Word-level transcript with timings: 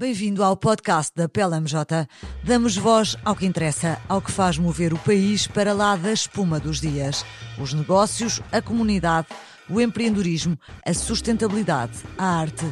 Bem-vindo 0.00 0.44
ao 0.44 0.56
podcast 0.56 1.12
da 1.16 1.28
PLMJ. 1.28 2.06
Damos 2.44 2.76
voz 2.76 3.16
ao 3.24 3.34
que 3.34 3.44
interessa, 3.44 4.00
ao 4.08 4.22
que 4.22 4.30
faz 4.30 4.56
mover 4.56 4.94
o 4.94 4.98
país 4.98 5.48
para 5.48 5.72
lá 5.72 5.96
da 5.96 6.12
espuma 6.12 6.60
dos 6.60 6.80
dias. 6.80 7.26
Os 7.60 7.74
negócios, 7.74 8.40
a 8.52 8.62
comunidade, 8.62 9.26
o 9.68 9.80
empreendedorismo, 9.80 10.56
a 10.86 10.94
sustentabilidade, 10.94 11.98
a 12.16 12.24
arte. 12.24 12.64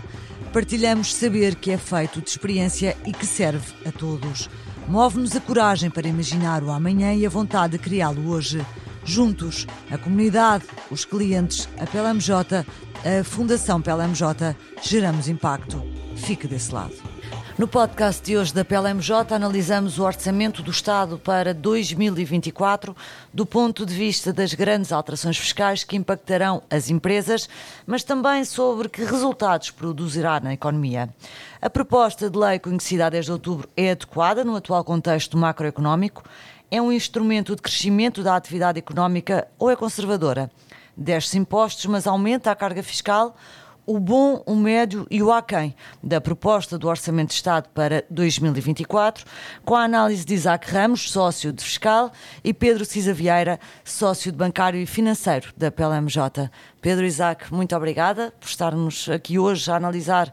Partilhamos 0.52 1.12
saber 1.12 1.56
que 1.56 1.72
é 1.72 1.76
feito 1.76 2.22
de 2.22 2.30
experiência 2.30 2.96
e 3.04 3.12
que 3.12 3.26
serve 3.26 3.74
a 3.84 3.90
todos. 3.90 4.48
Move-nos 4.86 5.34
a 5.34 5.40
coragem 5.40 5.90
para 5.90 6.06
imaginar 6.06 6.62
o 6.62 6.70
amanhã 6.70 7.12
e 7.12 7.26
a 7.26 7.28
vontade 7.28 7.72
de 7.72 7.82
criá-lo 7.82 8.30
hoje. 8.30 8.64
Juntos, 9.04 9.66
a 9.90 9.98
comunidade, 9.98 10.64
os 10.92 11.04
clientes, 11.04 11.68
a 11.76 11.86
PLMJ, 11.88 12.64
a 13.04 13.24
Fundação 13.24 13.82
PLMJ, 13.82 14.56
geramos 14.80 15.26
impacto. 15.26 15.82
Fique 16.14 16.46
desse 16.46 16.72
lado. 16.72 17.05
No 17.58 17.66
podcast 17.66 18.22
de 18.22 18.36
hoje 18.36 18.52
da 18.52 18.66
PLMJ 18.66 19.32
analisamos 19.34 19.98
o 19.98 20.02
orçamento 20.02 20.62
do 20.62 20.70
Estado 20.70 21.18
para 21.18 21.54
2024 21.54 22.94
do 23.32 23.46
ponto 23.46 23.86
de 23.86 23.94
vista 23.94 24.30
das 24.30 24.52
grandes 24.52 24.92
alterações 24.92 25.38
fiscais 25.38 25.82
que 25.82 25.96
impactarão 25.96 26.62
as 26.68 26.90
empresas, 26.90 27.48
mas 27.86 28.04
também 28.04 28.44
sobre 28.44 28.90
que 28.90 29.02
resultados 29.02 29.70
produzirá 29.70 30.38
na 30.38 30.52
economia. 30.52 31.08
A 31.62 31.70
proposta 31.70 32.28
de 32.28 32.38
lei 32.38 32.58
conhecida 32.58 33.06
a 33.06 33.10
10 33.10 33.24
de 33.24 33.32
outubro 33.32 33.66
é 33.74 33.92
adequada 33.92 34.44
no 34.44 34.54
atual 34.54 34.84
contexto 34.84 35.38
macroeconómico? 35.38 36.24
É 36.70 36.82
um 36.82 36.92
instrumento 36.92 37.56
de 37.56 37.62
crescimento 37.62 38.22
da 38.22 38.36
atividade 38.36 38.78
económica 38.78 39.48
ou 39.58 39.70
é 39.70 39.76
conservadora? 39.76 40.50
Desce 40.94 41.38
impostos, 41.38 41.86
mas 41.86 42.06
aumenta 42.06 42.50
a 42.50 42.54
carga 42.54 42.82
fiscal? 42.82 43.34
O 43.86 44.00
bom, 44.00 44.42
o 44.44 44.56
médio 44.56 45.06
e 45.08 45.22
o 45.22 45.30
aquém 45.30 45.74
da 46.02 46.20
proposta 46.20 46.76
do 46.76 46.88
Orçamento 46.88 47.28
de 47.28 47.34
Estado 47.34 47.68
para 47.72 48.04
2024, 48.10 49.24
com 49.64 49.76
a 49.76 49.84
análise 49.84 50.24
de 50.24 50.34
Isaac 50.34 50.68
Ramos, 50.68 51.08
sócio 51.08 51.52
de 51.52 51.62
fiscal, 51.62 52.10
e 52.42 52.52
Pedro 52.52 52.84
Cisa 52.84 53.14
Vieira, 53.14 53.60
sócio 53.84 54.32
de 54.32 54.36
bancário 54.36 54.80
e 54.80 54.86
financeiro 54.86 55.52
da 55.56 55.70
PLMJ. 55.70 56.50
Pedro 56.80 57.06
Isaac, 57.06 57.54
muito 57.54 57.76
obrigada 57.76 58.32
por 58.40 58.48
estarmos 58.48 59.08
aqui 59.08 59.38
hoje 59.38 59.70
a 59.70 59.76
analisar 59.76 60.32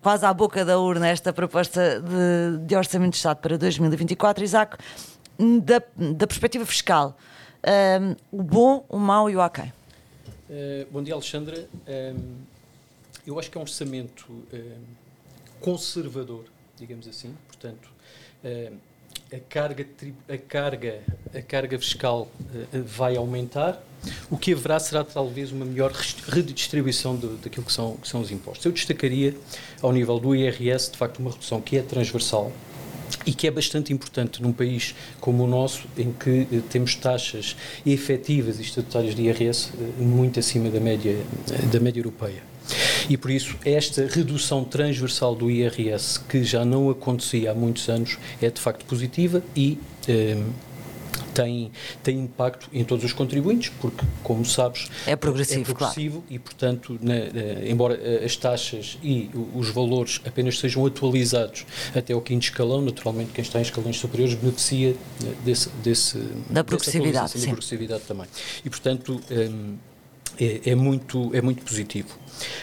quase 0.00 0.24
à 0.24 0.32
boca 0.32 0.64
da 0.64 0.78
urna 0.78 1.06
esta 1.08 1.32
proposta 1.32 2.00
de, 2.00 2.66
de 2.66 2.74
Orçamento 2.74 3.12
de 3.12 3.16
Estado 3.18 3.38
para 3.38 3.58
2024. 3.58 4.42
Isaac, 4.42 4.78
da, 5.62 5.82
da 5.96 6.26
perspectiva 6.26 6.64
fiscal, 6.64 7.16
um, 8.00 8.38
o 8.38 8.42
bom, 8.42 8.84
o 8.88 8.98
mau 8.98 9.28
e 9.28 9.36
o 9.36 9.42
aquém. 9.42 9.72
Uh, 10.48 10.86
bom 10.90 11.02
dia, 11.02 11.14
Alexandra. 11.14 11.66
Um 11.86 12.53
eu 13.26 13.38
acho 13.38 13.50
que 13.50 13.56
é 13.56 13.60
um 13.60 13.62
orçamento 13.62 14.30
uh, 14.30 14.78
conservador, 15.60 16.44
digamos 16.76 17.08
assim, 17.08 17.34
portanto, 17.46 17.88
uh, 18.44 18.76
a 19.32 19.38
carga, 19.48 19.86
a 20.28 20.38
carga, 20.38 21.02
a 21.34 21.42
carga 21.42 21.78
fiscal 21.78 22.28
uh, 22.40 22.82
vai 22.84 23.16
aumentar. 23.16 23.82
O 24.30 24.36
que 24.36 24.52
haverá 24.52 24.78
será 24.78 25.02
talvez 25.02 25.50
uma 25.50 25.64
melhor 25.64 25.90
redistribuição 26.28 27.16
de, 27.16 27.28
daquilo 27.36 27.64
que 27.64 27.72
são, 27.72 27.96
que 27.96 28.06
são 28.06 28.20
os 28.20 28.30
impostos. 28.30 28.66
Eu 28.66 28.72
destacaria, 28.72 29.34
ao 29.80 29.92
nível 29.92 30.18
do 30.18 30.34
IRS, 30.34 30.92
de 30.92 30.98
facto, 30.98 31.18
uma 31.20 31.30
redução 31.30 31.60
que 31.60 31.78
é 31.78 31.82
transversal, 31.82 32.52
e 33.26 33.32
que 33.32 33.46
é 33.46 33.50
bastante 33.50 33.92
importante 33.92 34.42
num 34.42 34.52
país 34.52 34.94
como 35.20 35.44
o 35.44 35.46
nosso, 35.46 35.86
em 35.96 36.12
que 36.12 36.46
eh, 36.52 36.60
temos 36.68 36.94
taxas 36.96 37.56
efetivas 37.86 38.58
e 38.58 38.62
estatutárias 38.62 39.14
de 39.14 39.22
IRS 39.22 39.72
eh, 39.72 40.02
muito 40.02 40.38
acima 40.40 40.68
da 40.68 40.80
média, 40.80 41.16
da 41.72 41.80
média 41.80 42.00
europeia. 42.00 42.53
E 43.08 43.16
por 43.16 43.30
isso, 43.30 43.56
esta 43.64 44.06
redução 44.06 44.64
transversal 44.64 45.34
do 45.34 45.50
IRS, 45.50 46.20
que 46.20 46.42
já 46.42 46.64
não 46.64 46.90
acontecia 46.90 47.50
há 47.50 47.54
muitos 47.54 47.88
anos, 47.88 48.18
é 48.40 48.50
de 48.50 48.60
facto 48.60 48.84
positiva 48.84 49.42
e. 49.56 49.78
Eh, 50.08 50.36
tem, 51.34 51.70
tem 52.02 52.20
impacto 52.20 52.68
em 52.72 52.84
todos 52.84 53.04
os 53.04 53.12
contribuintes, 53.12 53.72
porque, 53.80 54.04
como 54.22 54.44
sabes, 54.44 54.88
é 55.06 55.16
progressivo, 55.16 55.62
é 55.62 55.64
progressivo 55.64 56.20
claro. 56.20 56.26
e, 56.34 56.38
portanto, 56.38 56.98
na, 57.02 57.68
embora 57.68 57.94
eh, 57.94 58.24
as 58.24 58.36
taxas 58.36 58.98
e 59.02 59.30
os 59.52 59.68
valores 59.68 60.20
apenas 60.24 60.58
sejam 60.58 60.86
atualizados 60.86 61.66
até 61.94 62.14
o 62.14 62.20
quinto 62.20 62.44
escalão, 62.44 62.80
naturalmente 62.80 63.32
quem 63.32 63.42
está 63.42 63.58
em 63.58 63.62
escalões 63.62 63.98
superiores 63.98 64.34
beneficia 64.34 64.90
eh, 64.90 65.26
desse, 65.44 65.68
desse, 65.82 66.18
da 66.48 66.62
progressividade, 66.62 67.32
sim. 67.32 67.40
da 67.40 67.46
progressividade 67.46 68.04
também. 68.04 68.26
E, 68.64 68.70
portanto, 68.70 69.20
um, 69.30 69.76
é, 70.40 70.70
é, 70.70 70.74
muito, 70.74 71.34
é 71.34 71.40
muito 71.40 71.62
positivo. 71.64 72.18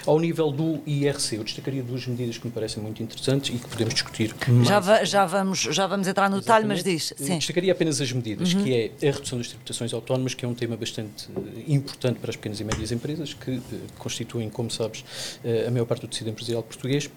Ao 0.05 0.19
nível 0.19 0.51
do 0.51 0.81
IRC, 0.85 1.37
eu 1.37 1.43
destacaria 1.43 1.81
duas 1.81 2.05
medidas 2.05 2.37
que 2.37 2.45
me 2.45 2.51
parecem 2.51 2.83
muito 2.83 3.01
interessantes 3.01 3.55
e 3.55 3.59
que 3.59 3.67
podemos 3.67 3.93
discutir. 3.93 4.35
Já, 4.63 4.79
va, 4.79 5.03
já, 5.05 5.25
vamos, 5.25 5.59
já 5.59 5.87
vamos 5.87 6.07
entrar 6.07 6.29
no 6.29 6.39
detalhe, 6.39 6.67
mas 6.67 6.83
diz. 6.83 7.13
Sim. 7.15 7.37
Destacaria 7.37 7.71
apenas 7.71 8.01
as 8.01 8.11
medidas, 8.11 8.53
uhum. 8.53 8.63
que 8.63 8.73
é 8.73 9.09
a 9.09 9.11
redução 9.11 9.37
das 9.37 9.47
tributações 9.47 9.93
autónomas, 9.93 10.33
que 10.33 10.43
é 10.43 10.47
um 10.47 10.53
tema 10.53 10.75
bastante 10.75 11.29
eh, 11.35 11.63
importante 11.67 12.19
para 12.19 12.31
as 12.31 12.35
pequenas 12.35 12.59
e 12.59 12.63
médias 12.63 12.91
empresas, 12.91 13.33
que 13.33 13.51
uh, 13.51 13.63
constituem, 13.97 14.49
como 14.49 14.69
sabes, 14.69 15.01
uh, 15.43 15.67
a 15.67 15.71
maior 15.71 15.85
parte 15.85 16.01
do 16.01 16.07
tecido 16.07 16.29
empresarial 16.29 16.63
português 16.63 17.09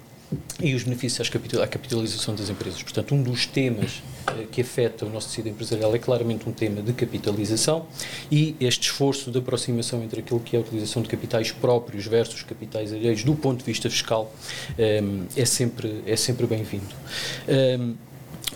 e 0.61 0.75
os 0.75 0.83
benefícios 0.83 1.31
à 1.61 1.67
capitalização 1.67 2.35
das 2.35 2.49
empresas. 2.49 2.83
Portanto, 2.83 3.15
um 3.15 3.23
dos 3.23 3.47
temas 3.47 4.03
eh, 4.29 4.47
que 4.51 4.61
afeta 4.61 5.05
o 5.05 5.11
nosso 5.11 5.29
tecido 5.29 5.49
empresarial 5.49 5.95
é 5.95 5.99
claramente 5.99 6.49
um 6.49 6.53
tema 6.53 6.81
de 6.81 6.93
capitalização 6.93 7.87
e 8.31 8.57
este 8.61 8.89
esforço 8.89 9.31
de 9.31 9.39
aproximação 9.39 10.03
entre 10.03 10.21
aquilo 10.21 10.41
que 10.41 10.57
é 10.57 10.59
a 10.59 10.63
utilização 10.63 11.03
de 11.03 11.09
capitais 11.09 11.53
próprios 11.53 12.07
versus 12.07 12.43
capitais 12.43 12.93
alheios 12.93 13.23
do 13.25 13.34
ponto 13.34 13.59
de 13.59 13.65
vista 13.65 13.91
fiscal 13.91 14.33
eh, 14.79 15.03
é 15.37 15.45
sempre, 15.45 16.03
é 16.07 16.17
sempre 16.17 16.47
bem-vindo. 16.47 16.95
Eh, 17.47 17.79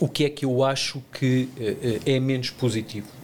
o 0.00 0.08
que 0.08 0.24
é 0.24 0.30
que 0.30 0.44
eu 0.44 0.62
acho 0.62 1.02
que 1.12 1.48
é 2.06 2.20
menos 2.20 2.50
positivo? 2.50 3.17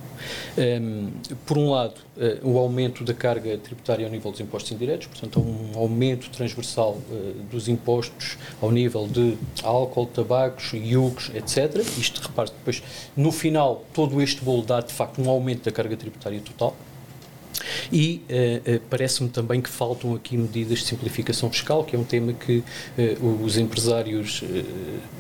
Um, 0.57 1.11
por 1.47 1.59
um 1.59 1.71
lado, 1.71 1.95
uh, 2.17 2.49
o 2.49 2.59
aumento 2.59 3.05
da 3.05 3.15
carga 3.15 3.57
tributária 3.59 4.07
ao 4.07 4.13
nível 4.13 4.31
dos 4.31 4.41
impostos 4.41 4.73
indiretos, 4.73 5.07
portanto, 5.07 5.41
um 5.41 5.79
aumento 5.79 6.31
transversal 6.31 6.99
uh, 7.11 7.35
dos 7.51 7.69
impostos 7.69 8.39
ao 8.61 8.71
nível 8.71 9.07
de 9.07 9.37
álcool, 9.63 10.07
tabacos, 10.07 10.73
iogos, 10.73 11.31
etc. 11.35 11.77
Isto, 11.99 12.23
repare 12.23 12.51
depois, 12.51 12.83
no 13.17 13.33
final, 13.33 13.85
todo 13.93 14.21
este 14.23 14.43
bolo 14.43 14.63
dá, 14.63 14.81
de 14.81 14.93
facto, 14.93 15.21
um 15.21 15.29
aumento 15.29 15.65
da 15.65 15.73
carga 15.73 15.97
tributária 15.97 16.41
total. 16.41 16.77
E 17.93 18.23
uh, 18.29 18.77
uh, 18.77 18.81
parece-me 18.91 19.29
também 19.29 19.61
que 19.61 19.71
faltam 19.71 20.15
aqui 20.15 20.37
medidas 20.37 20.81
de 20.81 20.87
simplificação 20.87 21.51
fiscal, 21.51 21.85
que 21.85 21.97
é 21.97 21.99
um 21.99 22.05
tema 22.05 22.33
que 22.33 22.59
uh, 22.59 23.45
os 23.45 23.57
empresários 23.57 24.43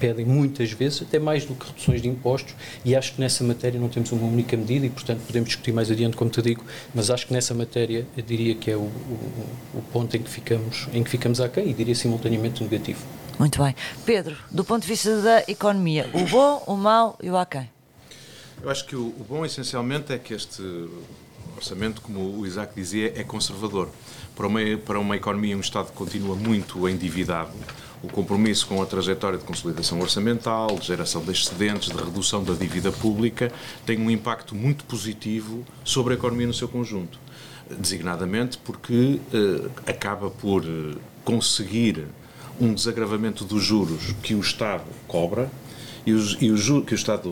pedem 0.00 0.24
muitas 0.24 0.72
vezes, 0.72 1.02
até 1.02 1.18
mais 1.18 1.44
do 1.44 1.54
que 1.54 1.66
reduções 1.66 2.02
de 2.02 2.08
impostos, 2.08 2.54
e 2.84 2.94
acho 2.94 3.14
que 3.14 3.20
nessa 3.20 3.44
matéria 3.44 3.78
não 3.78 3.88
temos 3.88 4.12
uma 4.12 4.26
única 4.26 4.56
medida 4.56 4.86
e, 4.86 4.90
portanto, 4.90 5.20
podemos 5.26 5.48
discutir 5.48 5.72
mais 5.72 5.90
adiante, 5.90 6.16
como 6.16 6.30
te 6.30 6.42
digo, 6.42 6.64
mas 6.94 7.10
acho 7.10 7.26
que 7.26 7.32
nessa 7.32 7.54
matéria 7.54 8.06
eu 8.16 8.22
diria 8.22 8.54
que 8.54 8.70
é 8.70 8.76
o, 8.76 8.80
o, 8.80 9.46
o 9.74 9.82
ponto 9.92 10.16
em 10.16 10.22
que 10.22 10.30
ficamos, 10.30 10.88
em 10.92 11.02
que 11.02 11.10
ficamos 11.10 11.40
aquém 11.40 11.70
e 11.70 11.74
diria 11.74 11.94
simultaneamente 11.94 12.62
negativo. 12.62 13.00
Muito 13.38 13.62
bem. 13.62 13.74
Pedro, 14.04 14.36
do 14.50 14.64
ponto 14.64 14.82
de 14.82 14.88
vista 14.88 15.20
da 15.20 15.44
economia, 15.48 16.08
o 16.12 16.24
bom, 16.26 16.62
o 16.66 16.76
mau 16.76 17.18
e 17.22 17.30
o 17.30 17.36
aquém? 17.36 17.68
Eu 18.62 18.70
acho 18.70 18.86
que 18.86 18.96
o, 18.96 19.08
o 19.08 19.26
bom, 19.28 19.44
essencialmente, 19.44 20.12
é 20.12 20.18
que 20.18 20.32
este 20.32 20.62
orçamento, 21.56 22.00
como 22.00 22.38
o 22.38 22.46
Isaac 22.46 22.74
dizia, 22.74 23.12
é 23.16 23.24
conservador. 23.24 23.88
Para 24.34 24.46
uma, 24.46 24.60
para 24.84 24.98
uma 24.98 25.16
economia 25.16 25.56
um 25.56 25.60
Estado 25.60 25.86
que 25.86 25.92
continua 25.92 26.34
muito 26.34 26.88
endividado, 26.88 27.52
o 28.02 28.08
compromisso 28.08 28.66
com 28.66 28.82
a 28.82 28.86
trajetória 28.86 29.38
de 29.38 29.44
consolidação 29.44 30.00
orçamental, 30.00 30.78
de 30.78 30.86
geração 30.86 31.22
de 31.22 31.30
excedentes, 31.32 31.88
de 31.88 31.96
redução 31.96 32.44
da 32.44 32.52
dívida 32.52 32.92
pública, 32.92 33.50
tem 33.86 33.98
um 33.98 34.10
impacto 34.10 34.54
muito 34.54 34.84
positivo 34.84 35.64
sobre 35.82 36.14
a 36.14 36.16
economia 36.16 36.46
no 36.46 36.54
seu 36.54 36.68
conjunto. 36.68 37.18
Designadamente 37.78 38.58
porque 38.58 39.20
eh, 39.32 39.90
acaba 39.90 40.30
por 40.30 40.62
eh, 40.64 40.96
conseguir 41.24 42.06
um 42.60 42.74
desagravamento 42.74 43.44
dos 43.44 43.64
juros 43.64 44.14
que 44.22 44.34
o 44.34 44.40
Estado 44.40 44.84
cobra, 45.08 45.50
e 46.06 46.12
o, 46.12 46.18
e 46.40 46.50
o 46.50 46.56
juro 46.56 46.84
que 46.84 46.92
o 46.92 46.96
Estado, 46.96 47.30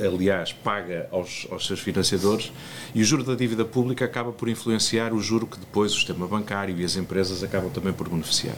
eh, 0.00 0.06
aliás, 0.06 0.52
paga 0.52 1.08
aos, 1.10 1.46
aos 1.50 1.66
seus 1.66 1.80
financiadores, 1.80 2.52
e 2.94 3.02
o 3.02 3.04
juro 3.04 3.24
da 3.24 3.34
dívida 3.34 3.64
pública 3.64 4.04
acaba 4.04 4.32
por 4.32 4.48
influenciar 4.48 5.12
o 5.12 5.20
juro 5.20 5.46
que 5.46 5.58
depois 5.58 5.92
o 5.92 5.96
sistema 5.96 6.26
bancário 6.26 6.78
e 6.78 6.84
as 6.84 6.96
empresas 6.96 7.42
acabam 7.42 7.70
também 7.70 7.92
por 7.92 8.08
beneficiar. 8.08 8.56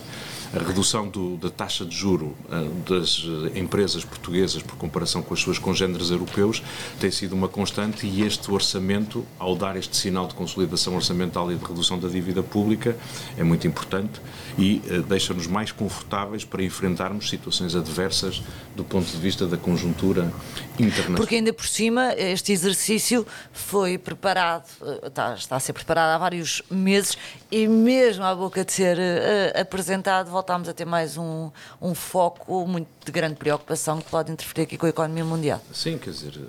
A 0.55 0.59
redução 0.59 1.09
do, 1.09 1.37
da 1.37 1.51
taxa 1.51 1.85
de 1.85 1.95
juro 1.95 2.35
uh, 2.49 2.89
das 2.89 3.23
empresas 3.57 4.05
portuguesas 4.05 4.63
por 4.63 4.77
comparação 4.77 5.21
com 5.21 5.35
as 5.35 5.41
suas 5.41 5.59
congêneres 5.59 6.11
europeus 6.11 6.63
tem 7.01 7.11
sido 7.11 7.35
uma 7.35 7.49
constante 7.49 8.07
e 8.07 8.23
este 8.23 8.51
orçamento, 8.51 9.27
ao 9.39 9.57
dar 9.57 9.77
este 9.77 9.97
sinal 9.97 10.29
de 10.29 10.35
consolidação 10.35 10.95
orçamental 10.95 11.51
e 11.51 11.57
de 11.57 11.65
redução 11.65 11.99
da 11.99 12.09
dívida 12.09 12.43
pública, 12.43 12.97
é 13.37 13.43
muito 13.43 13.67
importante 13.67 14.21
e 14.57 14.81
deixa-nos 15.09 15.47
mais 15.47 15.73
confortáveis 15.73 16.45
para 16.45 16.63
enfrentarmos 16.63 17.29
situações 17.29 17.75
adversas 17.75 18.43
do 18.75 18.85
ponto 18.85 19.06
ponto 19.07 19.17
de 19.17 19.23
vista 19.23 19.47
da 19.47 19.57
conjuntura 19.57 20.33
internacional. 20.79 21.17
Porque 21.17 21.37
ainda 21.37 21.53
por 21.53 21.67
cima, 21.67 22.13
este 22.15 22.53
exercício 22.53 23.27
foi 23.53 23.97
preparado, 23.97 24.69
eh, 24.83 25.07
está, 25.07 25.35
está 25.35 25.57
a 25.57 25.61
ser 25.61 25.73
preparado 25.73 26.15
há 26.15 26.19
vários 26.19 26.63
meses 26.71 27.17
e 27.51 27.69
mesmo 27.69 28.25
à 28.25 28.35
boca 28.35 28.65
de 28.65 28.73
ser 28.73 28.99
uh, 28.99 29.61
apresentado, 29.61 30.31
voltámos 30.31 30.69
a 30.69 30.73
ter 30.73 30.85
mais 30.85 31.17
um, 31.17 31.51
um 31.81 31.95
foco 31.95 32.67
muito 32.67 32.89
de 33.05 33.13
grande 33.13 33.37
preocupação 33.37 33.99
que 33.99 34.11
pode 34.11 34.33
interferir 34.33 34.65
aqui 34.65 34.77
com 34.77 34.87
a 34.87 34.89
economia 34.89 35.25
mundial. 35.25 35.63
Sim, 35.73 35.97
quer 35.99 36.11
dizer, 36.11 36.41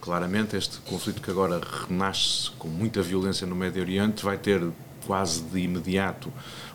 claramente 0.00 0.56
este 0.56 0.78
conflito 0.80 1.22
que 1.22 1.30
agora 1.30 1.60
renasce 1.88 2.50
com 2.58 2.68
muita 2.68 3.02
violência 3.02 3.46
no 3.46 3.54
Médio 3.54 3.80
Oriente 3.82 4.24
vai 4.24 4.36
ter 4.36 4.60
quase 5.06 5.40
de 5.42 5.60
imediato 5.60 6.32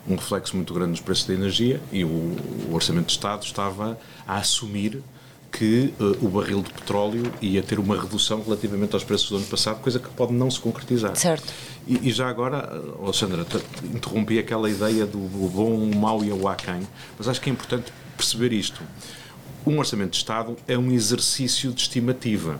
um 0.07 0.15
reflexo 0.15 0.55
muito 0.55 0.73
grande 0.73 0.91
nos 0.91 1.01
preços 1.01 1.25
da 1.25 1.33
energia 1.33 1.81
e 1.91 2.03
o, 2.03 2.07
o 2.07 2.69
Orçamento 2.73 3.07
de 3.07 3.13
Estado 3.13 3.43
estava 3.43 3.99
a 4.27 4.37
assumir 4.37 5.01
que 5.57 5.93
uh, 6.01 6.25
o 6.25 6.27
barril 6.27 6.61
de 6.61 6.69
petróleo 6.73 7.31
ia 7.41 7.63
ter 7.63 7.79
uma 7.79 7.99
redução 7.99 8.43
relativamente 8.43 8.93
aos 8.93 9.05
preços 9.05 9.29
do 9.29 9.37
ano 9.37 9.45
passado, 9.45 9.81
coisa 9.81 9.99
que 9.99 10.09
pode 10.09 10.33
não 10.33 10.51
se 10.51 10.59
concretizar. 10.59 11.15
Certo. 11.15 11.53
E, 11.87 12.09
e 12.09 12.11
já 12.11 12.27
agora, 12.27 12.81
Alexandra, 13.01 13.45
interrompi 13.83 14.37
aquela 14.37 14.69
ideia 14.69 15.05
do, 15.05 15.17
do 15.29 15.47
bom, 15.47 15.73
o 15.75 15.95
mau 15.95 16.23
e 16.25 16.31
o 16.31 16.45
aquém, 16.49 16.85
mas 17.17 17.29
acho 17.29 17.39
que 17.39 17.49
é 17.49 17.53
importante 17.53 17.93
perceber 18.17 18.51
isto. 18.51 18.81
Um 19.65 19.79
orçamento 19.79 20.11
de 20.11 20.17
Estado 20.17 20.57
é 20.67 20.77
um 20.77 20.91
exercício 20.91 21.71
de 21.71 21.81
estimativa. 21.81 22.59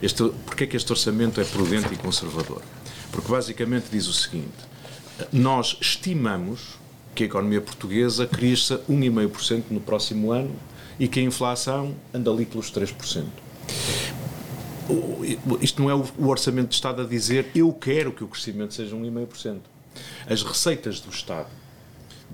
Este, 0.00 0.22
Porquê 0.46 0.64
é 0.64 0.66
que 0.68 0.76
este 0.76 0.90
orçamento 0.92 1.40
é 1.40 1.44
prudente 1.44 1.92
e 1.92 1.96
conservador? 1.96 2.62
Porque 3.10 3.30
basicamente 3.30 3.86
diz 3.90 4.06
o 4.06 4.12
seguinte: 4.12 4.54
nós 5.32 5.76
estimamos 5.80 6.78
que 7.12 7.24
a 7.24 7.26
economia 7.26 7.60
portuguesa 7.60 8.26
cresça 8.26 8.80
1,5% 8.88 9.64
no 9.70 9.80
próximo 9.80 10.30
ano 10.30 10.54
e 10.98 11.08
que 11.08 11.20
a 11.20 11.22
inflação 11.22 11.94
anda 12.12 12.30
ali 12.30 12.46
pelos 12.46 12.70
3%. 12.70 13.24
Isto 15.60 15.82
não 15.82 15.90
é 15.90 15.94
o 15.94 16.28
Orçamento 16.28 16.68
de 16.68 16.74
Estado 16.74 17.02
a 17.02 17.04
dizer 17.04 17.50
eu 17.54 17.72
quero 17.72 18.12
que 18.12 18.22
o 18.22 18.28
crescimento 18.28 18.74
seja 18.74 18.94
1,5%. 18.94 19.58
As 20.28 20.42
receitas 20.42 21.00
do 21.00 21.10
Estado 21.10 21.48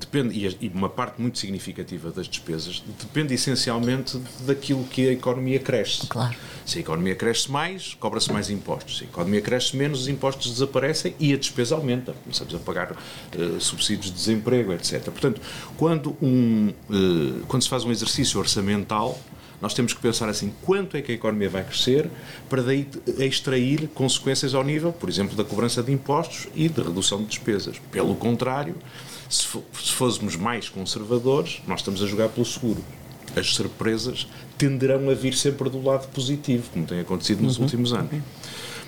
depende, 0.02 0.56
e 0.60 0.69
uma 0.69 0.88
parte 0.88 1.20
muito 1.20 1.38
significativa 1.38 2.10
das 2.10 2.28
despesas 2.28 2.82
depende 3.00 3.34
essencialmente 3.34 4.20
daquilo 4.40 4.84
que 4.84 5.08
a 5.08 5.12
economia 5.12 5.58
cresce. 5.58 6.06
Claro. 6.06 6.34
Se 6.64 6.78
a 6.78 6.81
economia 6.81 7.14
cresce 7.14 7.50
mais, 7.50 7.94
cobra-se 7.94 8.32
mais 8.32 8.50
impostos. 8.50 8.99
Se 8.99 9.04
a 9.04 9.06
economia 9.06 9.40
cresce 9.40 9.76
menos, 9.76 10.02
os 10.02 10.08
impostos 10.08 10.52
desaparecem 10.52 11.14
e 11.19 11.32
a 11.32 11.37
despesa 11.37 11.75
aumenta. 11.75 12.14
Começamos 12.22 12.54
a 12.54 12.58
pagar 12.58 12.93
uh, 12.93 13.60
subsídios 13.60 14.06
de 14.06 14.12
desemprego, 14.12 14.72
etc. 14.72 15.02
Portanto, 15.04 15.40
quando, 15.76 16.16
um, 16.22 16.72
uh, 16.88 17.44
quando 17.48 17.62
se 17.62 17.69
faz 17.69 17.84
um 17.84 17.90
exercício 17.90 18.38
orçamental, 18.38 19.19
nós 19.62 19.75
temos 19.75 19.94
que 19.94 20.00
pensar 20.00 20.28
assim, 20.28 20.52
quanto 20.62 20.96
é 20.96 21.02
que 21.02 21.12
a 21.12 21.14
economia 21.14 21.48
vai 21.48 21.62
crescer 21.62 22.10
para 22.50 22.62
daí 22.62 22.88
extrair 23.19 23.88
consequências 23.94 24.55
ao 24.55 24.64
nível, 24.64 24.93
por 24.93 25.08
exemplo, 25.08 25.37
da 25.37 25.44
cobrança 25.44 25.81
de 25.81 25.93
impostos 25.93 26.48
e 26.52 26.69
de 26.69 26.82
redução 26.82 27.19
de 27.19 27.26
despesas. 27.26 27.81
Pelo 27.93 28.16
contrário, 28.16 28.75
se, 29.32 29.46
se 29.46 29.93
fôssemos 29.93 30.37
mais 30.37 30.69
conservadores, 30.69 31.62
nós 31.67 31.81
estamos 31.81 32.02
a 32.02 32.06
jogar 32.06 32.29
pelo 32.29 32.44
seguro. 32.44 32.84
As 33.34 33.55
surpresas 33.55 34.26
tenderão 34.58 35.08
a 35.08 35.14
vir 35.14 35.34
sempre 35.34 35.70
do 35.70 35.82
lado 35.82 36.06
positivo, 36.08 36.69
como 36.70 36.84
tem 36.87 37.00
acontecido 37.00 37.43
nos 37.43 37.56
uhum. 37.56 37.64
últimos 37.64 37.93
anos. 37.94 38.11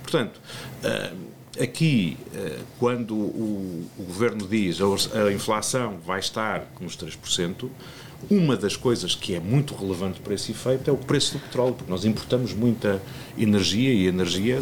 Portanto, 0.02 0.38
uh, 0.84 1.62
aqui, 1.62 2.18
uh, 2.34 2.62
quando 2.78 3.14
o, 3.14 3.86
governo 3.96 4.46
diz 4.46 4.78
a, 4.80 5.24
a 5.26 5.32
inflação 5.32 5.98
vai 6.04 6.20
estar 6.20 6.66
nos 6.78 6.94
3%, 6.94 7.70
uma 8.30 8.54
das 8.56 8.76
coisas 8.76 9.14
que 9.14 9.34
é 9.34 9.40
muito 9.40 9.74
relevante 9.74 10.20
para 10.20 10.34
esse 10.34 10.52
efeito 10.52 10.88
é 10.88 10.92
o 10.92 10.96
preço 10.96 11.34
do 11.34 11.38
petróleo, 11.40 11.74
porque 11.74 11.90
nós 11.90 12.04
importamos 12.04 12.52
muita 12.52 13.02
energia 13.36 13.92
e 13.92 14.06
a 14.06 14.08
energia 14.08 14.60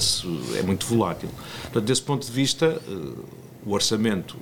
é 0.57 0.63
muito 0.63 0.87
volátil. 0.87 1.29
Portanto, 1.63 1.85
desse 1.85 2.03
ponto 2.03 2.25
de 2.25 2.33
vista, 2.33 2.81
uh, 2.87 3.25
o 3.67 3.73
orçamento 3.73 4.37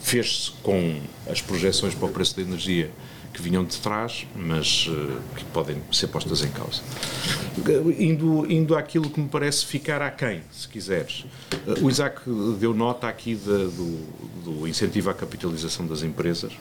fez-se 0.00 0.50
com 0.62 1.00
as 1.28 1.40
projeções 1.40 1.94
para 1.94 2.06
o 2.06 2.10
preço 2.10 2.36
da 2.36 2.42
energia 2.42 2.90
que 3.32 3.40
vinham 3.40 3.64
de 3.64 3.76
trás, 3.76 4.26
mas 4.34 4.88
uh, 4.88 5.20
que 5.36 5.44
podem 5.46 5.76
ser 5.92 6.08
postas 6.08 6.42
em 6.42 6.50
causa. 6.50 6.82
Indo, 7.98 8.50
indo 8.50 8.76
àquilo 8.76 9.08
que 9.08 9.20
me 9.20 9.28
parece 9.28 9.64
ficar 9.64 10.02
aquém, 10.02 10.42
se 10.50 10.66
quiseres. 10.66 11.24
Uh, 11.66 11.84
o 11.84 11.90
Isaac 11.90 12.22
deu 12.58 12.74
nota 12.74 13.08
aqui 13.08 13.34
de, 13.36 13.44
do, 13.44 13.98
do 14.44 14.68
incentivo 14.68 15.10
à 15.10 15.14
capitalização 15.14 15.86
das 15.86 16.02
empresas 16.02 16.52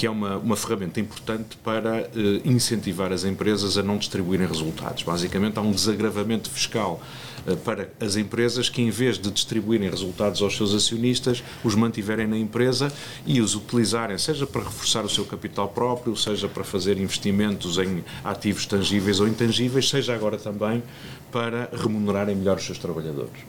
que 0.00 0.06
é 0.06 0.10
uma, 0.10 0.38
uma 0.38 0.56
ferramenta 0.56 0.98
importante 0.98 1.58
para 1.62 2.08
uh, 2.08 2.48
incentivar 2.48 3.12
as 3.12 3.22
empresas 3.22 3.76
a 3.76 3.82
não 3.82 3.98
distribuírem 3.98 4.46
resultados. 4.46 5.02
Basicamente, 5.02 5.58
há 5.58 5.60
um 5.60 5.72
desagravamento 5.72 6.48
fiscal 6.48 7.02
uh, 7.46 7.54
para 7.58 7.90
as 8.00 8.16
empresas 8.16 8.70
que, 8.70 8.80
em 8.80 8.88
vez 8.88 9.18
de 9.18 9.30
distribuírem 9.30 9.90
resultados 9.90 10.40
aos 10.40 10.56
seus 10.56 10.72
acionistas, 10.72 11.44
os 11.62 11.74
mantiverem 11.74 12.26
na 12.26 12.38
empresa 12.38 12.90
e 13.26 13.42
os 13.42 13.54
utilizarem, 13.54 14.16
seja 14.16 14.46
para 14.46 14.62
reforçar 14.62 15.04
o 15.04 15.08
seu 15.10 15.26
capital 15.26 15.68
próprio, 15.68 16.16
seja 16.16 16.48
para 16.48 16.64
fazer 16.64 16.96
investimentos 16.96 17.76
em 17.76 18.02
ativos 18.24 18.64
tangíveis 18.64 19.20
ou 19.20 19.28
intangíveis, 19.28 19.86
seja 19.86 20.14
agora 20.14 20.38
também 20.38 20.82
para 21.30 21.68
remunerarem 21.74 22.34
melhor 22.34 22.56
os 22.56 22.64
seus 22.64 22.78
trabalhadores. 22.78 23.42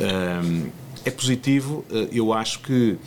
Uh, 0.00 0.68
é 1.04 1.12
positivo, 1.12 1.84
eh, 1.88 2.08
eu 2.10 2.32
acho 2.32 2.58
que 2.58 2.98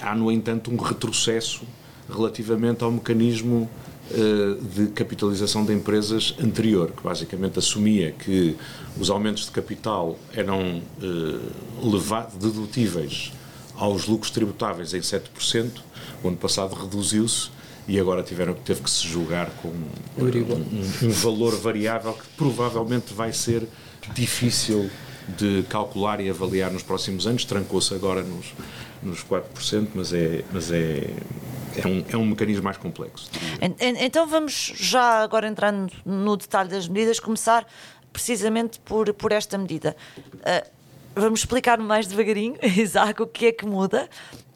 Há, 0.00 0.14
no 0.14 0.30
entanto, 0.30 0.70
um 0.70 0.76
retrocesso 0.76 1.62
relativamente 2.08 2.82
ao 2.82 2.90
mecanismo 2.90 3.68
uh, 4.10 4.64
de 4.64 4.86
capitalização 4.88 5.64
de 5.64 5.72
empresas 5.72 6.34
anterior, 6.42 6.92
que 6.92 7.02
basicamente 7.02 7.58
assumia 7.58 8.12
que 8.12 8.56
os 8.98 9.10
aumentos 9.10 9.44
de 9.44 9.50
capital 9.50 10.18
eram 10.32 10.82
uh, 11.02 12.38
dedutíveis 12.38 13.32
aos 13.76 14.06
lucros 14.06 14.30
tributáveis 14.30 14.92
em 14.94 15.00
7%, 15.00 15.70
o 16.22 16.28
ano 16.28 16.36
passado 16.36 16.74
reduziu-se 16.74 17.50
e 17.86 17.98
agora 17.98 18.22
tiveram, 18.22 18.54
teve 18.54 18.82
que 18.82 18.90
se 18.90 19.06
julgar 19.06 19.50
com 19.62 19.68
um, 19.68 19.84
um, 20.22 21.06
um 21.06 21.10
valor 21.10 21.56
variável 21.56 22.12
que 22.12 22.26
provavelmente 22.36 23.14
vai 23.14 23.32
ser 23.32 23.66
difícil 24.14 24.90
de 25.36 25.62
calcular 25.68 26.20
e 26.20 26.28
avaliar 26.28 26.70
nos 26.70 26.82
próximos 26.82 27.26
anos, 27.26 27.44
trancou-se 27.44 27.94
agora 27.94 28.22
nos, 28.22 28.46
nos 29.02 29.24
4%, 29.24 29.88
mas 29.94 30.12
é, 30.12 30.44
mas 30.52 30.70
é, 30.70 31.10
é, 31.76 31.86
um, 31.86 32.04
é 32.08 32.16
um 32.16 32.26
mecanismo 32.26 32.64
mais 32.64 32.76
complexo. 32.76 33.30
Então 34.00 34.26
vamos 34.26 34.72
já 34.76 35.22
agora 35.22 35.46
entrando 35.46 35.92
no 36.04 36.36
detalhe 36.36 36.68
das 36.68 36.88
medidas, 36.88 37.20
começar 37.20 37.66
precisamente 38.12 38.80
por, 38.80 39.12
por 39.14 39.32
esta 39.32 39.56
medida. 39.56 39.96
Uh, 40.18 40.68
vamos 41.14 41.40
explicar 41.40 41.78
mais 41.78 42.06
devagarinho, 42.06 42.56
Isaac, 42.62 43.22
o 43.22 43.26
que 43.26 43.46
é 43.46 43.52
que 43.52 43.66
muda. 43.66 44.08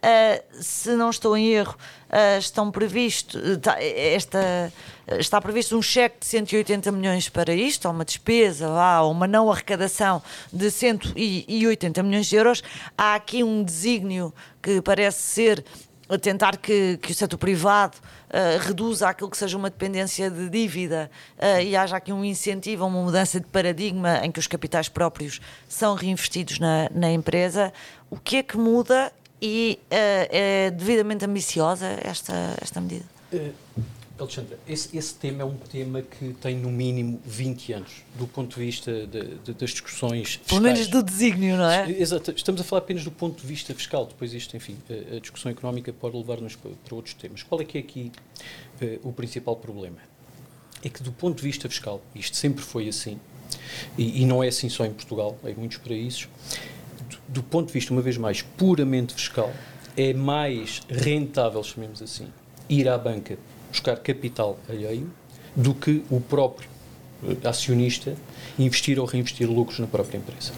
Uh, 0.02 0.42
se 0.60 0.96
não 0.96 1.10
estou 1.10 1.36
em 1.36 1.52
erro, 1.52 1.76
uh, 2.10 2.38
estão 2.38 2.72
previsto, 2.72 3.38
tá, 3.58 3.76
esta, 3.80 4.72
está 5.16 5.40
previsto 5.40 5.78
um 5.78 5.82
cheque 5.82 6.18
de 6.18 6.26
180 6.26 6.90
milhões 6.90 7.28
para 7.28 7.54
isto, 7.54 7.86
ou 7.86 7.94
uma 7.94 8.04
despesa, 8.04 8.68
ou 9.00 9.12
uma 9.12 9.28
não 9.28 9.48
arrecadação 9.48 10.20
de 10.52 10.72
180 10.72 12.02
milhões 12.02 12.26
de 12.26 12.34
euros. 12.34 12.64
Há 12.98 13.14
aqui 13.14 13.44
um 13.44 13.62
desígnio 13.62 14.34
que 14.60 14.82
parece 14.82 15.20
ser 15.20 15.64
tentar 16.18 16.56
que, 16.56 16.98
que 16.98 17.12
o 17.12 17.14
setor 17.14 17.38
privado 17.38 17.96
uh, 17.96 18.58
reduza 18.60 19.08
aquilo 19.08 19.30
que 19.30 19.36
seja 19.36 19.56
uma 19.56 19.70
dependência 19.70 20.30
de 20.30 20.48
dívida 20.48 21.10
uh, 21.38 21.60
e 21.60 21.76
haja 21.76 21.96
aqui 21.96 22.12
um 22.12 22.24
incentivo 22.24 22.84
a 22.84 22.86
uma 22.86 23.02
mudança 23.02 23.40
de 23.40 23.46
paradigma 23.46 24.20
em 24.24 24.30
que 24.30 24.38
os 24.38 24.46
capitais 24.46 24.88
próprios 24.88 25.40
são 25.68 25.94
reinvestidos 25.94 26.58
na, 26.58 26.88
na 26.94 27.10
empresa. 27.10 27.72
O 28.10 28.16
que 28.16 28.38
é 28.38 28.42
que 28.42 28.56
muda 28.56 29.12
e 29.42 29.80
uh, 29.82 29.86
é 29.90 30.70
devidamente 30.70 31.24
ambiciosa 31.24 31.98
esta, 32.04 32.56
esta 32.62 32.80
medida? 32.80 33.04
Alexandra, 34.22 34.56
esse, 34.68 34.96
esse, 34.96 35.14
tema 35.14 35.42
é 35.42 35.44
um 35.44 35.56
tema 35.56 36.00
que 36.00 36.32
tem 36.34 36.56
no 36.56 36.70
mínimo 36.70 37.20
20 37.24 37.72
anos, 37.72 37.90
do 38.16 38.26
ponto 38.26 38.54
de 38.56 38.64
vista 38.64 39.06
de, 39.06 39.36
de, 39.38 39.52
das 39.52 39.70
discussões 39.70 40.34
fiscais. 40.34 40.48
Pelo 40.48 40.60
menos 40.60 40.86
do 40.86 41.02
desígnio, 41.02 41.56
não 41.56 41.68
é? 41.68 41.90
Exato, 41.90 42.30
estamos 42.30 42.60
a 42.60 42.64
falar 42.64 42.82
apenas 42.82 43.02
do 43.02 43.10
ponto 43.10 43.40
de 43.40 43.46
vista 43.46 43.74
fiscal, 43.74 44.06
depois 44.06 44.32
isto, 44.32 44.56
enfim, 44.56 44.76
a, 44.88 45.16
a 45.16 45.18
discussão 45.18 45.50
económica 45.50 45.92
pode 45.92 46.16
levar-nos 46.16 46.54
para, 46.54 46.70
para, 46.84 46.94
outros 46.94 47.14
temas. 47.14 47.42
Qual 47.42 47.60
é 47.60 47.64
que 47.64 47.78
é 47.78 47.80
aqui 47.80 48.12
uh, 48.80 49.08
o 49.08 49.12
principal 49.12 49.56
problema? 49.56 49.98
É 50.84 50.88
que 50.88 51.02
do 51.02 51.10
ponto 51.10 51.38
de 51.38 51.42
vista 51.42 51.68
fiscal, 51.68 52.00
isto 52.14 52.36
sempre 52.36 52.62
foi 52.62 52.88
assim, 52.88 53.18
e, 53.98 54.22
e 54.22 54.26
não 54.26 54.42
é 54.42 54.48
assim 54.48 54.68
só 54.68 54.84
em 54.84 54.92
Portugal, 54.92 55.36
em 55.44 55.54
muitos 55.54 55.78
países, 55.78 56.28
do, 57.28 57.42
ponto 57.42 57.68
de 57.68 57.72
vista, 57.72 57.92
uma 57.92 58.02
vez 58.02 58.16
mais, 58.16 58.42
puramente 58.42 59.14
fiscal, 59.14 59.52
é 59.96 60.12
mais 60.12 60.80
rentável, 60.88 61.62
chamemos 61.62 62.00
assim, 62.02 62.28
ir 62.68 62.88
à 62.88 62.96
banca 62.96 63.38
buscar 63.70 63.96
capital 63.96 64.58
alheio 64.68 65.10
do 65.56 65.74
que 65.74 66.02
o 66.10 66.20
próprio 66.20 66.68
eh, 67.24 67.48
acionista 67.48 68.14
investir 68.58 68.98
ou 68.98 69.06
reinvestir 69.06 69.50
lucros 69.50 69.78
na 69.78 69.86
própria 69.86 70.18
empresa. 70.18 70.52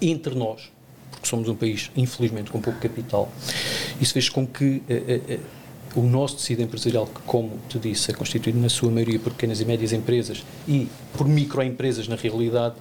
Entre 0.00 0.34
nós, 0.34 0.70
porque 1.10 1.26
somos 1.26 1.48
um 1.48 1.54
país, 1.54 1.90
infelizmente, 1.96 2.50
com 2.50 2.60
pouco 2.60 2.78
capital, 2.80 3.30
isso 4.00 4.12
fez 4.12 4.28
com 4.28 4.46
que 4.46 4.82
eh, 4.88 5.20
eh, 5.28 5.40
o 5.94 6.02
nosso 6.02 6.36
tecido 6.36 6.62
empresarial, 6.62 7.06
que, 7.06 7.20
como 7.22 7.58
te 7.68 7.78
disse, 7.78 8.10
é 8.10 8.14
constituído 8.14 8.58
na 8.58 8.68
sua 8.68 8.90
maioria 8.90 9.18
por 9.18 9.32
pequenas 9.32 9.60
e 9.60 9.64
médias 9.64 9.92
empresas 9.92 10.42
e 10.66 10.88
por 11.16 11.28
microempresas, 11.28 12.08
na 12.08 12.16
realidade, 12.16 12.76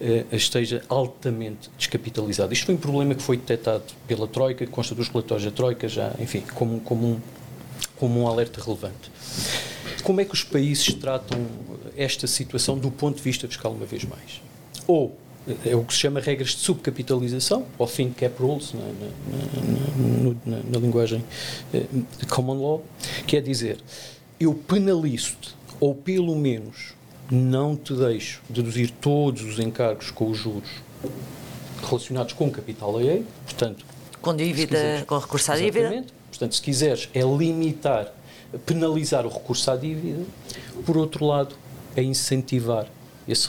eh, 0.00 0.24
esteja 0.32 0.82
altamente 0.88 1.70
descapitalizado. 1.76 2.52
Isto 2.52 2.66
foi 2.66 2.74
um 2.74 2.78
problema 2.78 3.14
que 3.14 3.22
foi 3.22 3.36
detectado 3.36 3.84
pela 4.06 4.26
Troika, 4.26 4.66
que 4.66 4.72
consta 4.72 4.94
dos 4.94 5.08
relatórios 5.08 5.44
da 5.44 5.50
Troika, 5.50 5.88
já, 5.88 6.12
enfim, 6.18 6.42
como, 6.54 6.80
como, 6.80 7.06
um, 7.06 7.20
como 7.96 8.20
um 8.20 8.26
alerta 8.26 8.60
relevante. 8.62 9.10
Como 10.02 10.20
é 10.20 10.24
que 10.24 10.34
os 10.34 10.42
países 10.42 10.92
tratam 10.94 11.46
esta 11.96 12.26
situação 12.26 12.78
do 12.78 12.90
ponto 12.90 13.16
de 13.16 13.22
vista 13.22 13.46
fiscal, 13.46 13.72
uma 13.72 13.86
vez 13.86 14.04
mais? 14.04 14.40
Ou 14.86 15.16
é 15.64 15.74
o 15.74 15.84
que 15.84 15.92
se 15.92 16.00
chama 16.00 16.20
regras 16.20 16.50
de 16.50 16.58
subcapitalização, 16.58 17.64
ou 17.78 17.86
thin 17.86 18.10
cap 18.10 18.40
rules, 18.40 18.72
na, 18.72 18.80
na, 18.80 20.34
na, 20.46 20.62
na 20.70 20.78
linguagem 20.78 21.24
eh, 21.72 21.84
de 22.18 22.26
common 22.26 22.60
law, 22.60 22.84
que 23.26 23.36
é 23.36 23.40
dizer, 23.40 23.78
eu 24.38 24.54
penalizo-te, 24.54 25.54
ou 25.80 25.94
pelo 25.94 26.36
menos 26.36 26.94
não 27.30 27.76
te 27.76 27.94
deixo 27.94 28.42
deduzir 28.48 28.90
todos 29.00 29.42
os 29.42 29.58
encargos 29.58 30.10
com 30.10 30.30
os 30.30 30.38
juros 30.38 30.68
relacionados 31.86 32.32
com 32.32 32.50
capital 32.50 32.96
alheio, 32.96 33.24
portanto... 33.44 33.84
Com 34.20 34.34
dívida, 34.34 34.76
quiseres, 34.76 35.02
com 35.04 35.18
recurso 35.18 35.52
à 35.52 35.56
dívida. 35.56 36.04
Portanto, 36.30 36.54
se 36.54 36.62
quiseres, 36.62 37.08
é 37.14 37.20
limitar, 37.20 38.12
penalizar 38.66 39.24
o 39.24 39.28
recurso 39.28 39.70
à 39.70 39.76
dívida. 39.76 40.24
Por 40.84 40.96
outro 40.96 41.24
lado, 41.24 41.54
é 41.96 42.02
incentivar 42.02 42.88
esse 43.28 43.48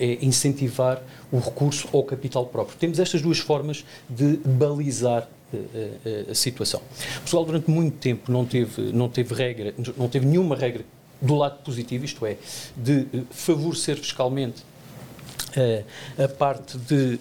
é 0.00 0.18
incentivar 0.24 1.00
o 1.32 1.38
recurso 1.38 1.88
ao 1.92 2.02
capital 2.02 2.46
próprio. 2.46 2.76
Temos 2.78 2.98
estas 2.98 3.22
duas 3.22 3.38
formas 3.38 3.84
de 4.08 4.38
balizar 4.44 5.28
a, 5.52 5.56
eh, 5.56 5.90
a, 6.04 6.08
eh, 6.08 6.26
a 6.30 6.34
situação. 6.34 6.80
Portugal 7.16 7.44
durante 7.44 7.70
muito 7.70 7.96
tempo 7.98 8.30
não 8.30 8.44
teve 8.44 8.92
não 8.92 9.08
teve 9.08 9.34
regra, 9.34 9.74
não 9.96 10.08
teve 10.08 10.26
nenhuma 10.26 10.56
regra 10.56 10.84
do 11.20 11.34
lado 11.34 11.62
positivo, 11.62 12.04
isto 12.04 12.24
é, 12.24 12.36
de 12.76 13.06
eh, 13.12 13.22
favorecer 13.30 13.96
fiscalmente 13.96 14.64
a 16.16 16.28
parte 16.28 16.78
de, 16.78 17.18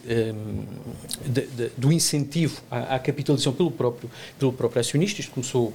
de, 1.26 1.48
de, 1.48 1.72
do 1.76 1.92
incentivo 1.92 2.62
à, 2.70 2.96
à, 2.96 3.00
capitalização 3.00 3.52
pelo 3.52 3.72
próprio, 3.72 4.08
pelo 4.38 4.54
próprio 4.54 4.82
acionista. 4.82 5.20
Isto 5.20 5.32
começou 5.32 5.74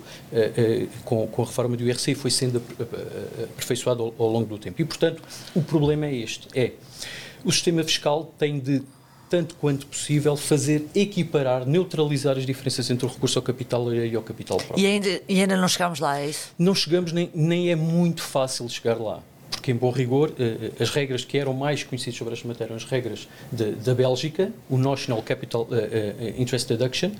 com, 1.05 1.27
com, 1.27 1.43
a 1.43 1.45
reforma 1.45 1.77
do 1.77 1.83
IRC 1.83 2.13
e 2.13 2.15
foi 2.15 2.31
sendo 2.31 2.63
aperfeiçoado 2.79 4.05
ao, 4.05 4.15
ao, 4.17 4.31
longo 4.31 4.47
do 4.47 4.57
tempo. 4.57 4.81
E, 4.81 4.85
portanto, 4.85 5.21
o 5.53 5.63
problema 5.63 6.07
é 6.07 6.15
este: 6.15 6.47
é 6.55 6.75
o 7.45 7.53
sistema 7.53 7.83
fiscal 7.85 8.33
tem 8.39 8.59
de 8.59 8.83
tanto 9.29 9.55
quanto 9.57 9.87
possível, 9.87 10.37
fazer 10.37 10.87
equiparar, 10.95 11.67
neutralizar 11.67 12.37
as 12.37 12.47
diferenças 12.47 12.89
entre 12.91 13.05
o 13.07 13.09
recurso 13.09 13.39
ao 13.39 13.43
capital 13.43 13.93
e 13.93 14.15
ao 14.15 14.23
capital 14.23 14.59
próprio. 14.59 14.79
E 14.79 14.87
ainda, 14.87 15.21
e 15.29 15.41
ainda 15.41 15.57
não 15.57 15.67
chegamos 15.67 15.99
lá, 15.99 16.21
é 16.21 16.29
isso? 16.29 16.53
Não 16.59 16.75
chegamos, 16.75 17.13
nem, 17.13 17.31
nem 17.35 17.71
é 17.71 17.75
muito 17.75 18.23
fácil 18.23 18.69
chegar 18.69 19.01
lá 19.01 19.21
porque 19.65 19.73
em 19.73 19.77
bom 19.77 19.91
rigor 19.91 20.31
eh, 20.39 20.73
eh, 20.79 20.83
as 20.83 20.91
regras 20.91 21.25
que 21.25 21.39
eram 21.39 21.55
mais 21.55 21.83
conhecidas 21.83 22.17
sobre 22.19 22.35
esta 22.35 22.47
matéria 22.47 22.67
eram 22.67 22.77
as 22.77 22.85
regras 22.85 23.27
de, 23.51 23.73
da 23.73 23.95
Bélgica, 23.95 24.53
o 24.69 24.77
National 24.77 25.23
Capital 25.23 25.63
uh, 25.63 26.39
Interest 26.39 26.69
Deduction, 26.69 27.13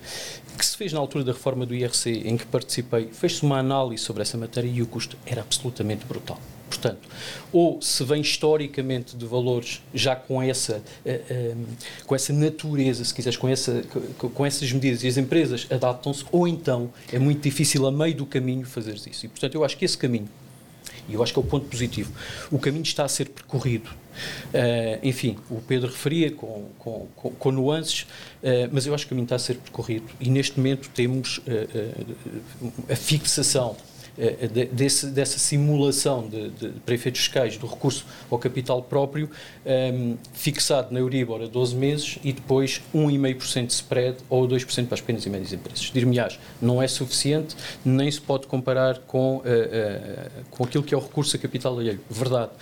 que 0.59 0.67
se 0.67 0.77
fez 0.77 0.93
na 0.93 1.01
altura 1.01 1.25
da 1.25 1.33
reforma 1.33 1.65
do 1.65 1.75
IRC, 1.75 2.11
em 2.27 2.37
que 2.37 2.45
participei, 2.45 3.09
fez-se 3.11 3.43
uma 3.43 3.59
análise 3.59 4.03
sobre 4.03 4.21
essa 4.21 4.37
matéria 4.37 4.69
e 4.69 4.83
o 4.83 4.87
custo 4.87 5.17
era 5.25 5.41
absolutamente 5.41 6.05
brutal. 6.05 6.39
Portanto, 6.69 7.09
ou 7.51 7.81
se 7.81 8.05
vem 8.05 8.21
historicamente 8.21 9.17
de 9.17 9.25
valores 9.25 9.81
já 9.95 10.15
com 10.15 10.43
essa, 10.43 10.83
com 12.05 12.15
essa 12.15 12.33
natureza, 12.33 13.05
se 13.05 13.15
quiseres, 13.15 13.39
com, 13.39 13.49
essa, 13.49 13.85
com 14.19 14.45
essas 14.45 14.71
medidas 14.73 15.05
e 15.05 15.09
as 15.09 15.17
empresas 15.17 15.67
adaptam-se, 15.71 16.25
ou 16.33 16.49
então 16.49 16.93
é 17.13 17.19
muito 17.19 17.43
difícil 17.43 17.87
a 17.87 17.93
meio 17.93 18.15
do 18.15 18.27
caminho 18.27 18.67
fazer 18.67 18.95
isso. 18.95 19.25
E, 19.25 19.29
portanto, 19.29 19.55
eu 19.55 19.65
acho 19.65 19.79
que 19.79 19.85
esse 19.85 19.97
caminho 19.97 20.29
e 21.09 21.15
eu 21.15 21.23
acho 21.23 21.33
que 21.33 21.39
é 21.39 21.43
o 21.43 21.45
ponto 21.45 21.67
positivo. 21.67 22.13
O 22.51 22.59
caminho 22.59 22.83
está 22.83 23.05
a 23.05 23.09
ser 23.09 23.29
percorrido. 23.29 23.91
Uh, 23.91 24.99
enfim, 25.03 25.37
o 25.51 25.61
Pedro 25.61 25.91
referia 25.91 26.31
com, 26.31 26.69
com, 26.79 27.09
com, 27.17 27.51
nuances, 27.51 28.03
uh, 28.03 28.69
mas 28.71 28.87
eu 28.87 28.95
acho 28.95 29.05
que 29.05 29.09
o 29.09 29.11
caminho 29.11 29.25
está 29.25 29.37
a 29.37 29.41
ser 29.41 29.57
percorrido 29.57 30.07
e 30.21 30.31
neste 30.31 30.57
momento 30.57 30.89
temos 30.95 31.39
uh, 31.39 31.43
a 32.89 32.95
fixação 32.95 33.77
desse, 34.73 35.07
dessa 35.07 35.39
simulação 35.39 36.29
de, 36.29 36.51
de, 36.51 36.69
para 36.85 36.95
efeitos 36.95 37.21
fiscais 37.21 37.57
do 37.57 37.67
recurso 37.67 38.07
ao 38.31 38.39
capital 38.39 38.83
próprio 38.83 39.27
um, 39.27 39.69
ehm, 39.69 40.17
fixado 40.33 40.93
na 40.93 41.01
Euribor 41.01 41.43
a 41.43 41.47
12 41.47 41.75
meses 41.75 42.19
e 42.23 42.33
depois 42.33 42.81
1,5% 42.95 43.67
de 43.67 43.73
spread 43.73 44.17
ou 44.29 44.47
2% 44.47 44.87
para 44.87 44.95
as 44.95 45.01
pequenas 45.01 45.27
e 45.27 45.31
médias 45.31 45.53
empresas. 45.53 45.91
Dir-me-ás, 45.93 46.39
não 46.63 46.81
é 46.81 46.87
suficiente, 46.87 47.57
nem 47.85 48.11
se 48.11 48.21
pode 48.21 48.47
comparar 48.47 48.99
com, 49.01 49.39
uh, 49.39 49.41
uh, 49.41 50.45
com 50.51 50.65
aquilo 50.65 50.85
que 50.85 50.95
é 50.95 50.97
o 50.97 51.01
recurso 51.01 51.37
a 51.37 51.39
capital 51.39 51.79
alheio. 51.79 52.01
Verdade 52.09 52.53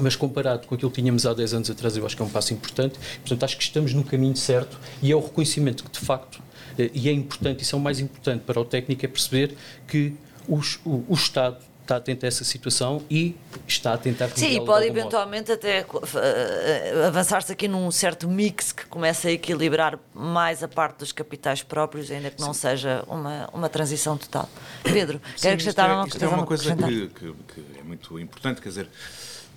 mas 0.00 0.14
comparado 0.14 0.66
com 0.66 0.74
aquilo 0.74 0.90
que 0.90 1.00
tínhamos 1.00 1.26
há 1.26 1.34
10 1.34 1.54
anos 1.54 1.70
atrás, 1.70 1.96
eu 1.96 2.06
acho 2.06 2.16
que 2.16 2.22
é 2.22 2.24
um 2.24 2.28
passo 2.28 2.54
importante. 2.54 2.98
Portanto, 3.20 3.44
acho 3.44 3.56
que 3.56 3.62
estamos 3.62 3.92
no 3.92 4.04
caminho 4.04 4.36
certo 4.36 4.78
e 5.02 5.10
é 5.10 5.16
o 5.16 5.20
reconhecimento 5.20 5.84
que, 5.84 5.90
de 5.90 5.98
facto, 5.98 6.40
e 6.78 7.08
é 7.08 7.12
importante, 7.12 7.62
isso 7.62 7.76
é 7.76 7.78
o 7.78 7.82
mais 7.82 8.00
importante 8.00 8.42
para 8.42 8.60
o 8.60 8.64
técnico, 8.64 9.04
é 9.04 9.08
perceber 9.08 9.54
que 9.86 10.14
os, 10.48 10.78
o, 10.84 11.04
o 11.08 11.14
Estado 11.14 11.58
está 11.84 11.96
atento 11.96 12.24
a 12.24 12.28
essa 12.28 12.44
situação 12.44 13.02
e 13.10 13.36
está 13.68 13.92
a 13.92 13.98
tentar 13.98 14.28
Sim, 14.30 14.56
e 14.56 14.64
pode 14.64 14.86
eventualmente 14.86 15.50
modo. 15.50 15.58
até 15.58 15.82
uh, 15.82 17.06
avançar-se 17.06 17.52
aqui 17.52 17.68
num 17.68 17.90
certo 17.90 18.26
mix 18.26 18.72
que 18.72 18.86
começa 18.86 19.28
a 19.28 19.32
equilibrar 19.32 19.98
mais 20.14 20.62
a 20.62 20.68
parte 20.68 20.98
dos 20.98 21.12
capitais 21.12 21.62
próprios, 21.62 22.10
ainda 22.10 22.30
que 22.30 22.40
não 22.40 22.54
Sim. 22.54 22.60
seja 22.60 23.04
uma, 23.06 23.48
uma 23.52 23.68
transição 23.68 24.16
total. 24.16 24.48
Pedro, 24.82 25.20
Sim, 25.36 25.42
quero 25.42 25.54
acrescentar 25.54 25.90
é, 25.90 25.92
uma, 25.92 26.08
isto 26.08 26.24
é 26.24 26.28
uma 26.28 26.46
coisa 26.46 26.74
que, 26.74 27.08
que, 27.08 27.32
que 27.32 27.78
é 27.78 27.82
muito 27.82 28.18
importante, 28.18 28.62
quer 28.62 28.68
dizer, 28.70 28.88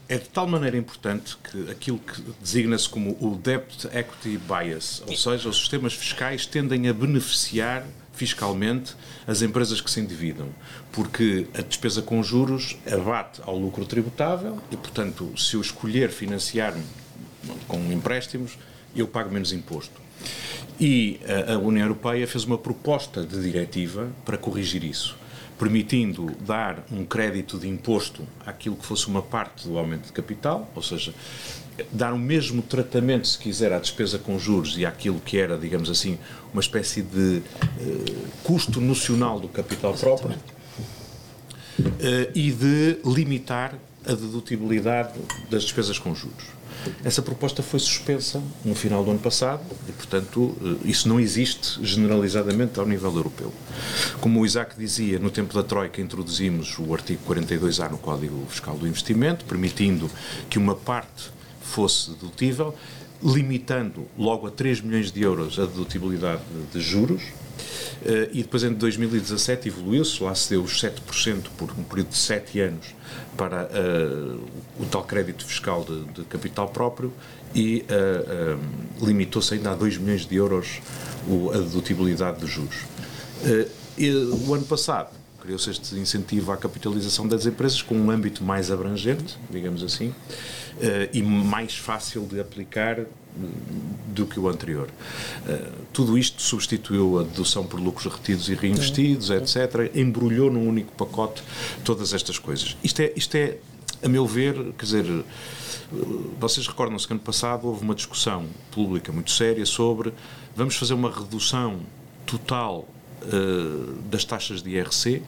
é 0.09 0.17
de 0.17 0.29
tal 0.29 0.47
maneira 0.47 0.77
importante 0.77 1.37
que 1.37 1.69
aquilo 1.69 1.99
que 1.99 2.21
designa-se 2.41 2.87
como 2.87 3.17
o 3.21 3.35
Debt 3.35 3.87
Equity 3.87 4.37
Bias, 4.37 5.01
ou 5.07 5.15
seja, 5.15 5.49
os 5.49 5.57
sistemas 5.57 5.93
fiscais 5.93 6.45
tendem 6.45 6.87
a 6.87 6.93
beneficiar 6.93 7.85
fiscalmente 8.17 8.95
as 9.27 9.43
empresas 9.43 9.79
que 9.79 9.91
se 9.91 9.99
endividam, 9.99 10.49
porque 10.91 11.45
a 11.53 11.61
despesa 11.61 12.01
com 12.01 12.23
juros 12.23 12.75
abate 12.91 13.39
ao 13.43 13.55
lucro 13.55 13.85
tributável 13.85 14.57
e, 14.71 14.75
portanto, 14.75 15.31
se 15.37 15.53
eu 15.53 15.61
escolher 15.61 16.09
financiar-me 16.09 16.83
com 17.67 17.77
empréstimos, 17.91 18.57
eu 18.95 19.07
pago 19.07 19.31
menos 19.31 19.53
imposto. 19.53 20.01
E 20.79 21.19
a 21.47 21.57
União 21.59 21.85
Europeia 21.85 22.27
fez 22.27 22.43
uma 22.43 22.57
proposta 22.57 23.23
de 23.23 23.39
diretiva 23.39 24.09
para 24.25 24.37
corrigir 24.37 24.83
isso, 24.83 25.15
permitindo 25.59 26.35
dar 26.41 26.83
um 26.91 27.05
crédito 27.05 27.59
de 27.59 27.67
imposto 27.67 28.27
àquilo 28.45 28.75
que 28.75 28.85
fosse 28.85 29.07
uma 29.07 29.21
parte 29.21 29.67
do 29.67 29.77
aumento 29.77 30.07
de 30.07 30.11
capital, 30.11 30.71
ou 30.75 30.81
seja, 30.81 31.13
dar 31.91 32.13
o 32.13 32.17
mesmo 32.17 32.61
tratamento, 32.61 33.27
se 33.27 33.37
quiser, 33.37 33.71
à 33.73 33.79
despesa 33.79 34.17
com 34.17 34.37
juros 34.37 34.77
e 34.77 34.85
àquilo 34.85 35.19
que 35.19 35.37
era, 35.37 35.57
digamos 35.57 35.89
assim, 35.89 36.17
uma 36.51 36.61
espécie 36.61 37.01
de 37.01 37.41
uh, 37.41 38.27
custo 38.43 38.81
nocional 38.81 39.39
do 39.39 39.47
capital 39.47 39.93
próprio 39.93 40.35
uh, 41.79 42.31
e 42.33 42.51
de 42.51 42.97
limitar 43.05 43.75
a 44.05 44.13
dedutibilidade 44.13 45.19
das 45.49 45.63
despesas 45.63 45.99
com 45.99 46.15
juros. 46.15 46.57
Essa 47.03 47.21
proposta 47.21 47.61
foi 47.61 47.79
suspensa 47.79 48.41
no 48.63 48.75
final 48.75 49.03
do 49.03 49.11
ano 49.11 49.19
passado 49.19 49.63
e, 49.89 49.91
portanto, 49.91 50.55
eh, 50.61 50.89
isso 50.89 51.09
não 51.09 51.19
existe 51.19 51.83
generalizadamente 51.83 52.79
ao 52.79 52.85
nível 52.85 53.13
europeu. 53.13 53.51
Como 54.21 54.39
o 54.39 54.45
Isaac 54.45 54.77
dizia, 54.77 55.19
no 55.19 55.29
tempo 55.29 55.53
da 55.53 55.63
Troika 55.63 55.99
introduzimos 55.99 56.77
o 56.79 56.93
artigo 56.93 57.21
42A 57.27 57.91
no 57.91 57.97
Código 57.97 58.45
Fiscal 58.47 58.77
do 58.77 58.87
Investimento, 58.87 59.43
permitindo 59.45 60.09
que 60.49 60.57
uma 60.57 60.75
parte 60.75 61.31
fosse 61.67 62.11
dedutível, 62.11 62.73
limitando 63.23 64.07
logo 64.17 64.47
a 64.47 64.51
3 64.51 64.81
milhões 64.81 65.11
de 65.11 65.21
euros 65.21 65.59
a 65.59 65.65
dedutibilidade 65.65 66.41
de 66.71 66.79
juros. 66.79 67.23
Uh, 68.01 68.29
e 68.31 68.43
depois 68.43 68.63
em 68.63 68.71
2017 68.71 69.67
evoluiu-se, 69.69 70.21
lá 70.21 70.35
se 70.35 70.51
deu 70.51 70.61
os 70.61 70.79
7% 70.79 71.45
por 71.57 71.71
um 71.71 71.83
período 71.83 72.09
de 72.09 72.17
7 72.17 72.59
anos 72.59 72.95
para 73.35 73.65
uh, 73.65 74.39
o 74.79 74.85
tal 74.85 75.03
crédito 75.03 75.43
fiscal 75.43 75.83
de, 75.83 76.03
de 76.13 76.21
capital 76.25 76.69
próprio 76.69 77.11
e 77.55 77.83
uh, 77.89 78.59
limitou-se 79.03 79.53
ainda 79.55 79.71
a 79.71 79.75
2 79.75 79.97
milhões 79.97 80.27
de 80.27 80.35
euros 80.35 80.79
o, 81.27 81.49
a 81.51 81.57
dedutibilidade 81.57 82.39
de 82.39 82.47
juros. 82.47 82.85
E, 83.97 84.11
o 84.11 84.53
ano 84.53 84.65
passado 84.65 85.09
criou-se 85.41 85.69
este 85.69 85.95
incentivo 85.95 86.51
à 86.51 86.57
capitalização 86.57 87.27
das 87.27 87.45
empresas 87.45 87.81
com 87.81 87.95
um 87.95 88.11
âmbito 88.11 88.43
mais 88.43 88.69
abrangente, 88.69 89.37
digamos 89.49 89.81
assim, 89.81 90.13
e 91.11 91.21
mais 91.23 91.75
fácil 91.75 92.25
de 92.25 92.39
aplicar 92.39 93.05
do 94.07 94.25
que 94.25 94.39
o 94.39 94.49
anterior. 94.49 94.89
Uh, 95.45 95.71
tudo 95.93 96.17
isto 96.17 96.41
substituiu 96.41 97.19
a 97.19 97.23
dedução 97.23 97.65
por 97.65 97.79
lucros 97.79 98.11
retidos 98.11 98.49
e 98.49 98.55
reinvestidos, 98.55 99.29
etc., 99.29 99.91
embrulhou 99.95 100.51
num 100.51 100.67
único 100.67 100.91
pacote 100.93 101.43
todas 101.83 102.13
estas 102.13 102.39
coisas. 102.39 102.75
Isto 102.83 103.01
é, 103.01 103.13
isto 103.15 103.35
é 103.35 103.57
a 104.03 104.09
meu 104.09 104.25
ver, 104.25 104.73
quer 104.77 104.85
dizer, 104.85 105.05
eh, 105.05 105.23
vocês 106.39 106.67
recordam-se 106.67 107.07
que 107.07 107.13
ano 107.13 107.21
passado 107.21 107.67
houve 107.67 107.83
uma 107.83 107.95
discussão 107.95 108.45
pública 108.71 109.11
muito 109.11 109.31
séria 109.31 109.65
sobre 109.65 110.13
vamos 110.55 110.75
fazer 110.75 110.93
uma 110.93 111.11
redução 111.11 111.79
total 112.25 112.87
uh, 113.23 113.93
das 114.09 114.25
taxas 114.25 114.61
de 114.61 114.71
IRC 114.71 115.23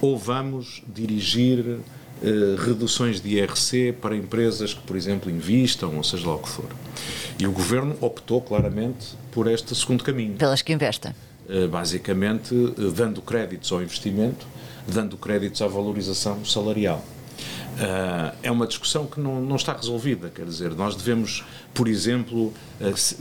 ou 0.00 0.16
vamos 0.16 0.82
dirigir 0.86 1.80
uh, 2.22 2.56
reduções 2.56 3.20
de 3.20 3.38
IRC 3.38 3.94
para 4.00 4.16
empresas 4.16 4.74
que, 4.74 4.80
por 4.82 4.96
exemplo, 4.96 5.30
investam, 5.30 5.96
ou 5.96 6.04
seja 6.04 6.26
lá 6.26 6.34
o 6.34 6.38
que 6.38 6.48
for. 6.48 6.68
E 7.38 7.46
o 7.46 7.52
governo 7.52 7.96
optou 8.00 8.40
claramente 8.40 9.16
por 9.30 9.46
este 9.46 9.74
segundo 9.74 10.02
caminho. 10.04 10.36
Pelas 10.36 10.62
que 10.62 10.72
investem. 10.72 11.12
Uh, 11.48 11.68
basicamente, 11.68 12.54
dando 12.94 13.22
créditos 13.22 13.70
ao 13.72 13.82
investimento, 13.82 14.46
dando 14.86 15.16
créditos 15.16 15.62
à 15.62 15.66
valorização 15.66 16.44
salarial. 16.44 17.04
É 18.42 18.50
uma 18.50 18.66
discussão 18.66 19.06
que 19.06 19.20
não, 19.20 19.40
não, 19.40 19.54
está 19.54 19.72
resolvida. 19.72 20.32
Quer 20.34 20.44
dizer, 20.44 20.74
nós 20.74 20.96
devemos, 20.96 21.44
por 21.72 21.86
exemplo, 21.86 22.52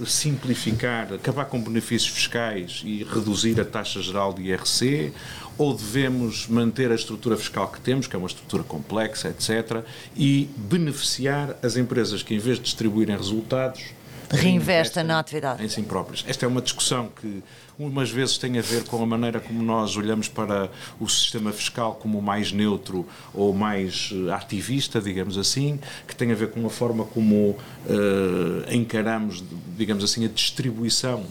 simplificar, 0.07 1.13
acabar 1.13 1.45
com 1.45 1.61
benefícios 1.61 2.09
fiscais 2.09 2.81
e 2.83 3.03
reduzir 3.03 3.61
a 3.61 3.65
taxa 3.65 4.01
geral 4.01 4.33
de 4.33 4.41
IRC, 4.41 5.13
ou 5.57 5.73
devemos 5.73 6.47
manter 6.47 6.91
a 6.91 6.95
estrutura 6.95 7.35
fiscal 7.35 7.67
que 7.69 7.79
temos, 7.79 8.07
que 8.07 8.15
é 8.15 8.19
uma 8.19 8.27
estrutura 8.27 8.63
complexa, 8.63 9.29
etc., 9.29 9.83
e 10.15 10.49
beneficiar 10.55 11.57
as 11.63 11.77
empresas 11.77 12.21
que, 12.21 12.35
em 12.35 12.39
vez 12.39 12.57
de 12.57 12.63
distribuírem 12.63 13.15
resultados, 13.15 13.97
reinvestem 14.29 15.03
na 15.03 15.19
atividade. 15.19 15.63
Em 15.63 15.69
si 15.69 15.81
próprios. 15.81 16.23
Esta 16.27 16.45
é 16.45 16.47
uma 16.47 16.61
discussão 16.61 17.09
que 17.21 17.41
umas 17.79 18.09
vezes 18.09 18.37
tem 18.37 18.57
a 18.57 18.61
ver 18.61 18.83
com 18.83 19.01
a 19.01 19.05
maneira 19.05 19.39
como 19.39 19.61
nós 19.63 19.95
olhamos 19.95 20.27
para 20.27 20.69
o 20.99 21.07
sistema 21.07 21.51
fiscal 21.51 21.95
como 21.95 22.21
mais 22.21 22.51
neutro 22.51 23.05
ou 23.33 23.53
mais 23.53 24.11
eh, 24.11 24.31
ativista, 24.33 24.99
digamos 24.99 25.37
assim, 25.37 25.79
que 26.07 26.15
tem 26.15 26.31
a 26.31 26.35
ver 26.35 26.49
com 26.49 26.65
a 26.65 26.69
forma 26.69 27.05
como 27.05 27.51
uh, 27.51 27.57
encaramos, 28.73 29.43
digamos 29.77 30.03
assim, 30.03 30.25
a 30.25 30.27
distribuição 30.27 31.23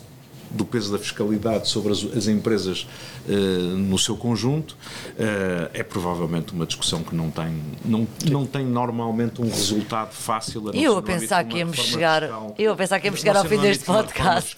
do 0.57 0.65
peso 0.65 0.93
da 0.93 0.99
fiscalidade 0.99 1.69
sobre 1.69 1.93
as, 1.93 2.05
as 2.17 2.27
empresas 2.27 2.87
uh, 3.29 3.33
no 3.33 3.99
seu 3.99 4.17
conjunto 4.17 4.73
uh, 4.73 5.71
é 5.73 5.83
provavelmente 5.83 6.53
uma 6.53 6.67
discussão 6.67 7.03
que 7.03 7.15
não 7.15 7.31
tem 7.31 7.63
não, 7.85 8.07
não 8.31 8.47
tem 8.47 8.65
normalmente 8.65 9.41
um 9.41 9.49
resultado 9.49 10.13
fácil 10.13 10.71
a 10.71 10.77
eu 10.77 10.97
a 10.97 11.03
pensar 11.03 11.45
que 11.45 11.59
íamos 11.59 11.77
chegar 11.77 12.23
fiscal, 12.23 12.55
eu 12.59 12.73
a 12.73 12.77
pensar 12.77 13.01
que 13.01 13.07
íamos 13.07 13.21
chegar 13.21 13.37
ao 13.37 13.45
fim 13.45 13.59
deste 13.59 13.85
podcast. 13.85 14.57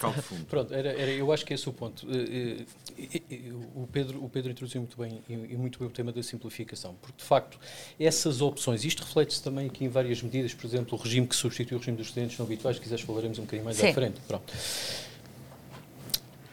pronto 0.49 0.73
era, 0.73 0.89
era, 0.89 1.11
eu 1.11 1.31
acho 1.31 1.45
que 1.45 1.53
esse 1.53 1.67
é 1.67 1.71
o 1.71 1.73
ponto. 1.73 2.05
Uh, 2.07 2.65
o 3.75 3.87
Pedro 3.87 4.23
o 4.23 4.29
Pedro 4.29 4.51
introduziu 4.51 4.81
muito 4.81 4.97
bem 4.97 5.21
e 5.29 5.55
muito 5.55 5.79
bem 5.79 5.87
o 5.87 5.91
tema 5.91 6.11
da 6.11 6.21
simplificação 6.21 6.95
porque 7.01 7.17
de 7.17 7.23
facto 7.23 7.57
essas 7.99 8.41
opções 8.41 8.83
isto 8.83 9.03
reflete-se 9.03 9.41
também 9.41 9.67
aqui 9.67 9.85
em 9.85 9.89
várias 9.89 10.21
medidas 10.21 10.53
por 10.53 10.65
exemplo 10.65 10.97
o 10.97 11.01
regime 11.01 11.27
que 11.27 11.35
substitui 11.35 11.75
o 11.75 11.79
regime 11.79 11.97
dos 11.97 12.07
estudantes 12.07 12.37
não 12.37 12.45
habituais 12.45 12.75
se 12.75 12.81
quiseres 12.81 13.03
falaremos 13.03 13.39
um 13.39 13.43
bocadinho 13.43 13.65
mais 13.65 13.77
Sim. 13.77 13.87
à 13.87 13.93
frente 13.93 14.19
pronto 14.27 14.53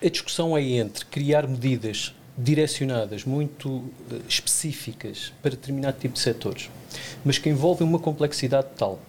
a 0.02 0.08
discussão 0.08 0.56
é 0.56 0.62
entre 0.62 1.04
criar 1.06 1.46
medidas 1.46 2.14
direcionadas, 2.36 3.24
muito 3.24 3.68
uh, 3.68 3.84
específicas 4.28 5.32
para 5.42 5.52
determinado 5.52 5.98
tipo 5.98 6.14
de 6.14 6.20
setores, 6.20 6.70
mas 7.24 7.38
que 7.38 7.48
envolvem 7.48 7.86
uma 7.86 7.98
complexidade 7.98 8.68
tal 8.76 9.00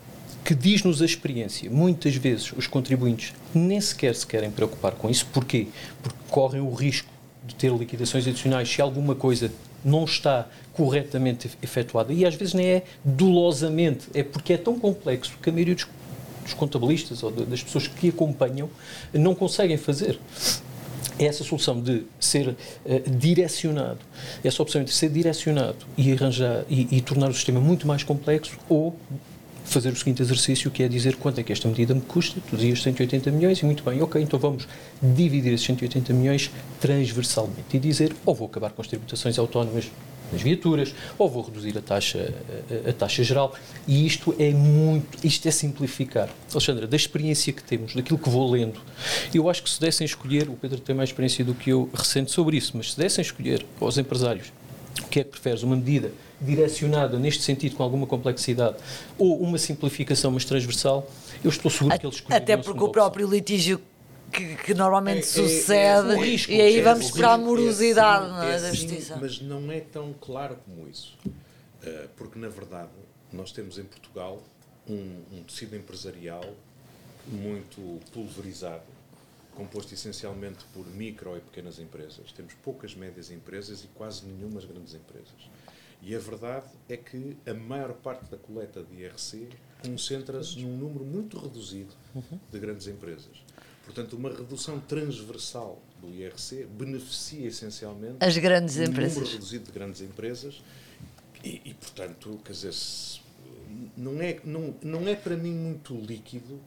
que 0.47 0.55
diz-nos 0.55 1.01
a 1.01 1.05
experiência, 1.05 1.69
muitas 1.69 2.15
vezes 2.15 2.53
os 2.53 2.67
contribuintes 2.67 3.33
nem 3.53 3.81
sequer 3.81 4.15
se 4.15 4.25
querem 4.25 4.49
preocupar 4.49 4.93
com 4.93 5.09
isso. 5.09 5.25
Porquê? 5.33 5.67
Porque 6.01 6.17
correm 6.29 6.61
o 6.61 6.73
risco 6.73 7.09
de 7.45 7.53
ter 7.53 7.69
liquidações 7.73 8.25
adicionais 8.25 8.69
se 8.69 8.81
alguma 8.81 9.13
coisa 9.13 9.51
não 9.83 10.05
está 10.05 10.47
corretamente 10.71 11.51
efetuada. 11.61 12.13
E 12.13 12.25
às 12.25 12.35
vezes 12.35 12.53
nem 12.53 12.65
é 12.65 12.83
dolosamente, 13.03 14.07
é 14.13 14.23
porque 14.23 14.53
é 14.53 14.57
tão 14.57 14.79
complexo 14.79 15.37
que 15.43 15.49
a 15.49 15.51
maioria 15.51 15.75
dos 15.75 16.53
contabilistas 16.53 17.23
ou 17.23 17.31
das 17.31 17.61
pessoas 17.61 17.89
que 17.89 18.07
acompanham 18.07 18.69
não 19.13 19.35
conseguem 19.35 19.75
fazer 19.75 20.17
essa 21.19 21.43
solução 21.43 21.79
de 21.81 22.03
ser 22.19 22.49
uh, 22.49 22.55
direcionado, 23.09 23.99
essa 24.43 24.61
opção 24.61 24.83
de 24.83 24.91
ser 24.91 25.09
direcionado 25.09 25.77
e 25.97 26.11
arranjar 26.11 26.63
e, 26.69 26.97
e, 26.97 27.01
tornar 27.01 27.29
o 27.29 27.33
sistema 27.33 27.59
muito 27.59 27.87
mais 27.87 28.03
complexo 28.03 28.57
ou 28.69 28.95
fazer 29.65 29.89
o 29.89 29.95
seguinte 29.95 30.21
exercício 30.21 30.71
que 30.71 30.81
é 30.81 30.87
dizer 30.87 31.17
quanto 31.17 31.39
é 31.39 31.43
que 31.43 31.51
esta 31.51 31.67
medida 31.67 31.93
me 31.93 32.01
custa, 32.01 32.39
tu 32.49 32.55
dizias 32.55 32.81
180 32.81 33.31
milhões 33.31 33.59
e 33.59 33.65
muito 33.65 33.83
bem, 33.83 34.01
ok, 34.01 34.21
então 34.21 34.39
vamos 34.39 34.67
dividir 35.01 35.53
esses 35.53 35.65
180 35.65 36.13
milhões 36.13 36.49
transversalmente 36.79 37.75
e 37.75 37.79
dizer 37.79 38.15
ou 38.25 38.33
vou 38.33 38.47
acabar 38.47 38.71
com 38.71 38.81
as 38.81 38.87
tributações 38.87 39.37
autónomas 39.37 39.91
nas 40.31 40.41
viaturas, 40.41 40.93
ou 41.17 41.29
vou 41.29 41.43
reduzir 41.43 41.77
a 41.77 41.81
taxa, 41.81 42.33
a, 42.85 42.89
a, 42.89 42.93
taxa 42.93 43.23
geral. 43.23 43.55
E 43.87 44.05
isto 44.05 44.35
é 44.39 44.51
muito, 44.51 45.25
isto 45.25 45.47
é 45.47 45.51
simplificar. 45.51 46.29
Alexandra, 46.51 46.87
da 46.87 46.95
experiência 46.95 47.51
que 47.53 47.63
temos, 47.63 47.93
daquilo 47.93 48.17
que 48.17 48.29
vou 48.29 48.49
lendo, 48.49 48.79
eu 49.33 49.49
acho 49.49 49.63
que 49.63 49.69
se 49.69 49.79
dessem 49.79 50.05
escolher, 50.05 50.49
o 50.49 50.53
Pedro 50.53 50.79
tem 50.79 50.95
mais 50.95 51.09
experiência 51.09 51.43
do 51.43 51.53
que 51.53 51.69
eu 51.69 51.89
recente 51.93 52.31
sobre 52.31 52.57
isso, 52.57 52.73
mas 52.75 52.93
se 52.93 52.97
dessem 52.97 53.21
escolher 53.21 53.65
aos 53.79 53.97
empresários 53.97 54.51
o 55.03 55.07
que 55.09 55.19
é 55.19 55.23
que 55.23 55.29
preferes, 55.29 55.63
uma 55.63 55.75
medida 55.75 56.11
direcionada 56.41 57.17
neste 57.17 57.43
sentido 57.43 57.75
com 57.75 57.83
alguma 57.83 58.05
complexidade 58.05 58.77
ou 59.17 59.39
uma 59.39 59.57
simplificação 59.57 60.31
mas 60.31 60.45
transversal, 60.45 61.09
eu 61.43 61.49
estou 61.49 61.69
seguro 61.69 61.95
a, 61.95 61.97
que 61.97 62.05
eles 62.05 62.15
escolheriam 62.15 62.43
Até 62.43 62.57
porque 62.57 62.83
o 62.83 62.89
próprio 62.89 63.29
litígio 63.29 63.79
que, 64.31 64.55
que 64.55 64.73
normalmente 64.73 65.19
é, 65.19 65.23
sucede 65.23 66.11
é, 66.11 66.13
é 66.13 66.25
risco, 66.25 66.51
e 66.51 66.61
aí 66.61 66.81
vamos 66.81 67.11
para 67.11 67.33
a 67.33 67.37
morosidade 67.37 68.47
é, 68.47 68.59
da 68.59 68.73
justiça. 68.73 69.17
Mas 69.19 69.41
não 69.41 69.71
é 69.71 69.79
tão 69.79 70.13
claro 70.13 70.57
como 70.65 70.87
isso. 70.87 71.17
Uh, 71.25 72.09
porque, 72.15 72.37
na 72.37 72.49
verdade, 72.49 72.91
nós 73.31 73.51
temos 73.51 73.77
em 73.77 73.83
Portugal 73.83 74.41
um, 74.87 75.21
um 75.31 75.43
tecido 75.43 75.75
empresarial 75.75 76.43
muito 77.27 77.99
pulverizado, 78.11 78.83
composto 79.55 79.93
essencialmente 79.93 80.63
por 80.73 80.85
micro 80.87 81.35
e 81.35 81.41
pequenas 81.41 81.79
empresas. 81.79 82.31
Temos 82.31 82.53
poucas 82.63 82.95
médias 82.95 83.31
empresas 83.31 83.83
e 83.83 83.87
quase 83.87 84.25
nenhumas 84.25 84.65
grandes 84.65 84.93
empresas. 84.93 85.49
E 86.01 86.15
a 86.15 86.19
verdade 86.19 86.67
é 86.87 86.95
que 86.95 87.35
a 87.45 87.53
maior 87.53 87.93
parte 87.93 88.29
da 88.29 88.37
coleta 88.37 88.83
de 88.83 89.01
IRC 89.01 89.49
concentra-se 89.83 90.59
num 90.59 90.77
número 90.77 91.03
muito 91.03 91.39
reduzido 91.39 91.93
de 92.51 92.59
grandes 92.59 92.87
empresas. 92.87 93.46
Portanto, 93.87 94.17
uma 94.17 94.29
redução 94.29 94.81
transversal 94.81 95.81
do 96.01 96.13
IRC 96.13 96.67
beneficia 96.77 97.47
essencialmente 97.47 98.17
as 98.19 98.37
grandes 98.37 98.75
um 98.77 98.83
empresas. 98.83 99.15
número 99.15 99.31
reduzido 99.31 99.65
de 99.65 99.71
grandes 99.71 100.01
empresas 100.01 100.61
e, 101.41 101.61
e, 101.63 101.73
portanto, 101.73 102.37
quer 102.43 102.51
dizer, 102.51 102.73
não 103.95 104.21
é, 104.21 104.39
não, 104.43 104.75
não 104.83 105.07
é 105.07 105.15
para 105.15 105.37
mim 105.37 105.53
muito 105.53 105.95
líquido 105.95 106.59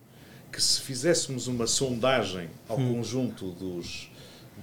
que 0.51 0.63
se 0.63 0.81
fizéssemos 0.81 1.47
uma 1.47 1.67
sondagem 1.67 2.49
ao 2.67 2.79
hum. 2.79 2.95
conjunto 2.95 3.51
dos, 3.51 4.11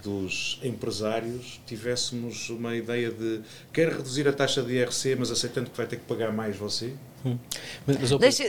dos 0.04 0.60
empresários 0.63 1.62
tivéssemos 1.67 2.50
uma 2.50 2.76
ideia 2.76 3.12
de 3.12 3.41
quer 3.72 3.89
reduzir 3.89 4.28
a 4.28 4.34
taxa 4.34 4.63
de 4.63 4.74
IRC, 4.74 5.15
mas 5.15 5.30
aceitando 5.30 5.70
que 5.70 5.78
vai 5.78 5.86
ter 5.86 5.98
que 5.98 6.06
pagar 6.06 6.34
mais 6.34 6.58
você? 6.58 6.96
Hum. 7.28 7.38
Deixa, 8.20 8.44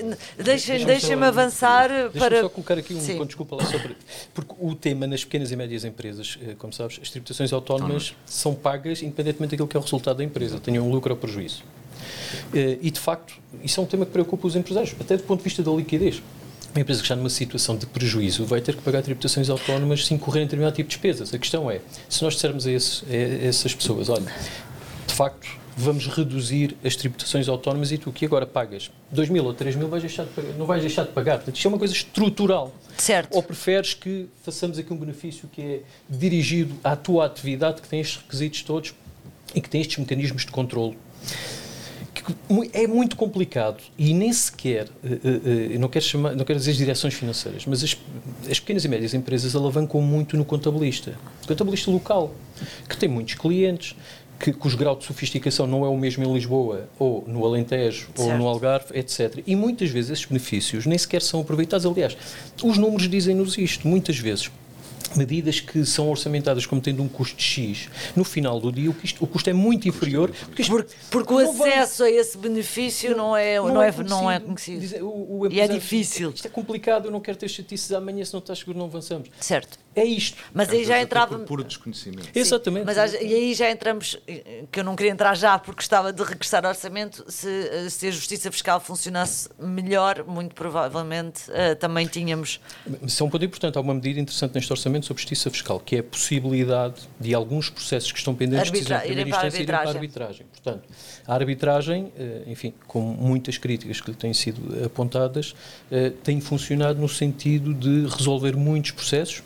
deixa 0.85 1.27
avançar 1.27 1.89
deixa 1.89 2.19
para. 2.19 2.41
só 2.43 2.49
colocar 2.49 2.79
aqui 2.79 2.95
um 2.95 3.01
Sim. 3.01 3.17
ponto, 3.17 3.27
desculpa 3.27 3.57
lá, 3.57 3.65
para, 3.65 3.97
porque 4.35 4.55
o 4.59 4.75
tema 4.75 5.07
nas 5.07 5.25
pequenas 5.25 5.51
e 5.51 5.57
médias 5.57 5.85
empresas, 5.85 6.39
eh, 6.43 6.55
como 6.59 6.73
sabes, 6.73 6.99
as 7.03 7.11
tributações 7.11 7.53
autónomas 7.53 8.15
são 8.27 8.55
pagas 8.55 9.03
independentemente 9.03 9.51
daquilo 9.53 9.69
que 9.69 9.77
é 9.77 9.81
o 9.81 9.83
resultado 9.83 10.19
da 10.19 10.25
empresa, 10.25 10.59
tenham 10.61 10.87
um 10.87 10.91
lucro 10.91 11.13
ou 11.13 11.19
prejuízo. 11.19 11.63
Eh, 12.55 12.79
e 12.83 12.91
de 12.91 13.01
facto, 13.01 13.35
isso 13.63 13.81
é 13.81 13.83
um 13.83 13.87
tema 13.87 14.05
que 14.07 14.13
preocupa 14.13 14.47
os 14.47 14.57
empresários, 14.57 14.95
até 14.99 15.17
do 15.17 15.23
ponto 15.23 15.39
de 15.39 15.45
vista 15.45 15.63
da 15.63 15.71
liquidez. 15.71 16.23
Uma 16.75 16.83
empresa 16.83 17.01
que 17.01 17.07
está 17.07 17.17
numa 17.17 17.31
situação 17.31 17.77
de 17.77 17.87
prejuízo 17.87 18.45
vai 18.45 18.61
ter 18.61 18.77
que 18.77 18.83
pagar 18.83 19.03
tributações 19.03 19.49
autónomas 19.49 20.07
se 20.07 20.15
incorrer 20.15 20.43
em 20.43 20.47
determinado 20.47 20.77
tipo 20.77 20.89
de 20.89 20.95
despesas. 20.95 21.33
A 21.33 21.39
questão 21.39 21.71
é, 21.71 21.81
se 22.09 22.23
nós 22.23 22.35
dissermos 22.35 22.67
a, 22.67 22.71
a 22.71 23.47
essas 23.47 23.75
pessoas, 23.75 24.09
olha, 24.09 24.33
de 25.07 25.15
facto, 25.15 25.49
vamos 25.79 26.09
reduzir 26.09 26.77
as 26.85 26.97
tributações 26.97 27.49
autónomas 27.49 27.93
e 27.93 27.99
tu 27.99 28.11
que 28.11 28.25
agora 28.25 28.45
pagas 28.45 28.91
2 29.13 29.29
mil 29.29 29.45
ou 29.45 29.55
3 29.55 29.77
mil 29.77 29.89
vais 29.89 30.03
deixar 30.03 30.25
de 30.25 30.31
pagar, 30.31 30.53
não 30.55 30.67
vais 30.67 30.83
deixar 30.83 31.05
de 31.05 31.13
pagar. 31.13 31.37
Portanto, 31.37 31.55
isto 31.55 31.67
é 31.67 31.69
uma 31.69 31.79
coisa 31.79 31.95
estrutural. 31.95 32.75
Certo. 32.97 33.37
Ou 33.37 33.43
preferes 33.43 33.95
que 33.95 34.27
façamos 34.43 34.77
aqui 34.77 34.93
um 34.93 34.97
benefício 34.97 35.49
que 35.53 35.63
é 35.63 35.81
dirigido 36.11 36.75
à 36.83 36.97
tua 36.97 37.27
atividade, 37.27 37.81
que 37.81 37.89
tem 37.89 38.01
estes 38.01 38.21
requisitos 38.21 38.63
todos 38.63 38.93
e 39.55 39.61
que 39.61 39.71
tem 39.71 39.81
estes 39.81 39.99
mecanismos 39.99 40.45
de 40.45 40.51
controle 40.51 40.97
é 42.73 42.87
muito 42.87 43.17
complicado 43.17 43.83
e 43.97 44.13
nem 44.13 44.33
sequer, 44.33 44.87
uh, 44.87 45.77
uh, 45.77 45.79
não, 45.79 45.89
quero 45.89 46.05
chamar, 46.05 46.35
não 46.35 46.45
quero 46.45 46.59
dizer 46.59 46.73
as 46.73 46.77
direções 46.77 47.15
financeiras, 47.15 47.65
mas 47.67 47.83
as, 47.83 47.97
as, 48.51 48.61
pequenas 48.61 48.85
e 48.85 48.89
médias 48.89 49.15
empresas 49.15 49.55
alavancam 49.55 50.01
muito 50.01 50.37
no 50.37 50.45
contabilista, 50.45 51.15
contabilista 51.47 51.91
local, 51.91 52.35
que 52.89 52.97
tem 52.97 53.09
muitos 53.09 53.35
clientes, 53.35 53.95
que, 54.39 54.53
cujo 54.53 54.77
grau 54.77 54.97
de 54.97 55.05
sofisticação 55.05 55.67
não 55.67 55.85
é 55.85 55.89
o 55.89 55.97
mesmo 55.97 56.25
em 56.25 56.33
Lisboa, 56.33 56.89
ou 56.99 57.25
no 57.27 57.45
Alentejo, 57.45 58.09
certo. 58.15 58.23
ou 58.23 58.39
no 58.39 58.47
Algarve, 58.47 58.99
etc. 58.99 59.43
E 59.47 59.57
muitas 59.57 59.91
vezes 59.91 60.11
esses 60.11 60.25
benefícios 60.25 60.87
nem 60.87 60.97
sequer 60.97 61.23
são 61.23 61.41
aproveitados. 61.41 61.85
Aliás, 61.85 62.17
os 62.63 62.79
números 62.79 63.09
dizem-nos 63.09 63.59
isto, 63.59 63.87
muitas 63.87 64.19
vezes 64.19 64.51
medidas 65.17 65.61
que 65.61 65.85
são 65.85 66.11
orçamentadas 66.11 66.67
como 66.67 66.81
tendo 66.81 67.03
um 67.03 67.09
custo 67.09 67.41
X, 67.41 67.89
no 68.15 68.25
final 68.25 68.61
do 68.61 68.71
dia 68.71 68.91
o, 68.91 68.97
o 69.21 69.27
custo 69.27 69.51
é 69.51 69.53
muito 69.53 69.89
inferior. 69.89 70.31
Porque, 70.31 70.63
isto, 70.63 70.71
porque, 70.71 70.95
porque 71.11 71.33
o 71.33 71.39
acesso 71.39 71.99
vai, 71.99 72.13
a 72.13 72.21
esse 72.21 72.37
benefício 72.37 73.17
não 73.17 73.37
é, 73.37 73.57
não, 73.57 73.75
não 73.75 73.83
é, 73.83 73.93
conhecido. 73.93 74.11
Não 74.11 74.31
é 74.31 74.41
conhecido. 74.41 75.07
O, 75.07 75.41
o, 75.41 75.53
e 75.53 75.61
é 75.61 75.69
difícil. 75.69 76.31
Isto 76.31 76.47
é 76.47 76.51
complicado, 76.51 77.07
eu 77.07 77.11
não 77.11 77.21
quero 77.21 77.39
ter 77.39 77.49
chatices 77.49 77.93
amanhã, 77.93 78.25
se 78.25 78.33
não 78.33 78.41
estás 78.41 78.59
seguro 78.59 78.79
não 78.79 78.87
avançamos. 78.87 79.29
Certo. 79.41 79.79
É 79.95 80.05
isto. 80.05 80.39
Mas 80.53 80.69
aí 80.71 80.85
já 80.85 81.01
entrava. 81.01 81.39
Por 81.39 81.47
puro 81.47 81.65
desconhecimento. 81.65 82.25
Sim, 82.25 82.31
Exatamente. 82.35 82.85
Mas 82.85 83.15
e 83.15 83.35
aí 83.35 83.55
já 83.55 83.71
entramos, 83.71 84.19
que 84.71 84.81
eu 84.81 84.85
não 84.85 84.95
queria 84.95 85.13
entrar 85.13 85.35
já 85.35 85.59
porque 85.59 85.79
gostava 85.79 86.13
de 86.13 86.23
regressar 86.23 86.65
ao 86.65 86.71
orçamento, 86.71 87.25
se, 87.29 87.91
se 87.91 88.07
a 88.07 88.11
justiça 88.11 88.51
fiscal 88.53 88.81
funcionasse 88.81 89.49
melhor, 89.59 90.25
muito 90.25 90.55
provavelmente 90.55 91.51
uh, 91.51 91.75
também 91.77 92.07
tínhamos. 92.07 92.61
Isso 93.03 93.23
é 93.23 93.27
um 93.27 93.31
ponto 93.31 93.45
importante. 93.45 93.77
Há 93.77 93.81
uma 93.81 93.95
medida 93.95 94.21
interessante 94.21 94.55
neste 94.55 94.73
orçamento 94.73 95.07
sobre 95.07 95.21
justiça 95.21 95.51
fiscal, 95.51 95.81
que 95.81 95.97
é 95.97 95.99
a 96.01 96.05
possibilidade 96.05 97.09
de 97.19 97.35
alguns 97.35 97.69
processos 97.69 98.13
que 98.13 98.19
estão 98.19 98.35
pendentes 98.35 98.69
Arbitra 98.69 98.79
de 98.79 98.85
decisão 98.85 98.99
de 98.99 99.07
primeira 99.07 99.31
instância 99.31 99.57
irem 99.57 99.67
para 99.67 99.79
a 99.79 99.89
arbitragem. 99.89 100.47
Portanto, 100.53 100.89
a 101.27 101.35
arbitragem, 101.35 102.13
eh, 102.17 102.43
enfim, 102.47 102.73
com 102.87 103.01
muitas 103.01 103.59
críticas 103.59 104.01
que 104.01 104.11
lhe 104.11 104.17
têm 104.17 104.33
sido 104.33 104.85
apontadas, 104.85 105.55
eh, 105.91 106.13
tem 106.23 106.41
funcionado 106.41 107.01
no 107.01 107.09
sentido 107.09 107.75
de 107.75 108.07
resolver 108.07 108.57
muitos 108.57 108.93
processos 108.93 109.43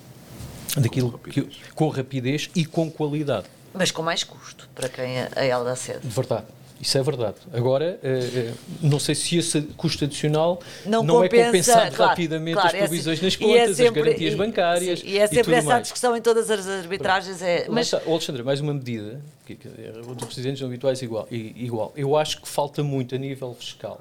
daquilo 0.77 1.11
com 1.11 1.17
rapidez. 1.17 1.57
Que, 1.57 1.73
com 1.73 1.89
rapidez 1.89 2.51
e 2.55 2.65
com 2.65 2.91
qualidade. 2.91 3.47
Mas 3.75 3.91
com 3.91 4.03
mais 4.03 4.23
custo 4.25 4.69
para 4.75 4.89
quem 4.89 5.21
a 5.21 5.45
ela 5.45 5.73
acede. 5.73 6.01
Verdade. 6.03 6.47
Isso 6.83 6.99
é 6.99 7.03
verdade. 7.03 7.37
Agora, 7.53 8.01
uh, 8.03 8.55
não 8.81 8.99
sei 8.99 9.15
se 9.15 9.39
esse 9.39 9.63
custo 9.77 10.05
adicional 10.05 10.61
não, 10.85 11.05
não 11.05 11.15
compensa, 11.21 11.37
é 11.37 11.45
compensado 11.47 11.95
claro, 11.95 12.11
rapidamente 12.11 12.55
claro, 12.55 12.77
as 12.77 12.77
provisões 12.77 13.21
é, 13.21 13.25
nas 13.25 13.37
contas, 13.37 13.55
é 13.55 13.75
sempre, 13.75 14.01
as 14.01 14.07
garantias 14.07 14.35
bancárias. 14.35 15.01
Sim, 15.01 15.07
e 15.07 15.19
é 15.19 15.27
sempre 15.29 15.53
e 15.53 15.55
essa 15.55 15.69
mais. 15.69 15.83
discussão 15.83 16.17
em 16.17 16.21
todas 16.21 16.51
as 16.51 16.67
arbitragens. 16.67 17.41
É, 17.41 17.67
mas, 17.69 17.95
Alexandre, 17.95 18.43
mais 18.43 18.61
uma 18.61 18.75
medida, 18.75 19.21
que, 19.47 19.55
que 19.55 19.69
outros 20.09 20.35
presidentes 20.35 20.61
habituais 20.61 21.01
igual, 21.03 21.29
igual. 21.31 21.93
Eu 21.97 22.17
acho 22.17 22.43
que 22.43 22.49
falta 22.49 22.83
muito 22.83 23.15
a 23.15 23.19
nível 23.19 23.55
fiscal 23.55 24.01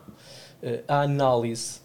uh, 0.63 0.79
a 0.87 1.01
análise 1.01 1.80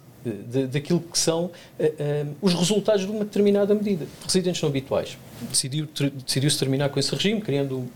daquilo 0.70 1.00
que 1.00 1.18
são 1.18 1.44
uh, 1.44 1.50
uh, 1.50 2.36
os 2.40 2.54
resultados 2.54 3.04
de 3.04 3.10
uma 3.10 3.24
determinada 3.24 3.74
medida. 3.74 4.06
Residentes 4.24 4.60
não 4.62 4.68
habituais. 4.68 5.16
Decidiu-se 5.50 6.10
decidiu 6.10 6.58
terminar 6.58 6.88
com 6.88 6.98
esse 6.98 7.14
regime, 7.14 7.40
criando 7.40 7.88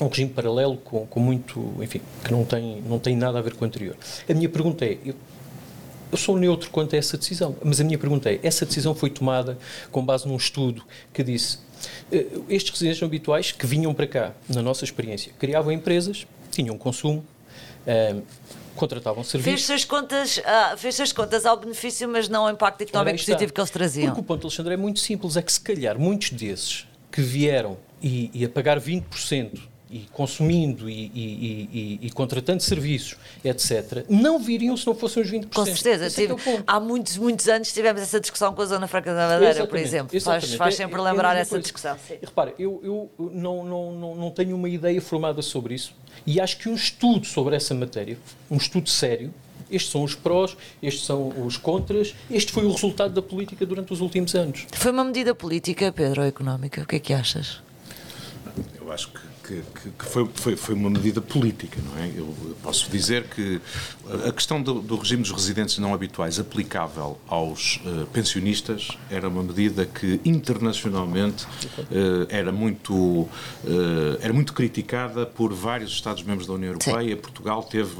um 0.00 0.08
regime 0.08 0.30
paralelo 0.30 0.76
com, 0.76 1.06
com 1.06 1.20
muito, 1.20 1.72
enfim, 1.80 2.00
que 2.24 2.30
não 2.30 2.44
tem, 2.44 2.82
não 2.82 2.98
tem 2.98 3.16
nada 3.16 3.38
a 3.38 3.42
ver 3.42 3.54
com 3.54 3.64
o 3.64 3.68
anterior. 3.68 3.96
A 4.28 4.34
minha 4.34 4.48
pergunta 4.48 4.84
é, 4.84 4.98
eu, 5.04 5.14
eu 6.12 6.18
sou 6.18 6.36
neutro 6.36 6.70
quanto 6.70 6.94
a 6.94 6.98
essa 6.98 7.16
decisão, 7.16 7.56
mas 7.64 7.80
a 7.80 7.84
minha 7.84 7.98
pergunta 7.98 8.30
é, 8.30 8.38
essa 8.42 8.66
decisão 8.66 8.94
foi 8.94 9.10
tomada 9.10 9.58
com 9.90 10.04
base 10.04 10.28
num 10.28 10.36
estudo 10.36 10.82
que 11.12 11.22
disse, 11.22 11.58
uh, 12.12 12.44
estes 12.48 12.72
residentes 12.72 13.00
não 13.00 13.08
habituais 13.08 13.52
que 13.52 13.66
vinham 13.66 13.94
para 13.94 14.06
cá, 14.06 14.34
na 14.48 14.62
nossa 14.62 14.84
experiência, 14.84 15.32
criavam 15.38 15.72
empresas, 15.72 16.26
tinham 16.50 16.76
consumo, 16.76 17.24
uh, 17.86 18.22
contratavam 18.76 19.24
serviços. 19.24 19.66
Fez-se 19.66 19.72
as 19.72 19.84
contas, 19.84 20.40
ah, 20.44 20.74
fez 20.76 21.00
as 21.00 21.12
contas 21.12 21.44
ao 21.44 21.56
benefício, 21.56 22.08
mas 22.08 22.28
não 22.28 22.46
ao 22.46 22.52
impacto 22.52 22.82
económico 22.82 23.18
positivo 23.18 23.52
que 23.52 23.60
eles 23.60 23.70
traziam. 23.70 24.06
Porque 24.08 24.20
o 24.20 24.24
ponto, 24.24 24.46
Alexandre, 24.46 24.74
é 24.74 24.76
muito 24.76 25.00
simples, 25.00 25.36
é 25.36 25.42
que 25.42 25.52
se 25.52 25.60
calhar 25.60 25.98
muitos 25.98 26.30
desses 26.30 26.86
que 27.10 27.20
vieram 27.20 27.78
e, 28.02 28.30
e 28.34 28.44
a 28.44 28.48
pagar 28.48 28.80
20% 28.80 29.58
e 29.90 30.00
consumindo 30.12 30.90
e, 30.90 31.10
e, 31.14 31.68
e, 31.72 32.06
e, 32.06 32.10
contratando 32.10 32.62
serviços, 32.62 33.16
etc., 33.44 34.04
não 34.08 34.38
viriam 34.38 34.76
se 34.76 34.86
não 34.86 34.94
fossem 34.94 35.22
os 35.22 35.30
20%. 35.30 35.54
Com 35.54 35.64
certeza. 35.64 36.06
É 36.06 36.10
tive, 36.10 36.32
é 36.32 36.62
há 36.66 36.80
muitos, 36.80 37.16
muitos 37.16 37.46
anos 37.48 37.72
tivemos 37.72 38.02
essa 38.02 38.18
discussão 38.18 38.52
com 38.52 38.62
a 38.62 38.66
Zona 38.66 38.88
Franca 38.88 39.14
da 39.14 39.28
Madeira, 39.28 39.50
exatamente, 39.50 39.70
por 39.70 39.78
exemplo. 39.78 40.20
Faz, 40.20 40.54
faz, 40.54 40.74
é, 40.74 40.76
sempre 40.76 41.00
é, 41.00 41.02
lembrar 41.02 41.36
essa 41.36 41.58
discussão. 41.60 41.96
Sim. 42.06 42.16
Repara, 42.20 42.52
eu, 42.58 42.80
eu 42.82 43.30
não, 43.32 43.64
não, 43.64 43.92
não, 43.92 44.14
não 44.16 44.30
tenho 44.30 44.56
uma 44.56 44.68
ideia 44.68 45.00
formada 45.00 45.40
sobre 45.40 45.74
isso 45.74 45.94
e 46.26 46.40
acho 46.40 46.58
que 46.58 46.68
um 46.68 46.74
estudo 46.74 47.24
sobre 47.24 47.54
essa 47.54 47.74
matéria, 47.74 48.18
um 48.50 48.56
estudo 48.56 48.88
sério, 48.88 49.32
estes 49.70 49.90
são 49.90 50.02
os 50.02 50.14
prós, 50.14 50.56
estes 50.82 51.04
são 51.04 51.28
os 51.44 51.56
contras, 51.56 52.14
este 52.30 52.52
foi 52.52 52.64
o 52.64 52.72
resultado 52.72 53.14
da 53.14 53.22
política 53.22 53.66
durante 53.66 53.92
os 53.92 54.00
últimos 54.00 54.34
anos. 54.34 54.66
Foi 54.72 54.92
uma 54.92 55.04
medida 55.04 55.34
política, 55.34 55.92
Pedro, 55.92 56.22
ou 56.22 56.26
económica? 56.26 56.82
O 56.82 56.86
que 56.86 56.96
é 56.96 57.00
que 57.00 57.12
achas? 57.12 57.60
Eu 58.80 58.92
acho 58.92 59.08
que 59.10 59.20
que, 59.46 59.62
que 59.98 60.04
foi, 60.04 60.28
foi, 60.34 60.56
foi, 60.56 60.74
uma 60.74 60.90
medida 60.90 61.20
política, 61.20 61.80
não 61.84 62.02
é? 62.02 62.10
Eu 62.16 62.34
posso 62.62 62.90
dizer 62.90 63.24
que 63.28 63.60
a 64.26 64.32
questão 64.32 64.60
do, 64.60 64.80
do 64.80 64.96
regime 64.96 65.22
dos 65.22 65.30
residentes 65.30 65.78
não 65.78 65.94
habituais 65.94 66.38
aplicável 66.40 67.18
aos 67.28 67.76
uh, 67.76 68.06
pensionistas 68.12 68.88
era 69.10 69.28
uma 69.28 69.42
medida 69.42 69.86
que 69.86 70.20
internacionalmente 70.24 71.44
uh, 71.44 72.26
era 72.28 72.50
muito 72.50 72.94
uh, 72.94 73.28
era 74.20 74.32
muito 74.32 74.52
criticada 74.52 75.26
por 75.26 75.52
vários 75.52 75.92
Estados-membros 75.92 76.46
da 76.46 76.54
União 76.54 76.72
Europeia. 76.72 77.14
Sim. 77.14 77.22
Portugal 77.22 77.62
teve 77.62 77.94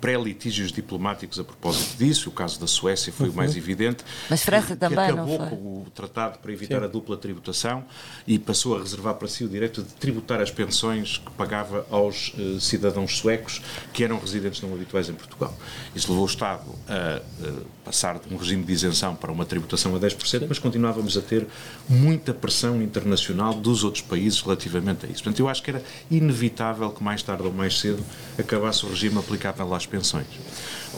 pré-litígios 0.00 0.72
diplomáticos 0.72 1.38
a 1.38 1.44
propósito 1.44 1.96
disso. 1.98 2.28
O 2.28 2.32
caso 2.32 2.58
da 2.60 2.66
Suécia 2.66 3.12
foi 3.12 3.26
uhum. 3.26 3.32
o 3.32 3.36
mais 3.36 3.56
evidente. 3.56 4.04
Mas 4.30 4.42
França 4.42 4.74
que, 4.74 4.76
também 4.76 4.98
que 4.98 5.12
acabou 5.12 5.38
com 5.38 5.56
o 5.56 5.86
tratado 5.94 6.38
para 6.38 6.52
evitar 6.52 6.78
Sim. 6.78 6.84
a 6.84 6.88
dupla 6.88 7.16
tributação 7.16 7.84
e 8.26 8.38
passou 8.38 8.76
a 8.76 8.80
reservar 8.80 9.14
para 9.14 9.28
si 9.28 9.44
o 9.44 9.48
direito 9.48 9.82
de 9.82 9.92
tributar 9.94 10.40
as 10.46 10.50
pensões 10.50 11.18
que 11.18 11.30
pagava 11.32 11.84
aos 11.90 12.32
uh, 12.38 12.60
cidadãos 12.60 13.18
suecos 13.18 13.60
que 13.92 14.04
eram 14.04 14.18
residentes 14.18 14.62
não 14.62 14.72
habituais 14.72 15.08
em 15.08 15.12
Portugal. 15.14 15.56
Isso 15.94 16.08
levou 16.08 16.24
o 16.24 16.28
Estado 16.28 16.64
a 16.88 17.20
uh, 17.20 17.66
passar 17.84 18.18
de 18.18 18.32
um 18.32 18.36
regime 18.36 18.64
de 18.64 18.72
isenção 18.72 19.14
para 19.16 19.32
uma 19.32 19.44
tributação 19.44 19.94
a 19.96 19.98
10%, 19.98 20.46
mas 20.48 20.58
continuávamos 20.58 21.16
a 21.16 21.20
ter 21.20 21.46
muita 21.88 22.32
pressão 22.32 22.80
internacional 22.80 23.54
dos 23.54 23.82
outros 23.82 24.02
países 24.02 24.40
relativamente 24.40 25.04
a 25.06 25.08
isso. 25.08 25.22
Portanto, 25.22 25.40
eu 25.40 25.48
acho 25.48 25.62
que 25.62 25.70
era 25.70 25.82
inevitável 26.10 26.90
que 26.90 27.02
mais 27.02 27.22
tarde 27.22 27.42
ou 27.42 27.52
mais 27.52 27.78
cedo 27.78 28.02
acabasse 28.38 28.86
o 28.86 28.88
regime 28.88 29.18
aplicável 29.18 29.74
às 29.74 29.86
pensões. 29.86 30.26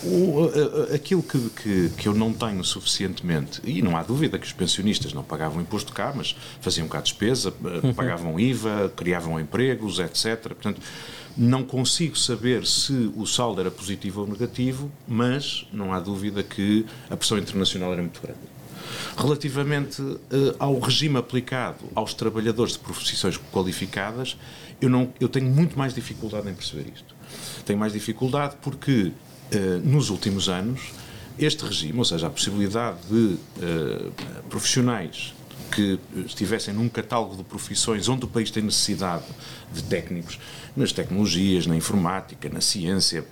O, 0.04 0.50
aquilo 0.94 1.22
que, 1.22 1.38
que, 1.50 1.88
que, 1.96 2.08
eu 2.08 2.14
não 2.14 2.32
tenho 2.32 2.62
suficientemente, 2.62 3.60
e 3.64 3.82
não 3.82 3.96
há 3.96 4.02
dúvida 4.02 4.38
que 4.38 4.46
os 4.46 4.52
pensionistas 4.52 5.12
não 5.12 5.24
pagavam 5.24 5.60
imposto 5.60 5.92
cá, 5.92 6.12
mas 6.14 6.36
faziam 6.60 6.86
cá 6.86 7.00
despesa, 7.00 7.52
uhum. 7.62 7.92
pagavam 7.92 8.38
IVA, 8.38 8.92
criavam 8.94 9.40
empregos, 9.40 9.98
etc. 9.98 10.40
Portanto, 10.40 10.80
não 11.36 11.62
consigo 11.62 12.18
saber 12.18 12.66
se 12.66 13.12
o 13.16 13.24
saldo 13.24 13.60
era 13.60 13.70
positivo 13.70 14.22
ou 14.22 14.26
negativo, 14.26 14.90
mas 15.06 15.66
não 15.72 15.92
há 15.92 16.00
dúvida 16.00 16.42
que 16.42 16.84
a 17.08 17.16
pressão 17.16 17.38
internacional 17.38 17.92
era 17.92 18.02
muito 18.02 18.20
grande. 18.20 18.40
Relativamente 19.16 20.02
uh, 20.02 20.18
ao 20.58 20.78
regime 20.78 21.16
aplicado 21.16 21.84
aos 21.94 22.14
trabalhadores 22.14 22.72
de 22.72 22.78
profissões 22.80 23.38
qualificadas, 23.52 24.36
eu, 24.80 24.88
não, 24.88 25.12
eu 25.20 25.28
tenho 25.28 25.46
muito 25.46 25.78
mais 25.78 25.94
dificuldade 25.94 26.48
em 26.48 26.54
perceber 26.54 26.90
isto. 26.94 27.14
Tenho 27.64 27.78
mais 27.78 27.92
dificuldade 27.92 28.56
porque 28.62 29.12
eh, 29.12 29.27
nos 29.84 30.10
últimos 30.10 30.48
anos, 30.48 30.80
este 31.38 31.64
regime, 31.64 31.98
ou 31.98 32.04
seja, 32.04 32.26
a 32.26 32.30
possibilidade 32.30 32.98
de 33.08 33.36
uh, 33.36 34.12
profissionais 34.50 35.32
que 35.70 35.98
estivessem 36.26 36.74
num 36.74 36.88
catálogo 36.88 37.36
de 37.36 37.44
profissões 37.44 38.08
onde 38.08 38.24
o 38.24 38.28
país 38.28 38.50
tem 38.50 38.62
necessidade 38.62 39.24
de 39.72 39.82
técnicos, 39.82 40.38
nas 40.78 40.92
tecnologias, 40.92 41.66
na 41.66 41.76
informática, 41.76 42.48
na 42.48 42.60
ciência, 42.60 43.24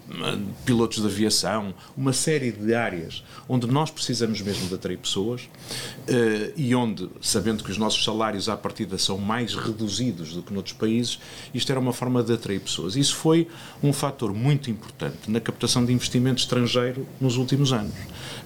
pilotos 0.64 1.00
de 1.00 1.06
aviação, 1.06 1.72
uma 1.96 2.12
série 2.12 2.50
de 2.50 2.74
áreas 2.74 3.22
onde 3.48 3.66
nós 3.68 3.90
precisamos 3.90 4.40
mesmo 4.40 4.66
de 4.66 4.74
atrair 4.74 4.98
pessoas 4.98 5.42
uh, 5.42 6.52
e 6.56 6.74
onde, 6.74 7.08
sabendo 7.20 7.62
que 7.62 7.70
os 7.70 7.78
nossos 7.78 8.02
salários 8.02 8.48
à 8.48 8.56
partida 8.56 8.98
são 8.98 9.16
mais 9.18 9.54
reduzidos 9.54 10.32
do 10.32 10.42
que 10.42 10.52
noutros 10.52 10.74
países, 10.74 11.20
isto 11.54 11.70
era 11.70 11.78
uma 11.78 11.92
forma 11.92 12.22
de 12.22 12.32
atrair 12.32 12.60
pessoas. 12.60 12.96
Isso 12.96 13.14
foi 13.14 13.46
um 13.80 13.92
fator 13.92 14.34
muito 14.34 14.68
importante 14.68 15.30
na 15.30 15.40
captação 15.40 15.84
de 15.84 15.92
investimento 15.92 16.40
estrangeiro 16.40 17.06
nos 17.20 17.36
últimos 17.36 17.72
anos. 17.72 17.94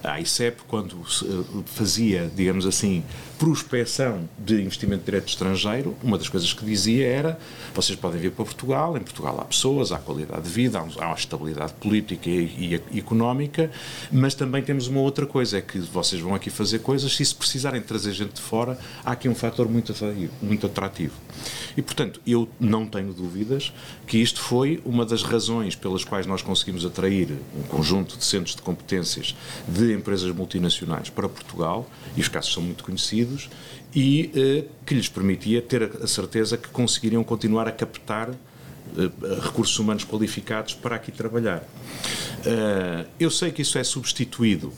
A 0.03 0.19
ICEP, 0.19 0.61
quando 0.67 0.95
eh, 0.95 1.63
fazia, 1.65 2.31
digamos 2.35 2.65
assim, 2.65 3.03
prospecção 3.81 4.29
de 4.37 4.61
investimento 4.61 5.03
direto 5.03 5.27
estrangeiro, 5.27 5.95
uma 6.03 6.17
das 6.17 6.29
coisas 6.29 6.53
que 6.53 6.63
dizia 6.63 7.07
era: 7.07 7.39
vocês 7.73 7.97
podem 7.97 8.19
vir 8.19 8.31
para 8.31 8.45
Portugal, 8.45 8.95
em 8.95 9.01
Portugal 9.01 9.39
há 9.39 9.45
pessoas, 9.45 9.91
há 9.91 9.97
qualidade 9.97 10.43
de 10.43 10.49
vida, 10.49 10.79
há 10.79 11.05
uma 11.05 11.15
estabilidade 11.15 11.73
política 11.73 12.29
e, 12.29 12.81
e, 12.91 12.99
económica, 12.99 13.71
mas 14.11 14.35
também 14.35 14.61
temos 14.61 14.87
uma 14.87 14.99
outra 14.99 15.25
coisa: 15.25 15.57
é 15.57 15.61
que 15.61 15.79
vocês 15.79 16.21
vão 16.21 16.35
aqui 16.35 16.49
fazer 16.49 16.79
coisas, 16.79 17.15
se 17.15 17.35
precisarem 17.35 17.81
trazer 17.81 18.13
gente 18.13 18.33
de 18.33 18.41
fora, 18.41 18.77
há 19.03 19.11
aqui 19.11 19.27
um 19.27 19.35
fator 19.35 19.67
muito 19.67 19.91
atrativo. 19.91 20.31
Muito 20.41 20.65
atrativo. 20.65 21.13
E, 21.75 21.81
portanto, 21.81 22.21
eu 22.25 22.47
não 22.59 22.85
tenho 22.85 23.13
dúvidas 23.13 23.73
que 24.05 24.17
isto 24.17 24.41
foi 24.41 24.81
uma 24.85 25.05
das 25.05 25.23
razões 25.23 25.75
pelas 25.75 26.03
quais 26.03 26.25
nós 26.25 26.41
conseguimos 26.41 26.85
atrair 26.85 27.29
um 27.57 27.63
conjunto 27.63 28.17
de 28.17 28.25
centros 28.25 28.55
de 28.55 28.61
competências 28.61 29.35
de 29.67 29.93
empresas 29.93 30.33
multinacionais 30.35 31.09
para 31.09 31.27
Portugal, 31.29 31.89
e 32.15 32.21
os 32.21 32.27
casos 32.27 32.53
são 32.53 32.61
muito 32.61 32.83
conhecidos, 32.83 33.49
e 33.93 34.31
eh, 34.33 34.65
que 34.85 34.95
lhes 34.95 35.09
permitia 35.09 35.61
ter 35.61 35.83
a 36.01 36.07
certeza 36.07 36.57
que 36.57 36.69
conseguiriam 36.69 37.23
continuar 37.23 37.67
a 37.67 37.71
captar 37.71 38.29
eh, 38.29 39.09
recursos 39.41 39.77
humanos 39.77 40.03
qualificados 40.03 40.73
para 40.73 40.95
aqui 40.95 41.11
trabalhar. 41.11 41.63
Eh, 42.45 43.05
eu 43.19 43.29
sei 43.29 43.51
que 43.51 43.61
isso 43.61 43.77
é 43.77 43.83
substituído 43.83 44.71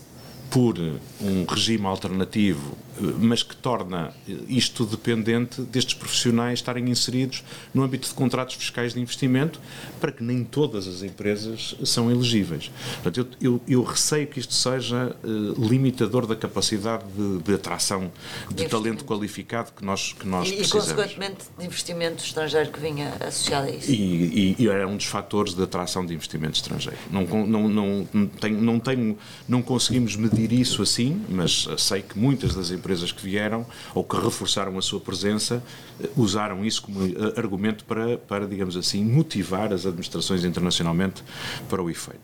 por 0.54 0.78
um 1.20 1.46
regime 1.50 1.88
alternativo 1.88 2.78
mas 3.20 3.42
que 3.42 3.56
torna 3.56 4.14
isto 4.48 4.86
dependente 4.86 5.62
destes 5.62 5.94
profissionais 5.94 6.60
estarem 6.60 6.90
inseridos 6.90 7.44
no 7.74 7.84
âmbito 7.84 8.08
de 8.08 8.14
contratos 8.14 8.56
fiscais 8.56 8.94
de 8.94 9.00
investimento, 9.00 9.60
para 10.00 10.12
que 10.12 10.24
nem 10.24 10.44
todas 10.44 10.88
as 10.88 11.02
empresas 11.02 11.76
são 11.84 12.12
elegíveis. 12.12 12.72
Portanto, 13.02 13.38
eu, 13.42 13.54
eu, 13.54 13.62
eu 13.68 13.84
receio 13.84 14.28
que 14.28 14.40
isto 14.40 14.54
seja 14.54 15.16
uh, 15.24 15.68
limitador 15.68 16.28
da 16.28 16.36
capacidade 16.36 17.04
de, 17.16 17.40
de 17.40 17.54
atração 17.54 18.12
de, 18.50 18.56
de 18.56 18.70
talento 18.70 19.06
qualificado 19.06 19.72
que 19.72 19.84
nós, 19.84 20.14
que 20.14 20.28
nós 20.28 20.50
e, 20.50 20.54
precisamos. 20.54 20.90
E, 20.90 20.94
consequentemente, 20.94 21.46
de 21.58 21.66
investimento 21.66 22.24
estrangeiro 22.24 22.72
que 22.72 22.80
vinha 22.80 23.14
associado 23.20 23.68
a 23.68 23.72
isso. 23.72 23.92
E, 23.92 23.96
e, 23.96 24.56
e 24.60 24.68
era 24.68 24.88
um 24.88 24.98
dos 24.98 25.06
fatores 25.06 25.54
de 25.54 25.64
atração 25.64 26.06
de 26.06 26.14
investimento 26.14 26.56
estrangeiro. 26.56 27.00
Não, 27.10 27.24
não, 27.24 27.68
não, 27.68 28.08
não, 28.14 28.28
tenho, 28.28 28.62
não, 28.62 28.80
tenho, 28.80 29.18
não 29.48 29.62
conseguimos 29.62 30.16
medir 30.16 30.43
isso 30.52 30.82
assim, 30.82 31.24
mas 31.30 31.68
sei 31.78 32.02
que 32.02 32.18
muitas 32.18 32.56
das 32.56 32.72
empresas 32.72 33.12
que 33.12 33.24
vieram 33.24 33.66
ou 33.94 34.04
que 34.04 34.16
reforçaram 34.16 34.78
a 34.78 34.82
sua 34.82 35.00
presença 35.00 35.64
eh, 36.02 36.10
usaram 36.18 36.66
isso 36.66 36.82
como 36.82 37.06
eh, 37.06 37.34
argumento 37.38 37.86
para, 37.86 38.18
para 38.18 38.48
digamos 38.48 38.76
assim, 38.76 39.04
motivar 39.04 39.72
as 39.72 39.86
administrações 39.86 40.44
internacionalmente 40.44 41.24
para 41.70 41.82
o 41.82 41.90
efeito. 41.90 42.22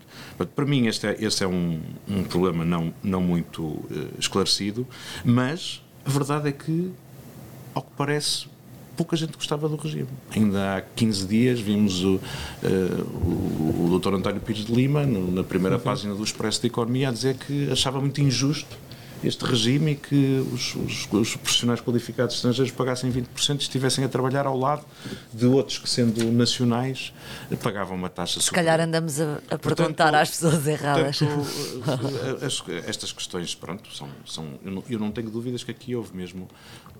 Para 0.55 0.65
mim, 0.65 0.87
este 0.87 1.07
é, 1.07 1.17
este 1.19 1.43
é 1.43 1.47
um, 1.47 1.79
um 2.07 2.23
problema 2.23 2.65
não, 2.65 2.93
não 3.03 3.21
muito 3.21 3.63
uh, 3.63 4.09
esclarecido, 4.17 4.87
mas 5.23 5.81
a 6.05 6.09
verdade 6.09 6.49
é 6.49 6.51
que, 6.51 6.91
ao 7.73 7.81
que 7.81 7.91
parece, 7.95 8.47
pouca 8.99 9.15
gente 9.15 9.37
gostava 9.37 9.69
do 9.69 9.77
regime. 9.77 10.09
Ainda 10.35 10.75
há 10.75 10.81
15 10.81 11.25
dias 11.25 11.59
vimos 11.61 12.03
o, 12.03 12.15
uh, 12.15 12.21
o, 13.23 13.93
o 13.95 13.97
Dr. 13.97 14.15
António 14.15 14.41
Pires 14.41 14.65
de 14.65 14.73
Lima, 14.73 15.05
no, 15.05 15.31
na 15.31 15.41
primeira 15.41 15.77
uhum. 15.77 15.81
página 15.81 16.13
do 16.13 16.21
Expresso 16.21 16.59
de 16.59 16.67
Economia, 16.67 17.07
a 17.07 17.11
dizer 17.13 17.37
que 17.37 17.71
achava 17.71 18.01
muito 18.01 18.19
injusto 18.19 18.75
este 19.23 19.45
regime 19.45 19.91
e 19.91 19.95
que 19.95 20.45
os, 20.53 20.75
os, 20.75 21.11
os, 21.11 21.35
profissionais 21.35 21.81
qualificados 21.81 22.35
estrangeiros 22.35 22.71
pagassem 22.71 23.11
20% 23.11 23.25
e 23.55 23.57
estivessem 23.57 24.03
a 24.03 24.09
trabalhar 24.09 24.45
ao 24.45 24.57
lado 24.57 24.85
de 25.33 25.45
outros 25.45 25.77
que, 25.77 25.89
sendo 25.89 26.31
nacionais, 26.31 27.13
pagavam 27.61 27.97
uma 27.97 28.09
taxa 28.09 28.39
Se 28.39 28.51
calhar 28.51 28.79
andamos 28.79 29.19
a, 29.19 29.39
a 29.49 29.57
perguntar 29.57 30.11
portanto, 30.11 30.15
às 30.15 30.29
pessoas 30.29 30.67
erradas. 30.67 31.19
Portanto, 31.19 32.43
as, 32.45 32.63
estas 32.87 33.11
questões, 33.11 33.55
pronto, 33.55 33.93
são, 33.95 34.09
são 34.25 34.59
eu, 34.63 34.71
não, 34.71 34.83
eu 34.89 34.99
não 34.99 35.11
tenho 35.11 35.29
dúvidas 35.29 35.63
que 35.63 35.71
aqui 35.71 35.95
houve 35.95 36.15
mesmo 36.15 36.47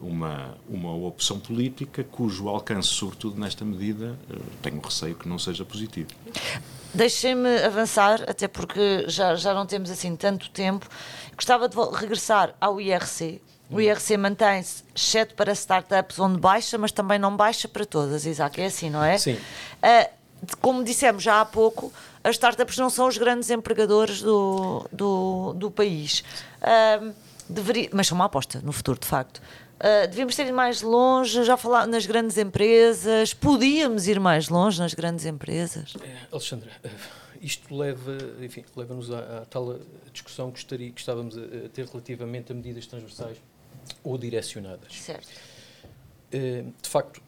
uma, 0.02 0.56
uma 0.70 0.96
opção 0.96 1.40
política 1.40 2.04
cujo 2.04 2.48
alcance, 2.48 2.90
sobretudo 2.90 3.40
nesta 3.40 3.66
medida, 3.66 4.18
eh, 4.30 4.36
tenho 4.62 4.80
receio 4.80 5.16
que 5.16 5.28
não 5.28 5.38
seja 5.38 5.66
positivo. 5.66 6.10
Deixem-me 6.94 7.64
avançar, 7.64 8.24
até 8.28 8.48
porque 8.48 9.06
já, 9.08 9.36
já 9.36 9.54
não 9.54 9.66
temos 9.66 9.92
assim 9.92 10.16
tanto 10.16 10.50
tempo. 10.50 10.88
Gostava 11.36 11.70
de 11.70 11.78
regressar 11.94 12.54
ao 12.60 12.82
IRC. 12.82 13.42
O 13.70 13.80
IRC 13.80 14.18
mantém-se, 14.18 14.84
exceto 14.96 15.36
para 15.36 15.52
startups 15.52 16.18
onde 16.20 16.40
baixa, 16.40 16.78
mas 16.78 16.92
também 16.92 17.20
não 17.20 17.38
baixa 17.38 17.68
para 17.68 17.86
todas, 17.86 18.26
Isaac. 18.26 18.60
É 18.60 18.66
assim, 18.66 18.90
não 18.90 19.04
é? 19.04 19.18
Sim. 19.18 19.34
Uh, 19.34 20.10
como 20.60 20.84
dissemos 20.84 21.22
já 21.22 21.40
há 21.40 21.46
pouco, 21.46 21.94
as 22.24 22.32
startups 22.32 22.78
não 22.78 22.90
são 22.90 23.08
os 23.08 23.18
grandes 23.18 23.50
empregadores 23.52 24.22
do, 24.22 24.88
do, 24.92 25.54
do 25.54 25.70
país. 25.70 26.24
Uh, 26.62 27.14
deveria, 27.48 27.90
mas 27.94 28.08
são 28.08 28.16
uma 28.16 28.26
aposta 28.26 28.60
no 28.64 28.72
futuro, 28.72 29.00
de 29.00 29.08
facto. 29.08 29.40
Uh, 29.80 30.10
devíamos 30.10 30.36
ter 30.36 30.46
ido 30.46 30.54
mais 30.54 30.82
longe, 30.82 31.46
já 31.46 31.56
falar 31.56 31.88
nas 31.88 32.06
grandes 32.06 32.38
empresas, 32.38 33.34
podíamos 33.34 34.10
ir 34.10 34.20
mais 34.20 34.50
longe 34.50 34.78
nas 34.78 34.94
grandes 34.94 35.26
empresas. 35.26 35.94
É, 36.04 36.18
Alexandra, 36.30 36.70
uh, 36.84 36.90
isto 37.40 37.74
leva, 37.74 38.18
enfim, 38.42 38.66
leva-nos 38.76 39.10
à, 39.10 39.20
à, 39.20 39.46
tal 39.46 39.80
discussão 40.12 40.52
que, 40.52 40.60
estaria, 40.60 40.92
que 40.92 41.00
estávamos 41.00 41.38
a, 41.38 41.42
a, 41.42 41.70
ter 41.70 41.86
relativamente 41.86 42.52
a 42.52 42.56
medidas 42.56 42.86
transversais 42.88 43.38
ou 44.04 44.18
direcionadas. 44.18 44.94
Certo. 44.94 45.30
Uh, 46.28 46.74
de 46.82 46.90
facto, 46.90 47.22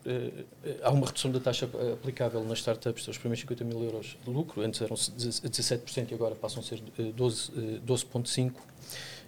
há 0.84 0.92
uma 0.92 1.08
redução 1.08 1.32
da 1.32 1.40
taxa 1.40 1.70
aplicável 1.94 2.44
nas 2.44 2.60
startups 2.60 3.08
aos 3.08 3.18
primeiros 3.18 3.40
50 3.40 3.64
mil 3.64 3.82
euros 3.82 4.18
de 4.26 4.30
lucro, 4.30 4.62
antes 4.62 4.82
eram 4.82 4.96
17% 4.96 6.12
e 6.12 6.14
agora 6.14 6.36
passam 6.36 6.62
a 6.62 6.66
ser 6.66 6.82
12,5%. 7.00 7.82
12 7.82 8.06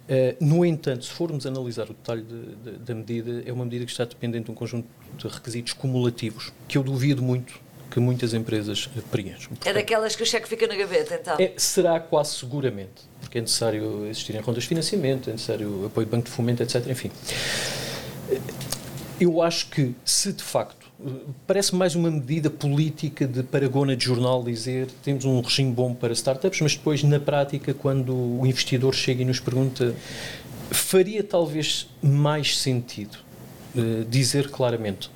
Uh, 0.04 0.36
no 0.44 0.64
entanto, 0.64 1.04
se 1.04 1.10
formos 1.10 1.46
analisar 1.46 1.84
o 1.84 1.94
detalhe 1.94 2.22
de, 2.22 2.56
de, 2.56 2.78
da 2.78 2.94
medida, 2.94 3.42
é 3.46 3.52
uma 3.52 3.64
medida 3.64 3.86
que 3.86 3.90
está 3.90 4.04
dependente 4.04 4.44
de 4.44 4.50
um 4.50 4.54
conjunto 4.54 4.86
de 5.16 5.26
requisitos 5.26 5.72
cumulativos, 5.72 6.52
que 6.68 6.76
eu 6.76 6.82
duvido 6.82 7.22
muito 7.22 7.64
que 7.90 8.00
muitas 8.00 8.34
empresas 8.34 8.88
preencham. 9.10 9.52
é 9.64 9.72
daquelas 9.72 10.16
que 10.16 10.22
o 10.24 10.26
cheque 10.26 10.48
fica 10.48 10.66
na 10.66 10.74
gaveta, 10.74 11.14
então? 11.14 11.36
É, 11.38 11.52
será 11.56 12.00
quase 12.00 12.34
seguramente, 12.34 13.02
porque 13.20 13.38
é 13.38 13.40
necessário 13.40 14.04
existirem 14.06 14.40
rondas 14.40 14.64
de 14.64 14.68
financiamento, 14.68 15.30
é 15.30 15.32
necessário 15.32 15.86
apoio 15.86 16.04
de 16.04 16.10
banco 16.10 16.24
de 16.24 16.30
fomento, 16.32 16.60
etc. 16.60 16.84
Enfim, 16.88 17.12
eu 19.20 19.40
acho 19.40 19.70
que 19.70 19.94
se 20.04 20.32
de 20.32 20.42
facto 20.42 20.83
parece 21.46 21.74
mais 21.74 21.94
uma 21.94 22.10
medida 22.10 22.48
política 22.48 23.26
de 23.26 23.42
paragona 23.42 23.96
de 23.96 24.04
jornal 24.04 24.42
dizer 24.42 24.88
temos 25.02 25.24
um 25.24 25.40
regime 25.40 25.72
bom 25.72 25.94
para 25.94 26.12
startups, 26.12 26.60
mas 26.60 26.76
depois, 26.76 27.02
na 27.02 27.20
prática, 27.20 27.74
quando 27.74 28.14
o 28.14 28.46
investidor 28.46 28.94
chega 28.94 29.22
e 29.22 29.24
nos 29.24 29.40
pergunta, 29.40 29.94
faria 30.70 31.22
talvez 31.22 31.88
mais 32.02 32.58
sentido 32.58 33.18
uh, 33.74 34.04
dizer 34.04 34.50
claramente 34.50 35.10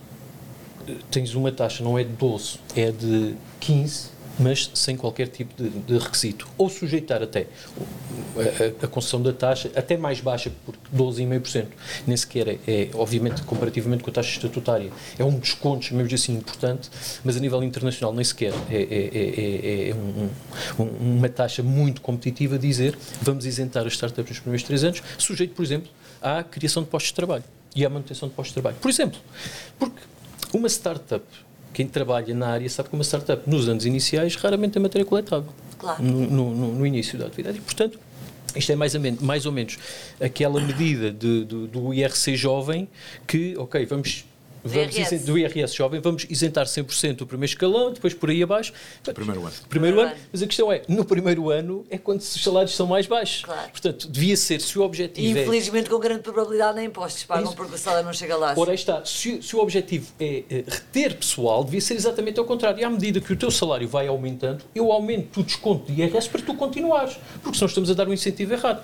uh, 0.88 0.96
tens 1.10 1.34
uma 1.34 1.52
taxa, 1.52 1.82
não 1.82 1.98
é 1.98 2.04
de 2.04 2.12
12, 2.12 2.58
é 2.74 2.90
de 2.90 3.34
15 3.60 4.17
mas 4.38 4.70
sem 4.74 4.96
qualquer 4.96 5.28
tipo 5.28 5.60
de, 5.60 5.68
de 5.68 5.98
requisito. 5.98 6.48
Ou 6.56 6.68
sujeitar 6.68 7.22
até 7.22 7.46
a, 8.36 8.84
a, 8.84 8.88
concessão 8.88 9.20
da 9.20 9.32
taxa, 9.32 9.70
até 9.74 9.96
mais 9.96 10.20
baixa, 10.20 10.52
porque 10.64 10.78
12,5%, 10.94 11.66
nem 12.06 12.16
sequer 12.16 12.48
é, 12.48 12.58
é, 12.66 12.90
obviamente, 12.94 13.42
comparativamente 13.42 14.02
com 14.02 14.10
a 14.10 14.12
taxa 14.12 14.30
estatutária, 14.30 14.90
é 15.18 15.24
um 15.24 15.38
desconto, 15.38 15.94
mesmo 15.94 16.14
assim, 16.14 16.34
importante, 16.34 16.90
mas 17.24 17.36
a 17.36 17.40
nível 17.40 17.62
internacional 17.62 18.14
nem 18.14 18.24
sequer 18.24 18.52
é, 18.70 18.76
é, 18.76 19.88
é 19.90 19.94
um, 19.94 20.82
um, 20.82 21.16
uma 21.16 21.28
taxa 21.28 21.62
muito 21.62 22.00
competitiva 22.00 22.58
dizer 22.58 22.96
vamos 23.20 23.46
isentar 23.46 23.86
as 23.86 23.92
startups 23.92 24.30
nos 24.30 24.40
primeiros 24.40 24.62
três 24.64 24.84
anos, 24.84 25.02
sujeito, 25.18 25.54
por 25.54 25.64
exemplo, 25.64 25.90
à 26.20 26.42
criação 26.42 26.82
de 26.82 26.88
postos 26.88 27.10
de 27.10 27.14
trabalho 27.14 27.44
e 27.74 27.84
à 27.84 27.88
manutenção 27.88 28.28
de 28.28 28.34
postos 28.34 28.54
de 28.54 28.54
trabalho. 28.54 28.76
Por 28.80 28.90
exemplo, 28.90 29.18
porque 29.78 30.00
uma 30.52 30.68
startup 30.68 31.24
quem 31.78 31.86
trabalha 31.86 32.34
na 32.34 32.48
área 32.48 32.68
sabe 32.68 32.88
que 32.88 32.94
uma 32.96 33.04
startup, 33.04 33.48
nos 33.48 33.68
anos 33.68 33.86
iniciais, 33.86 34.34
raramente 34.34 34.72
tem 34.72 34.82
matéria 34.82 35.04
coletável. 35.04 35.52
Claro. 35.78 36.02
No, 36.02 36.50
no, 36.52 36.74
no 36.74 36.84
início 36.84 37.16
da 37.16 37.26
atividade. 37.26 37.58
E, 37.58 37.60
portanto, 37.60 38.00
isto 38.56 38.72
é 38.72 38.74
mais 38.74 38.96
ou 38.96 39.00
menos, 39.00 39.20
mais 39.20 39.46
ou 39.46 39.52
menos 39.52 39.78
aquela 40.20 40.60
medida 40.60 41.12
de, 41.12 41.44
do, 41.44 41.68
do 41.68 41.94
IRC 41.94 42.34
jovem 42.34 42.88
que, 43.28 43.56
ok, 43.56 43.86
vamos 43.86 44.24
vamos 44.68 44.96
IRS. 44.96 45.24
do 45.24 45.38
IRS 45.38 45.74
jovem, 45.74 46.00
vamos 46.00 46.26
isentar 46.28 46.66
100% 46.66 47.22
o 47.22 47.26
primeiro 47.26 47.52
escalão, 47.52 47.92
depois 47.92 48.14
por 48.14 48.30
aí 48.30 48.42
abaixo. 48.42 48.72
Primeiro 49.02 49.40
ano. 49.42 49.52
Primeiro 49.68 50.00
ano, 50.00 50.12
mas 50.32 50.42
a 50.42 50.46
questão 50.46 50.72
é, 50.72 50.82
no 50.88 51.04
primeiro 51.04 51.50
ano 51.50 51.84
é 51.90 51.98
quando 51.98 52.20
os 52.20 52.42
salários 52.42 52.74
são 52.74 52.86
mais 52.86 53.06
baixos. 53.06 53.44
Claro. 53.44 53.70
Portanto, 53.70 54.08
devia 54.08 54.36
ser, 54.36 54.60
se 54.60 54.78
o 54.78 54.82
objetivo 54.82 55.26
e, 55.26 55.30
infelizmente, 55.30 55.86
é... 55.86 55.90
com 55.90 55.98
grande 55.98 56.22
probabilidade 56.22 56.76
nem 56.76 56.86
impostos 56.86 57.24
pagam 57.24 57.52
porque 57.52 57.74
o 57.74 57.78
salário 57.78 58.06
não 58.06 58.12
chega 58.12 58.36
lá. 58.36 58.54
Ora, 58.56 58.70
aí 58.70 58.76
está. 58.76 59.04
Se, 59.04 59.42
se, 59.42 59.56
o 59.56 59.60
objetivo 59.60 60.10
é 60.20 60.44
reter 60.66 61.16
pessoal, 61.16 61.64
devia 61.64 61.80
ser 61.80 61.94
exatamente 61.94 62.38
ao 62.38 62.44
contrário. 62.44 62.80
E 62.80 62.84
à 62.84 62.90
medida 62.90 63.20
que 63.20 63.32
o 63.32 63.36
teu 63.36 63.50
salário 63.50 63.88
vai 63.88 64.06
aumentando, 64.06 64.64
eu 64.74 64.92
aumento 64.92 65.40
o 65.40 65.42
desconto 65.42 65.90
de 65.90 66.02
IRS 66.02 66.28
para 66.28 66.42
tu 66.42 66.54
continuares. 66.54 67.18
Porque 67.42 67.56
senão 67.56 67.68
estamos 67.68 67.90
a 67.90 67.94
dar 67.94 68.08
um 68.08 68.12
incentivo 68.12 68.52
errado 68.52 68.82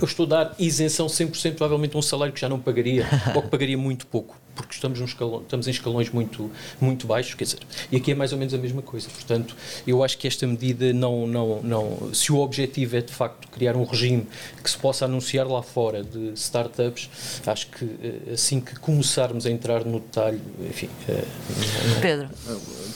eu 0.00 0.04
estou 0.04 0.26
a 0.26 0.28
dar 0.28 0.54
isenção 0.58 1.06
100% 1.06 1.54
provavelmente 1.56 1.94
a 1.94 1.98
um 1.98 2.02
salário 2.02 2.32
que 2.32 2.40
já 2.40 2.48
não 2.48 2.58
pagaria 2.58 3.06
ou 3.34 3.42
que 3.42 3.48
pagaria 3.48 3.76
muito 3.76 4.06
pouco, 4.06 4.36
porque 4.54 4.74
estamos, 4.74 4.98
num 4.98 5.06
escalão, 5.06 5.40
estamos 5.40 5.66
em 5.66 5.70
escalões 5.70 6.10
muito, 6.10 6.50
muito 6.80 7.06
baixos, 7.06 7.34
quer 7.34 7.44
dizer, 7.44 7.60
e 7.90 7.96
aqui 7.96 8.12
é 8.12 8.14
mais 8.14 8.32
ou 8.32 8.38
menos 8.38 8.52
a 8.54 8.58
mesma 8.58 8.82
coisa. 8.82 9.08
Portanto, 9.08 9.56
eu 9.86 10.02
acho 10.02 10.18
que 10.18 10.26
esta 10.26 10.46
medida 10.46 10.92
não, 10.92 11.26
não, 11.26 11.62
não, 11.62 12.14
se 12.14 12.32
o 12.32 12.38
objetivo 12.38 12.96
é 12.96 13.00
de 13.00 13.12
facto 13.12 13.48
criar 13.48 13.76
um 13.76 13.84
regime 13.84 14.26
que 14.62 14.70
se 14.70 14.76
possa 14.76 15.04
anunciar 15.04 15.46
lá 15.46 15.62
fora 15.62 16.02
de 16.02 16.32
startups, 16.34 17.08
acho 17.46 17.68
que 17.68 17.84
eh, 17.84 18.32
assim 18.32 18.60
que 18.60 18.78
começarmos 18.78 19.46
a 19.46 19.50
entrar 19.50 19.84
no 19.84 20.00
detalhe, 20.00 20.40
enfim. 20.68 20.88
Eh, 21.08 21.24
Pedro. 22.00 22.28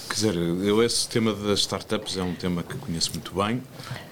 Quer 0.08 0.14
dizer, 0.14 0.36
eu 0.36 0.82
esse 0.82 1.08
tema 1.08 1.32
das 1.32 1.60
startups 1.60 2.16
é 2.16 2.22
um 2.22 2.34
tema 2.34 2.62
que 2.62 2.76
conheço 2.78 3.10
muito 3.12 3.34
bem. 3.34 3.62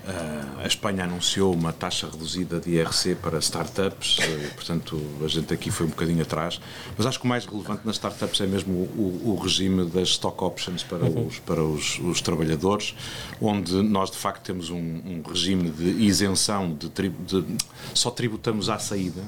Uh, 0.05 0.61
a 0.63 0.67
Espanha 0.67 1.05
anunciou 1.05 1.55
uma 1.55 1.73
taxa 1.73 2.07
reduzida 2.07 2.61
de 2.61 2.73
IRC 2.73 3.15
para 3.15 3.39
startups, 3.39 4.19
uh, 4.19 4.55
portanto 4.55 5.01
a 5.25 5.29
gente 5.29 5.55
aqui 5.55 5.71
foi 5.71 5.87
um 5.87 5.89
bocadinho 5.89 6.21
atrás, 6.21 6.61
mas 6.95 7.07
acho 7.07 7.19
que 7.19 7.25
o 7.25 7.29
mais 7.35 7.47
relevante 7.47 7.81
nas 7.85 7.97
startups 7.97 8.41
é 8.41 8.47
mesmo 8.47 8.73
o, 8.73 9.33
o 9.33 9.35
regime 9.43 9.85
das 9.87 10.11
stock 10.11 10.45
options 10.45 10.85
para, 10.85 11.05
uhum. 11.05 11.27
os, 11.27 11.39
para 11.41 11.63
os, 11.65 11.99
os, 11.99 12.21
trabalhadores, 12.21 12.95
onde 13.41 13.83
nós 13.83 14.09
de 14.09 14.17
facto 14.17 14.45
temos 14.45 14.71
um, 14.71 14.77
um 14.77 15.21
regime 15.27 15.69
de 15.69 15.85
isenção, 16.05 16.73
de, 16.73 16.89
tri, 16.91 17.09
de, 17.09 17.45
só 17.93 18.11
tributamos 18.13 18.69
à 18.69 18.79
saída 18.79 19.23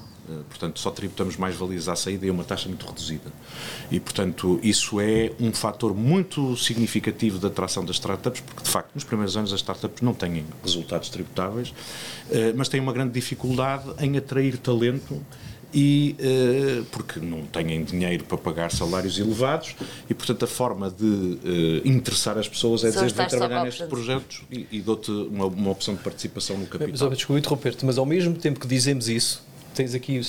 portanto, 0.48 0.80
só 0.80 0.90
tributamos 0.90 1.36
mais 1.36 1.54
valias 1.54 1.88
à 1.88 1.94
saída 1.94 2.26
e 2.26 2.30
uma 2.30 2.42
taxa 2.42 2.68
muito 2.68 2.84
reduzida. 2.84 3.32
E, 3.92 4.00
portanto, 4.00 4.58
isso 4.60 5.00
é 5.00 5.30
um 5.38 5.52
fator 5.52 5.94
muito 5.94 6.56
significativo 6.56 7.38
da 7.38 7.46
atração 7.46 7.84
das 7.84 7.94
startups, 7.94 8.40
porque, 8.40 8.64
de 8.64 8.68
facto, 8.68 8.90
nos 8.92 9.04
primeiros 9.04 9.36
anos 9.36 9.52
as 9.52 9.60
startups 9.60 10.02
não 10.02 10.12
têm 10.12 10.44
resultados 10.64 11.10
tributáveis, 11.10 11.72
mas 12.56 12.68
têm 12.68 12.80
uma 12.80 12.92
grande 12.92 13.12
dificuldade 13.12 13.84
em 14.00 14.16
atrair 14.16 14.58
talento 14.58 15.22
e 15.74 16.16
uh, 16.20 16.84
porque 16.86 17.20
não 17.20 17.42
têm 17.42 17.84
dinheiro 17.84 18.24
para 18.24 18.38
pagar 18.38 18.70
salários 18.70 19.18
elevados 19.18 19.74
e 20.08 20.14
portanto 20.14 20.44
a 20.44 20.48
forma 20.48 20.90
de 20.90 21.04
uh, 21.04 21.38
interessar 21.84 22.38
as 22.38 22.48
pessoas 22.48 22.84
é 22.84 22.90
dizer 22.90 23.12
vem 23.12 23.26
trabalhar 23.26 23.64
nestes 23.64 23.86
projetos 23.86 24.42
e, 24.50 24.66
e 24.70 24.80
dou-te 24.80 25.10
uma, 25.10 25.46
uma, 25.46 25.70
opção 25.70 25.94
de 25.94 26.02
participação 26.02 26.56
no 26.56 26.66
capital. 26.66 27.08
Mas, 27.08 27.18
desculpa 27.18 27.38
interromper-te, 27.38 27.84
mas 27.84 27.98
ao 27.98 28.06
mesmo 28.06 28.34
tempo 28.34 28.60
que 28.60 28.66
dizemos 28.66 29.08
isso 29.08 29.44
tens 29.74 29.94
aqui 29.94 30.20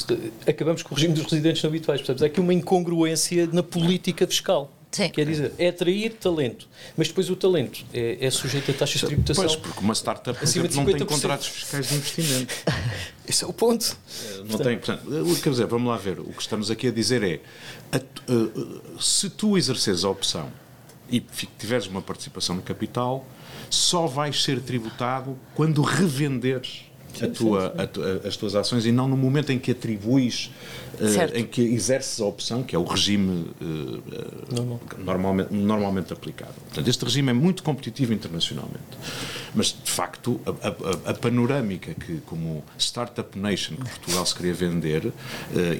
acabamos 0.45 0.83
com 0.83 0.93
o 0.93 0.95
regime 0.97 1.13
dos 1.13 1.23
residentes 1.23 1.63
não 1.63 1.69
habituais, 1.69 2.01
portanto, 2.01 2.23
há 2.23 2.27
aqui 2.27 2.41
uma 2.41 2.53
incongruência 2.53 3.47
na 3.47 3.63
política 3.63 4.27
fiscal. 4.27 4.76
Sim. 4.97 5.09
Quer 5.09 5.27
dizer, 5.27 5.53
é 5.59 5.67
atrair 5.67 6.13
talento, 6.13 6.67
mas 6.97 7.07
depois 7.07 7.29
o 7.29 7.35
talento 7.35 7.85
é, 7.93 8.17
é 8.19 8.31
sujeito 8.31 8.71
a 8.71 8.73
taxas 8.73 8.99
de 8.99 9.05
tributação. 9.05 9.43
Pois, 9.45 9.55
porque 9.55 9.79
uma 9.79 9.93
startup 9.93 10.43
exemplo, 10.43 10.75
não 10.75 10.85
tem 10.85 11.05
contratos 11.05 11.45
fiscais 11.45 11.89
de 11.89 11.95
investimento. 11.95 12.55
Esse 13.29 13.43
é 13.43 13.47
o 13.47 13.53
ponto. 13.53 13.95
É, 14.25 14.37
não 14.37 14.57
tem, 14.57 14.75
portanto, 14.75 15.03
quer 15.43 15.49
dizer, 15.51 15.67
vamos 15.67 15.87
lá 15.87 15.97
ver, 15.97 16.19
o 16.19 16.33
que 16.33 16.41
estamos 16.41 16.71
aqui 16.71 16.87
a 16.87 16.91
dizer 16.91 17.21
é, 17.21 17.39
a, 17.91 17.97
a, 17.97 18.99
se 18.99 19.29
tu 19.29 19.55
exerces 19.55 20.03
a 20.03 20.09
opção 20.09 20.51
e 21.11 21.23
tiveres 21.59 21.85
uma 21.85 22.01
participação 22.01 22.55
no 22.55 22.63
capital, 22.63 23.23
só 23.69 24.07
vais 24.07 24.43
ser 24.43 24.59
tributado 24.61 25.37
quando 25.53 25.83
revenderes 25.83 26.85
a 27.23 27.27
tua, 27.27 27.73
a, 27.77 28.27
as 28.27 28.35
tuas 28.35 28.55
ações 28.55 28.85
e 28.87 28.91
não 28.91 29.07
no 29.07 29.17
momento 29.17 29.51
em 29.51 29.59
que 29.59 29.71
atribuis, 29.71 30.51
em 31.33 31.45
que 31.45 31.61
exerces 31.61 32.19
a 32.19 32.25
opção, 32.25 32.63
que 32.63 32.75
é 32.75 32.79
o 32.79 32.83
regime 32.83 33.47
uh, 33.61 34.79
normalmente, 34.97 35.53
normalmente 35.53 36.13
aplicado. 36.13 36.53
Portanto, 36.65 36.87
este 36.87 37.03
regime 37.03 37.29
é 37.29 37.33
muito 37.33 37.63
competitivo 37.63 38.13
internacionalmente. 38.13 38.97
Mas, 39.53 39.67
de 39.83 39.91
facto, 39.91 40.39
a, 40.45 41.09
a, 41.09 41.11
a 41.11 41.13
panorâmica 41.13 41.93
que, 41.93 42.21
como 42.25 42.63
Startup 42.77 43.37
Nation, 43.37 43.75
que 43.75 43.89
Portugal 43.89 44.25
se 44.25 44.35
queria 44.35 44.53
vender 44.53 45.05
uh, 45.05 45.13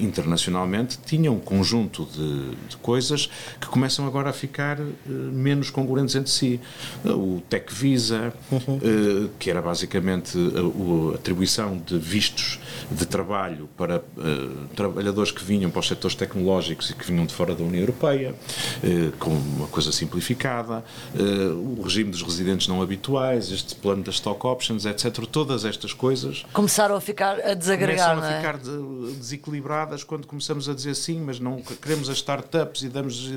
internacionalmente, 0.00 0.98
tinha 1.04 1.30
um 1.30 1.40
conjunto 1.40 2.06
de, 2.06 2.50
de, 2.68 2.76
coisas 2.78 3.28
que 3.60 3.66
começam 3.66 4.06
agora 4.06 4.30
a 4.30 4.32
ficar 4.32 4.78
menos 5.06 5.70
congruentes 5.70 6.14
entre 6.14 6.30
si. 6.30 6.60
o 7.04 7.42
Tech 7.48 7.72
Visa, 7.72 8.32
uhum. 8.50 9.28
que 9.38 9.50
era 9.50 9.60
basicamente 9.60 10.38
a, 10.38 11.12
a 11.12 11.14
atribuição 11.16 11.78
de 11.78 11.98
vistos 11.98 12.58
de 12.90 13.06
trabalho 13.06 13.68
para 13.76 13.98
uh, 13.98 15.07
trabalhadores 15.08 15.30
que 15.30 15.42
vinham 15.42 15.70
para 15.70 15.80
os 15.80 15.88
setores 15.88 16.14
tecnológicos 16.14 16.90
e 16.90 16.94
que 16.94 17.04
vinham 17.04 17.26
de 17.26 17.34
fora 17.34 17.54
da 17.54 17.62
União 17.62 17.80
Europeia, 17.80 18.34
uh, 18.34 19.12
com 19.18 19.30
uma 19.30 19.66
coisa 19.68 19.90
simplificada, 19.90 20.84
uh, 21.14 21.78
o 21.78 21.82
regime 21.82 22.10
dos 22.10 22.22
residentes 22.22 22.68
não 22.68 22.82
habituais, 22.82 23.50
este 23.50 23.74
plano 23.74 24.02
das 24.02 24.16
stock 24.16 24.46
options, 24.46 24.84
etc. 24.84 25.26
Todas 25.26 25.64
estas 25.64 25.92
coisas 25.92 26.44
começaram 26.52 26.94
a 26.94 27.00
ficar 27.00 27.40
a 27.40 27.54
desagregar, 27.54 28.14
começam 28.14 28.30
a 28.30 28.32
é? 28.32 28.36
ficar 28.38 28.58
de, 28.58 29.14
desequilibradas 29.16 30.04
quando 30.04 30.26
começamos 30.26 30.68
a 30.68 30.74
dizer 30.74 30.94
sim, 30.94 31.20
mas 31.20 31.40
não 31.40 31.60
queremos 31.62 32.08
as 32.08 32.18
startups 32.18 32.82
e 32.82 32.88
damos 32.88 33.32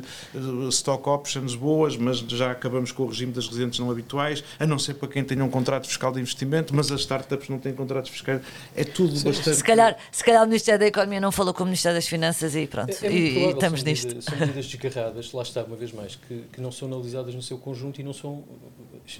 stock 0.69 1.07
options 1.09 1.55
boas, 1.55 1.95
mas 1.95 2.19
já 2.19 2.51
acabamos 2.51 2.91
com 2.91 3.03
o 3.03 3.07
regime 3.07 3.31
das 3.31 3.47
residentes 3.47 3.79
não 3.79 3.89
habituais, 3.89 4.43
a 4.59 4.65
não 4.65 4.77
ser 4.77 4.95
para 4.95 5.07
quem 5.07 5.23
tenha 5.23 5.43
um 5.43 5.49
contrato 5.49 5.87
fiscal 5.87 6.11
de 6.11 6.19
investimento, 6.19 6.75
mas 6.75 6.91
as 6.91 7.01
startups 7.01 7.49
não 7.49 7.59
têm 7.59 7.73
contratos 7.73 8.11
fiscais, 8.11 8.41
é 8.75 8.83
tudo 8.83 9.15
Sim. 9.15 9.25
bastante. 9.25 9.57
Se 9.57 9.63
calhar, 9.63 9.97
se 10.11 10.23
calhar 10.23 10.43
o 10.43 10.47
Ministério 10.47 10.79
da 10.79 10.87
Economia 10.87 11.19
não 11.19 11.31
falou 11.31 11.53
com 11.53 11.60
o 11.61 11.65
Ministério 11.65 11.97
das 11.97 12.07
Finanças 12.07 12.55
e 12.55 12.67
pronto, 12.67 12.95
é, 13.01 13.07
é 13.07 13.11
e, 13.11 13.15
e, 13.15 13.49
estamos 13.51 13.81
são 13.81 13.89
nisto. 13.89 14.07
Medidas, 14.07 14.25
são 14.25 14.37
medidas 14.39 14.65
desgarradas, 14.67 15.33
lá 15.33 15.43
está, 15.43 15.63
uma 15.63 15.75
vez 15.75 15.91
mais, 15.91 16.15
que, 16.15 16.43
que 16.51 16.61
não 16.61 16.71
são 16.71 16.87
analisadas 16.87 17.33
no 17.33 17.41
seu 17.41 17.57
conjunto 17.57 17.99
e 17.99 18.03
não 18.03 18.13
são. 18.13 18.43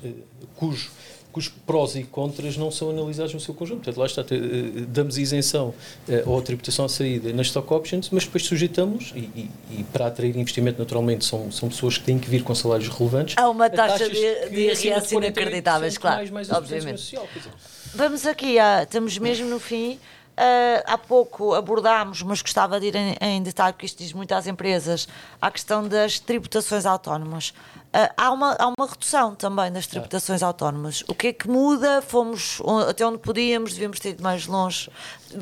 Eh, 0.04 0.12
cujo 0.56 0.89
cujos 1.32 1.51
prós 1.65 1.95
e 1.95 2.04
contras 2.04 2.58
não 2.58 2.69
são 2.69 2.89
analisados 2.89 3.34
no 3.34 3.39
seu 3.39 3.54
conjunto. 3.54 3.77
Portanto, 3.77 3.97
lá 3.97 4.06
está, 4.06 4.21
eh, 4.21 4.86
damos 4.88 5.17
isenção 5.17 5.73
eh, 6.08 6.23
ou 6.25 6.38
a 6.38 6.41
tributação 6.41 6.86
à 6.86 6.89
saída 6.89 7.32
nas 7.34 7.47
stock 7.47 7.73
options, 7.73 8.10
mas 8.12 8.25
depois 8.25 8.45
sujeitamos, 8.45 9.13
e, 9.15 9.19
e, 9.19 9.51
e, 9.71 9.84
para 9.86 10.08
atrair 10.08 10.36
investimento, 10.38 10.80
naturalmente, 10.80 11.25
são, 11.25 11.51
são 11.51 11.69
pessoas 11.69 11.97
que 11.97 12.04
têm 12.04 12.19
que 12.19 12.30
vir 12.30 12.43
com 12.43 12.54
salários 12.54 12.89
relevantes. 12.89 13.36
Há 13.38 13.49
uma 13.49 13.69
taxa 13.69 14.10
de, 14.10 14.49
de 14.49 14.62
IRS 14.62 15.15
inacreditáveis, 15.15 15.97
claro, 15.97 16.17
mais, 16.17 16.30
mais 16.30 16.51
obviamente. 16.51 16.99
Social, 16.99 17.27
Vamos 17.93 18.25
aqui, 18.25 18.58
ah, 18.58 18.84
estamos 18.84 19.17
mesmo 19.17 19.49
no 19.49 19.60
fim. 19.60 19.99
Uh, 20.41 20.82
há 20.88 20.97
pouco 20.97 21.54
abordámos, 21.54 22.23
mas 22.23 22.41
gostava 22.41 22.80
de 22.80 22.88
ir 22.88 22.95
em, 22.95 23.15
em, 23.21 23.43
detalhe, 23.43 23.73
porque 23.73 23.86
isto 23.86 23.99
diz 23.99 24.12
muito 24.12 24.34
às 24.34 24.47
empresas, 24.47 25.08
a 25.39 25.51
questão 25.51 25.88
das 25.88 26.19
tributações 26.19 26.84
autónomas. 26.84 27.49
Uh, 27.49 28.10
há, 28.17 28.32
uma, 28.32 28.56
há 28.58 28.67
uma 28.69 28.88
redução 28.89 29.36
também 29.36 29.71
das 29.71 29.86
tributações 29.86 30.41
autónomas. 30.41 31.04
O 31.08 31.13
que 31.13 31.27
é 31.27 31.34
que 31.34 31.47
muda? 31.47 32.01
Fomos 32.01 32.60
até 32.89 33.06
onde 33.06 33.19
podíamos, 33.19 33.73
devíamos 33.73 33.99
ter 33.99 34.10
ido 34.10 34.23
mais 34.23 34.47
longe, 34.47 34.89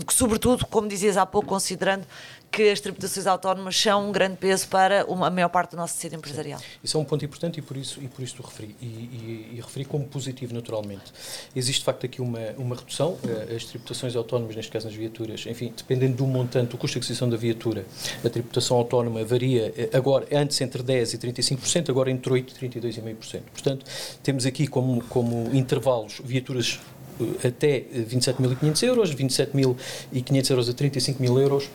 sobretudo, 0.09 0.65
como 0.65 0.89
dizias 0.89 1.15
há 1.15 1.25
pouco, 1.25 1.47
considerando 1.47 2.05
que 2.51 2.69
as 2.69 2.79
tributações 2.79 3.27
autónomas 3.27 3.79
são 3.79 4.09
um 4.09 4.11
grande 4.11 4.37
peso 4.37 4.67
para 4.67 5.05
uma, 5.05 5.27
a 5.27 5.29
maior 5.29 5.49
parte 5.49 5.71
do 5.71 5.77
nosso 5.77 5.95
tecido 5.95 6.15
empresarial. 6.15 6.59
Sim. 6.59 6.65
Isso 6.83 6.97
é 6.97 6.99
um 6.99 7.05
ponto 7.05 7.23
importante 7.23 7.59
e 7.59 7.61
por 7.61 7.77
isso, 7.77 8.01
e 8.01 8.07
por 8.07 8.23
isso 8.23 8.41
referi. 8.41 8.75
E, 8.81 8.85
e, 8.85 9.51
e, 9.55 9.61
referi 9.61 9.85
como 9.85 10.05
positivo, 10.05 10.53
naturalmente. 10.53 11.13
Existe, 11.55 11.79
de 11.79 11.85
facto, 11.85 12.05
aqui 12.05 12.21
uma, 12.21 12.39
uma 12.57 12.75
redução. 12.75 13.17
Eh, 13.23 13.55
as 13.55 13.65
tributações 13.65 14.15
autónomas, 14.15 14.55
neste 14.55 14.71
caso 14.71 14.87
nas 14.87 14.95
viaturas, 14.95 15.45
enfim, 15.47 15.73
dependendo 15.75 16.17
do 16.17 16.25
montante, 16.25 16.71
do 16.71 16.77
custo 16.77 16.93
de 16.93 16.99
aquisição 16.99 17.29
da 17.29 17.37
viatura, 17.37 17.85
a 18.23 18.29
tributação 18.29 18.77
autónoma 18.77 19.23
varia, 19.23 19.73
eh, 19.77 19.89
agora, 19.93 20.25
antes 20.31 20.59
entre 20.61 20.81
10% 20.81 21.13
e 21.13 21.17
35%, 21.17 21.89
agora 21.89 22.09
entre 22.09 22.31
8% 22.31 22.57
e 22.61 22.69
32,5%. 22.69 23.41
Portanto, 23.51 23.85
temos 24.23 24.45
aqui 24.45 24.67
como, 24.67 25.03
como 25.05 25.53
intervalos 25.53 26.19
viaturas 26.23 26.79
eh, 27.19 27.47
até 27.47 27.81
27.500 27.81 28.83
euros, 28.83 29.13
27.500 29.13 30.49
euros 30.49 30.69
a 30.69 30.73
35 30.73 31.21
mil 31.21 31.39
euros, 31.39 31.69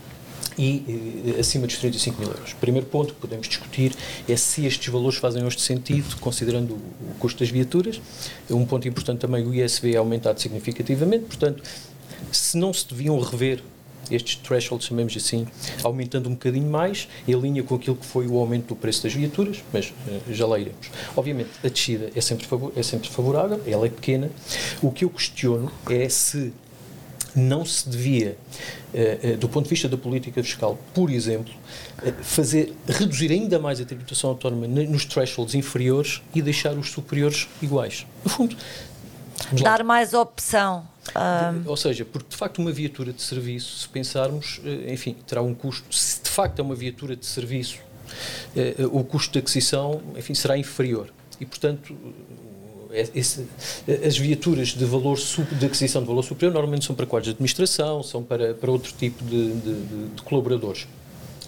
e 0.58 1.32
eh, 1.36 1.40
acima 1.40 1.66
dos 1.66 1.76
35 1.78 2.20
mil 2.20 2.30
euros. 2.30 2.52
Primeiro 2.54 2.86
ponto 2.86 3.14
que 3.14 3.20
podemos 3.20 3.48
discutir 3.48 3.94
é 4.28 4.36
se 4.36 4.64
estes 4.66 4.88
valores 4.88 5.18
fazem 5.18 5.46
este 5.46 5.62
sentido, 5.62 6.16
considerando 6.20 6.74
o 6.74 7.14
custo 7.18 7.40
das 7.40 7.50
viaturas. 7.50 8.00
Um 8.50 8.64
ponto 8.64 8.86
importante 8.88 9.20
também, 9.20 9.46
o 9.46 9.54
ISV 9.54 9.94
é 9.94 9.96
aumentado 9.96 10.40
significativamente, 10.40 11.24
portanto, 11.24 11.62
se 12.32 12.56
não 12.56 12.72
se 12.72 12.88
deviam 12.88 13.18
rever 13.18 13.62
estes 14.10 14.36
thresholds, 14.36 14.86
chamemos 14.86 15.16
assim, 15.16 15.46
aumentando 15.82 16.28
um 16.28 16.32
bocadinho 16.32 16.70
mais, 16.70 17.08
em 17.26 17.32
linha 17.34 17.62
com 17.62 17.74
aquilo 17.74 17.96
que 17.96 18.04
foi 18.04 18.26
o 18.26 18.38
aumento 18.38 18.68
do 18.68 18.76
preço 18.76 19.02
das 19.02 19.14
viaturas, 19.14 19.62
mas 19.72 19.88
uh, 19.88 20.32
já 20.32 20.46
lá 20.46 20.58
iremos. 20.58 20.90
Obviamente, 21.16 21.50
a 21.62 21.68
descida 21.68 22.10
é 22.14 22.20
sempre, 22.20 22.46
é 22.76 22.82
sempre 22.82 23.08
favorável, 23.08 23.60
ela 23.66 23.86
é 23.86 23.90
pequena. 23.90 24.30
O 24.82 24.90
que 24.90 25.04
eu 25.04 25.10
questiono 25.10 25.70
é 25.88 26.08
se 26.08 26.52
não 27.34 27.64
se 27.64 27.88
devia, 27.88 28.36
eh, 28.92 29.18
eh, 29.22 29.36
do 29.36 29.48
ponto 29.48 29.64
de 29.64 29.70
vista 29.70 29.88
da 29.88 29.96
política 29.96 30.42
fiscal, 30.42 30.78
por 30.92 31.10
exemplo, 31.10 31.52
eh, 32.02 32.12
fazer 32.22 32.72
reduzir 32.86 33.32
ainda 33.32 33.58
mais 33.58 33.80
a 33.80 33.84
tributação 33.84 34.30
autónoma 34.30 34.66
nos 34.66 35.04
thresholds 35.04 35.54
inferiores 35.54 36.22
e 36.34 36.40
deixar 36.40 36.76
os 36.76 36.90
superiores 36.90 37.48
iguais. 37.60 38.06
No 38.22 38.30
fundo, 38.30 38.56
dar 39.62 39.82
mais 39.82 40.14
opção. 40.14 40.86
Um... 41.14 41.68
Ou 41.68 41.76
seja, 41.76 42.04
porque 42.04 42.30
de 42.30 42.36
facto 42.36 42.58
uma 42.58 42.72
viatura 42.72 43.12
de 43.12 43.20
serviço, 43.20 43.80
se 43.80 43.88
pensarmos, 43.88 44.60
enfim, 44.88 45.16
terá 45.26 45.42
um 45.42 45.54
custo, 45.54 45.94
se 45.94 46.22
de 46.22 46.30
facto 46.30 46.58
é 46.60 46.62
uma 46.62 46.74
viatura 46.74 47.16
de 47.16 47.26
serviço, 47.26 47.78
o 48.90 49.02
custo 49.02 49.32
de 49.32 49.40
aquisição, 49.40 50.00
enfim, 50.16 50.34
será 50.34 50.56
inferior. 50.56 51.12
E, 51.40 51.44
portanto, 51.44 51.94
esse, 53.14 53.46
as 54.06 54.16
viaturas 54.16 54.68
de 54.68 54.84
valor 54.84 55.18
de 55.58 55.66
aquisição 55.66 56.02
de 56.02 56.08
valor 56.08 56.22
superior 56.22 56.52
normalmente 56.52 56.84
são 56.84 56.94
para 56.94 57.06
quadros 57.06 57.26
de 57.26 57.34
administração, 57.34 58.02
são 58.02 58.22
para, 58.22 58.54
para 58.54 58.70
outro 58.70 58.92
tipo 58.96 59.24
de, 59.24 59.52
de, 59.52 59.74
de 60.14 60.22
colaboradores. 60.22 60.86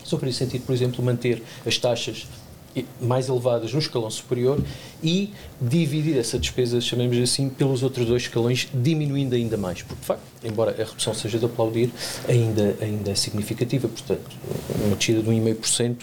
Só 0.02 0.18
esse 0.22 0.38
sentido, 0.38 0.64
por 0.64 0.72
exemplo, 0.72 1.04
manter 1.04 1.42
as 1.64 1.78
taxas 1.78 2.26
mais 3.00 3.28
elevadas 3.28 3.72
no 3.72 3.78
escalão 3.78 4.10
superior 4.10 4.60
e 5.02 5.32
dividir 5.60 6.16
essa 6.18 6.38
despesa, 6.38 6.80
chamemos 6.80 7.16
assim, 7.18 7.48
pelos 7.48 7.82
outros 7.82 8.06
dois 8.06 8.22
escalões, 8.22 8.68
diminuindo 8.74 9.34
ainda 9.34 9.56
mais. 9.56 9.82
Porque, 9.82 10.00
de 10.00 10.06
facto, 10.06 10.22
embora 10.44 10.72
a 10.72 10.84
redução 10.84 11.14
seja 11.14 11.38
de 11.38 11.44
aplaudir, 11.44 11.90
ainda, 12.28 12.76
ainda 12.80 13.10
é 13.10 13.14
significativa. 13.14 13.88
Portanto, 13.88 14.30
uma 14.84 14.96
descida 14.96 15.22
de 15.22 15.30
1,5% 15.30 15.96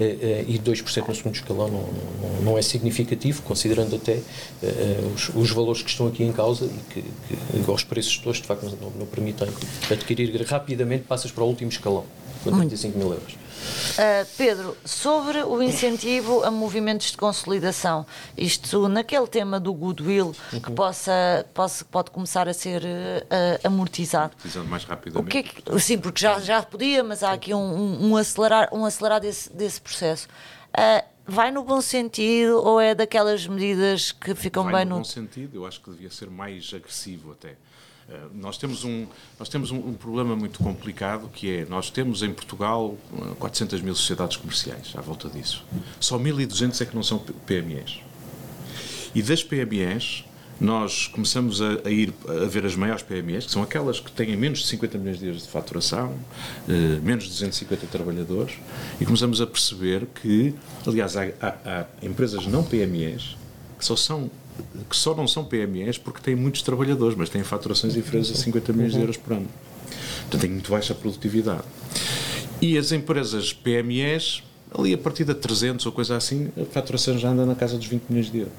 eh, 0.00 0.16
eh, 0.20 0.44
e 0.48 0.58
2% 0.58 1.08
no 1.08 1.14
segundo 1.14 1.34
escalão 1.34 1.68
não, 1.68 1.80
não, 1.80 2.42
não, 2.42 2.58
é 2.58 2.62
significativo, 2.62 3.42
considerando 3.42 3.96
até 3.96 4.20
eh, 4.62 5.10
os, 5.14 5.30
os, 5.34 5.50
valores 5.50 5.82
que 5.82 5.90
estão 5.90 6.06
aqui 6.06 6.22
em 6.24 6.32
causa 6.32 6.66
e 6.66 6.92
que, 6.92 7.02
que 7.02 7.70
aos 7.70 7.84
preços 7.84 8.18
todos, 8.18 8.40
de 8.40 8.46
facto, 8.46 8.64
não, 8.80 8.90
não 8.90 9.06
permitem 9.06 9.48
adquirir 9.90 10.42
rapidamente, 10.42 11.04
passas 11.04 11.30
para 11.30 11.44
o 11.44 11.46
último 11.46 11.70
escalão. 11.70 12.04
55 12.44 12.98
mil 12.98 13.08
euros. 13.08 13.43
Uh, 13.94 14.26
Pedro, 14.36 14.76
sobre 14.84 15.42
o 15.42 15.62
incentivo 15.62 16.42
a 16.42 16.50
movimentos 16.50 17.12
de 17.12 17.16
consolidação, 17.16 18.04
isto 18.36 18.88
naquele 18.88 19.26
tema 19.26 19.60
do 19.60 19.72
goodwill 19.72 20.34
uhum. 20.52 20.60
que 20.60 20.72
possa, 20.72 21.46
possa, 21.54 21.84
pode 21.84 22.10
começar 22.10 22.48
a 22.48 22.54
ser 22.54 22.82
uh, 22.82 23.66
amortizado. 23.66 24.32
Amortizando 24.32 24.68
mais 24.68 24.84
rapidamente. 24.84 25.28
O 25.28 25.30
que, 25.30 25.38
é 25.38 25.42
que 25.42 25.80
sim, 25.80 25.98
porque 25.98 26.20
já, 26.20 26.40
já 26.40 26.62
podia, 26.62 27.04
mas 27.04 27.22
há 27.22 27.32
aqui 27.32 27.54
um, 27.54 27.58
um, 27.58 28.10
um 28.10 28.16
acelerar, 28.16 28.68
um 28.72 28.84
acelerar 28.84 29.20
desse, 29.20 29.52
desse 29.52 29.80
processo. 29.80 30.28
Uh, 30.70 31.04
vai 31.26 31.50
no 31.50 31.62
bom 31.62 31.80
sentido 31.80 32.62
ou 32.62 32.80
é 32.80 32.94
daquelas 32.94 33.46
medidas 33.46 34.12
que 34.12 34.34
ficam 34.34 34.64
vai 34.64 34.74
bem 34.74 34.84
no 34.84 34.90
no. 34.90 34.96
bom 34.98 35.04
sentido, 35.04 35.56
eu 35.56 35.66
acho 35.66 35.80
que 35.80 35.90
devia 35.90 36.10
ser 36.10 36.28
mais 36.30 36.72
agressivo 36.74 37.32
até. 37.32 37.56
Eh, 38.08 38.20
nós 38.34 38.58
temos, 38.58 38.84
um, 38.84 39.06
nós 39.38 39.48
temos 39.48 39.70
um, 39.70 39.76
um, 39.76 39.94
problema 39.94 40.36
muito 40.36 40.58
complicado 40.58 41.28
que 41.32 41.50
é, 41.50 41.66
nós 41.66 41.90
temos 41.90 42.22
em 42.22 42.32
Portugal 42.32 42.96
400 43.38 43.80
mil 43.80 43.94
sociedades 43.94 44.36
comerciais 44.36 44.92
à 44.96 45.00
volta 45.00 45.28
disso. 45.28 45.64
Só 45.98 46.18
1.200 46.18 46.80
é 46.80 46.84
que 46.84 46.94
não 46.94 47.02
são 47.02 47.18
PMEs. 47.18 48.00
E 49.14 49.22
das 49.22 49.42
PMEs, 49.42 50.24
nós 50.60 51.06
começamos 51.06 51.62
a, 51.62 51.78
a, 51.84 51.90
ir 51.90 52.12
a 52.28 52.46
ver 52.46 52.66
as 52.66 52.76
maiores 52.76 53.02
PMEs, 53.02 53.46
que 53.46 53.52
são 53.52 53.62
aquelas 53.62 54.00
que 54.00 54.10
têm 54.10 54.36
menos 54.36 54.60
de 54.60 54.66
50 54.66 54.98
milhões 54.98 55.18
de 55.18 55.26
euros 55.26 55.42
de 55.42 55.48
faturação, 55.48 56.14
eh, 56.68 57.00
menos 57.02 57.24
de 57.24 57.30
250 57.30 57.86
trabalhadores, 57.86 58.54
e 59.00 59.04
começamos 59.04 59.40
a 59.40 59.46
perceber 59.46 60.06
que, 60.06 60.54
aliás, 60.86 61.16
há, 61.16 61.24
há, 61.40 61.54
há 61.64 61.86
empresas 62.02 62.46
não 62.46 62.62
PMEs 62.62 63.36
que 63.78 63.84
só 63.84 63.96
são 63.96 64.30
que 64.88 64.96
só 64.96 65.14
não 65.14 65.26
são 65.26 65.44
PMEs 65.44 65.98
porque 65.98 66.20
têm 66.20 66.36
muitos 66.36 66.62
trabalhadores, 66.62 67.16
mas 67.16 67.28
têm 67.28 67.42
faturações 67.42 67.96
inferiores 67.96 68.30
a 68.30 68.34
50 68.34 68.72
milhões 68.72 68.92
de 68.92 69.00
euros 69.00 69.16
por 69.16 69.34
ano. 69.34 69.48
Portanto, 70.22 70.40
têm 70.40 70.50
muito 70.50 70.70
baixa 70.70 70.94
produtividade. 70.94 71.64
E 72.60 72.78
as 72.78 72.92
empresas 72.92 73.52
PMEs, 73.52 74.42
ali 74.76 74.94
a 74.94 74.98
partir 74.98 75.24
de 75.24 75.34
300 75.34 75.84
ou 75.86 75.92
coisa 75.92 76.16
assim, 76.16 76.50
a 76.60 76.64
faturação 76.64 77.18
já 77.18 77.30
anda 77.30 77.44
na 77.44 77.54
casa 77.54 77.76
dos 77.76 77.86
20 77.86 78.04
milhões 78.08 78.30
de 78.30 78.38
euros. 78.38 78.54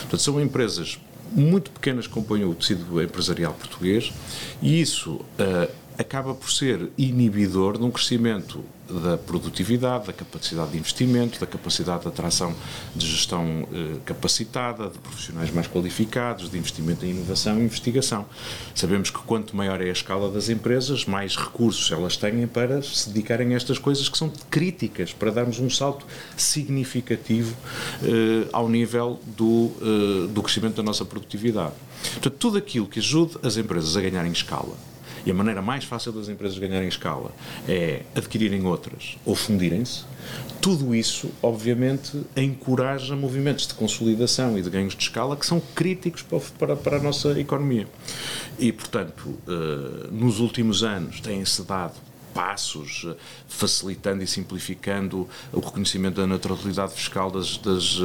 Portanto, 0.00 0.20
são 0.20 0.40
empresas 0.40 0.98
muito 1.32 1.70
pequenas 1.70 2.06
que 2.06 2.12
compõem 2.12 2.44
o 2.44 2.54
tecido 2.54 3.00
empresarial 3.00 3.54
português 3.54 4.12
e 4.60 4.80
isso 4.80 5.12
uh, 5.12 5.70
acaba 5.96 6.34
por 6.34 6.50
ser 6.50 6.90
inibidor 6.98 7.78
de 7.78 7.84
um 7.84 7.90
crescimento 7.90 8.64
da 8.90 9.16
produtividade, 9.16 10.06
da 10.06 10.12
capacidade 10.12 10.72
de 10.72 10.78
investimento, 10.78 11.38
da 11.38 11.46
capacidade 11.46 12.02
de 12.02 12.08
atração 12.08 12.54
de 12.94 13.06
gestão 13.06 13.68
eh, 13.72 13.96
capacitada, 14.04 14.88
de 14.88 14.98
profissionais 14.98 15.50
mais 15.50 15.66
qualificados, 15.66 16.50
de 16.50 16.58
investimento 16.58 17.04
em 17.04 17.10
inovação 17.10 17.58
e 17.58 17.64
investigação. 17.64 18.26
Sabemos 18.74 19.10
que 19.10 19.18
quanto 19.18 19.56
maior 19.56 19.80
é 19.80 19.88
a 19.88 19.92
escala 19.92 20.30
das 20.30 20.48
empresas, 20.48 21.04
mais 21.04 21.36
recursos 21.36 21.90
elas 21.90 22.16
têm 22.16 22.46
para 22.46 22.82
se 22.82 23.08
dedicarem 23.08 23.54
a 23.54 23.56
estas 23.56 23.78
coisas 23.78 24.08
que 24.08 24.18
são 24.18 24.32
críticas 24.50 25.12
para 25.12 25.30
darmos 25.30 25.58
um 25.58 25.70
salto 25.70 26.06
significativo 26.36 27.54
eh, 28.02 28.48
ao 28.52 28.68
nível 28.68 29.20
do, 29.36 29.70
eh, 29.80 30.26
do 30.28 30.42
crescimento 30.42 30.76
da 30.76 30.82
nossa 30.82 31.04
produtividade. 31.04 31.74
Portanto, 32.12 32.36
tudo 32.38 32.58
aquilo 32.58 32.86
que 32.86 32.98
ajude 32.98 33.36
as 33.42 33.56
empresas 33.56 33.96
a 33.96 34.00
ganharem 34.00 34.32
escala, 34.32 34.74
e 35.24 35.30
a 35.30 35.34
maneira 35.34 35.62
mais 35.62 35.84
fácil 35.84 36.12
das 36.12 36.28
empresas 36.28 36.58
ganharem 36.58 36.88
escala 36.88 37.30
é 37.68 38.02
adquirirem 38.14 38.64
outras 38.66 39.16
ou 39.24 39.34
fundirem-se. 39.34 40.04
Tudo 40.60 40.94
isso, 40.94 41.30
obviamente, 41.42 42.22
encoraja 42.36 43.16
movimentos 43.16 43.66
de 43.66 43.74
consolidação 43.74 44.58
e 44.58 44.62
de 44.62 44.70
ganhos 44.70 44.94
de 44.94 45.02
escala 45.02 45.36
que 45.36 45.46
são 45.46 45.60
críticos 45.74 46.22
para, 46.58 46.76
para, 46.76 46.96
a 46.96 47.00
nossa 47.00 47.38
economia. 47.40 47.86
E, 48.58 48.70
portanto, 48.70 49.38
eh, 49.48 50.08
nos 50.12 50.38
últimos 50.38 50.84
anos 50.84 51.20
têm-se 51.20 51.62
dado 51.62 51.94
passos, 52.34 53.06
eh, 53.06 53.14
facilitando 53.48 54.22
e 54.22 54.26
simplificando 54.26 55.28
o 55.52 55.60
reconhecimento 55.60 56.16
da 56.16 56.26
naturalidade 56.26 56.92
fiscal 56.94 57.30
das, 57.30 57.58
das, 57.58 57.98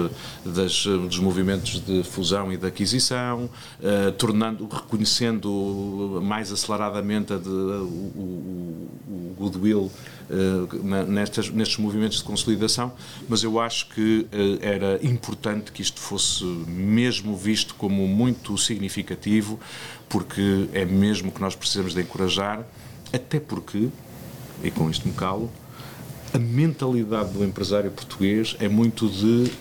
das, 0.45 0.85
dos 0.85 1.19
movimentos 1.19 1.79
de 1.79 2.03
fusão 2.03 2.51
e 2.51 2.57
de 2.57 2.67
aquisição, 2.67 3.49
eh, 3.81 4.11
tornando, 4.11 4.67
reconhecendo 4.67 6.21
mais 6.23 6.51
aceleradamente 6.51 7.37
de, 7.37 7.49
o, 7.49 8.11
o, 8.15 8.89
o, 9.07 9.35
goodwill 9.37 9.91
eh, 10.29 11.05
nestas, 11.07 11.49
nestes 11.49 11.77
movimentos 11.77 12.17
de 12.17 12.23
consolidação, 12.23 12.91
mas 13.29 13.43
eu 13.43 13.59
acho 13.59 13.89
que 13.89 14.25
eh, 14.31 14.57
era 14.61 15.05
importante 15.05 15.71
que 15.71 15.81
isto 15.81 15.99
fosse 15.99 16.43
mesmo 16.43 17.35
visto 17.35 17.75
como 17.75 18.07
muito 18.07 18.57
significativo, 18.57 19.59
porque 20.09 20.67
é 20.73 20.85
mesmo 20.85 21.31
que 21.31 21.39
nós 21.41 21.55
precisamos 21.55 21.93
de 21.93 22.01
encorajar, 22.01 22.65
até 23.13 23.39
porque 23.39 23.89
e 24.63 24.71
com 24.71 24.89
isto 24.89 25.07
me 25.07 25.13
calo, 25.13 25.51
a 26.33 26.39
mentalidade 26.39 27.31
do 27.31 27.43
empresário 27.43 27.91
português 27.91 28.55
é 28.59 28.67
muito 28.67 29.07
de 29.09 29.51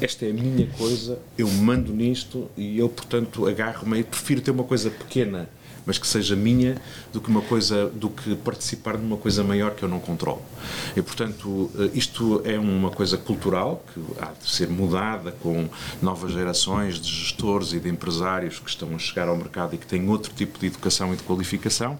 esta 0.00 0.26
é 0.26 0.30
a 0.30 0.34
minha 0.34 0.66
coisa, 0.76 1.18
eu 1.38 1.48
mando 1.48 1.92
nisto 1.92 2.48
e 2.56 2.78
eu, 2.78 2.88
portanto, 2.88 3.46
agarro-me 3.46 4.00
e 4.00 4.04
prefiro 4.04 4.40
ter 4.40 4.50
uma 4.50 4.64
coisa 4.64 4.90
pequena 4.90 5.48
mas 5.86 5.98
que 5.98 6.06
seja 6.06 6.34
minha, 6.34 6.80
do 7.12 7.20
que 7.20 7.28
uma 7.28 7.42
coisa, 7.42 7.86
do 7.88 8.08
que 8.08 8.34
participar 8.36 8.96
de 8.96 9.04
uma 9.04 9.16
coisa 9.16 9.42
maior 9.44 9.74
que 9.74 9.82
eu 9.82 9.88
não 9.88 10.00
controlo. 10.00 10.42
E 10.96 11.02
portanto, 11.02 11.70
eh, 11.78 11.90
isto 11.94 12.42
é 12.44 12.58
uma 12.58 12.90
coisa 12.90 13.16
cultural 13.16 13.84
que 13.92 14.00
há 14.20 14.32
de 14.32 14.48
ser 14.48 14.68
mudada 14.68 15.32
com 15.32 15.68
novas 16.00 16.32
gerações 16.32 17.00
de 17.00 17.08
gestores 17.08 17.72
e 17.72 17.80
de 17.80 17.88
empresários 17.88 18.58
que 18.58 18.70
estão 18.70 18.94
a 18.94 18.98
chegar 18.98 19.28
ao 19.28 19.36
mercado 19.36 19.74
e 19.74 19.78
que 19.78 19.86
têm 19.86 20.08
outro 20.08 20.32
tipo 20.32 20.58
de 20.58 20.66
educação 20.66 21.12
e 21.12 21.16
de 21.16 21.22
qualificação, 21.22 21.98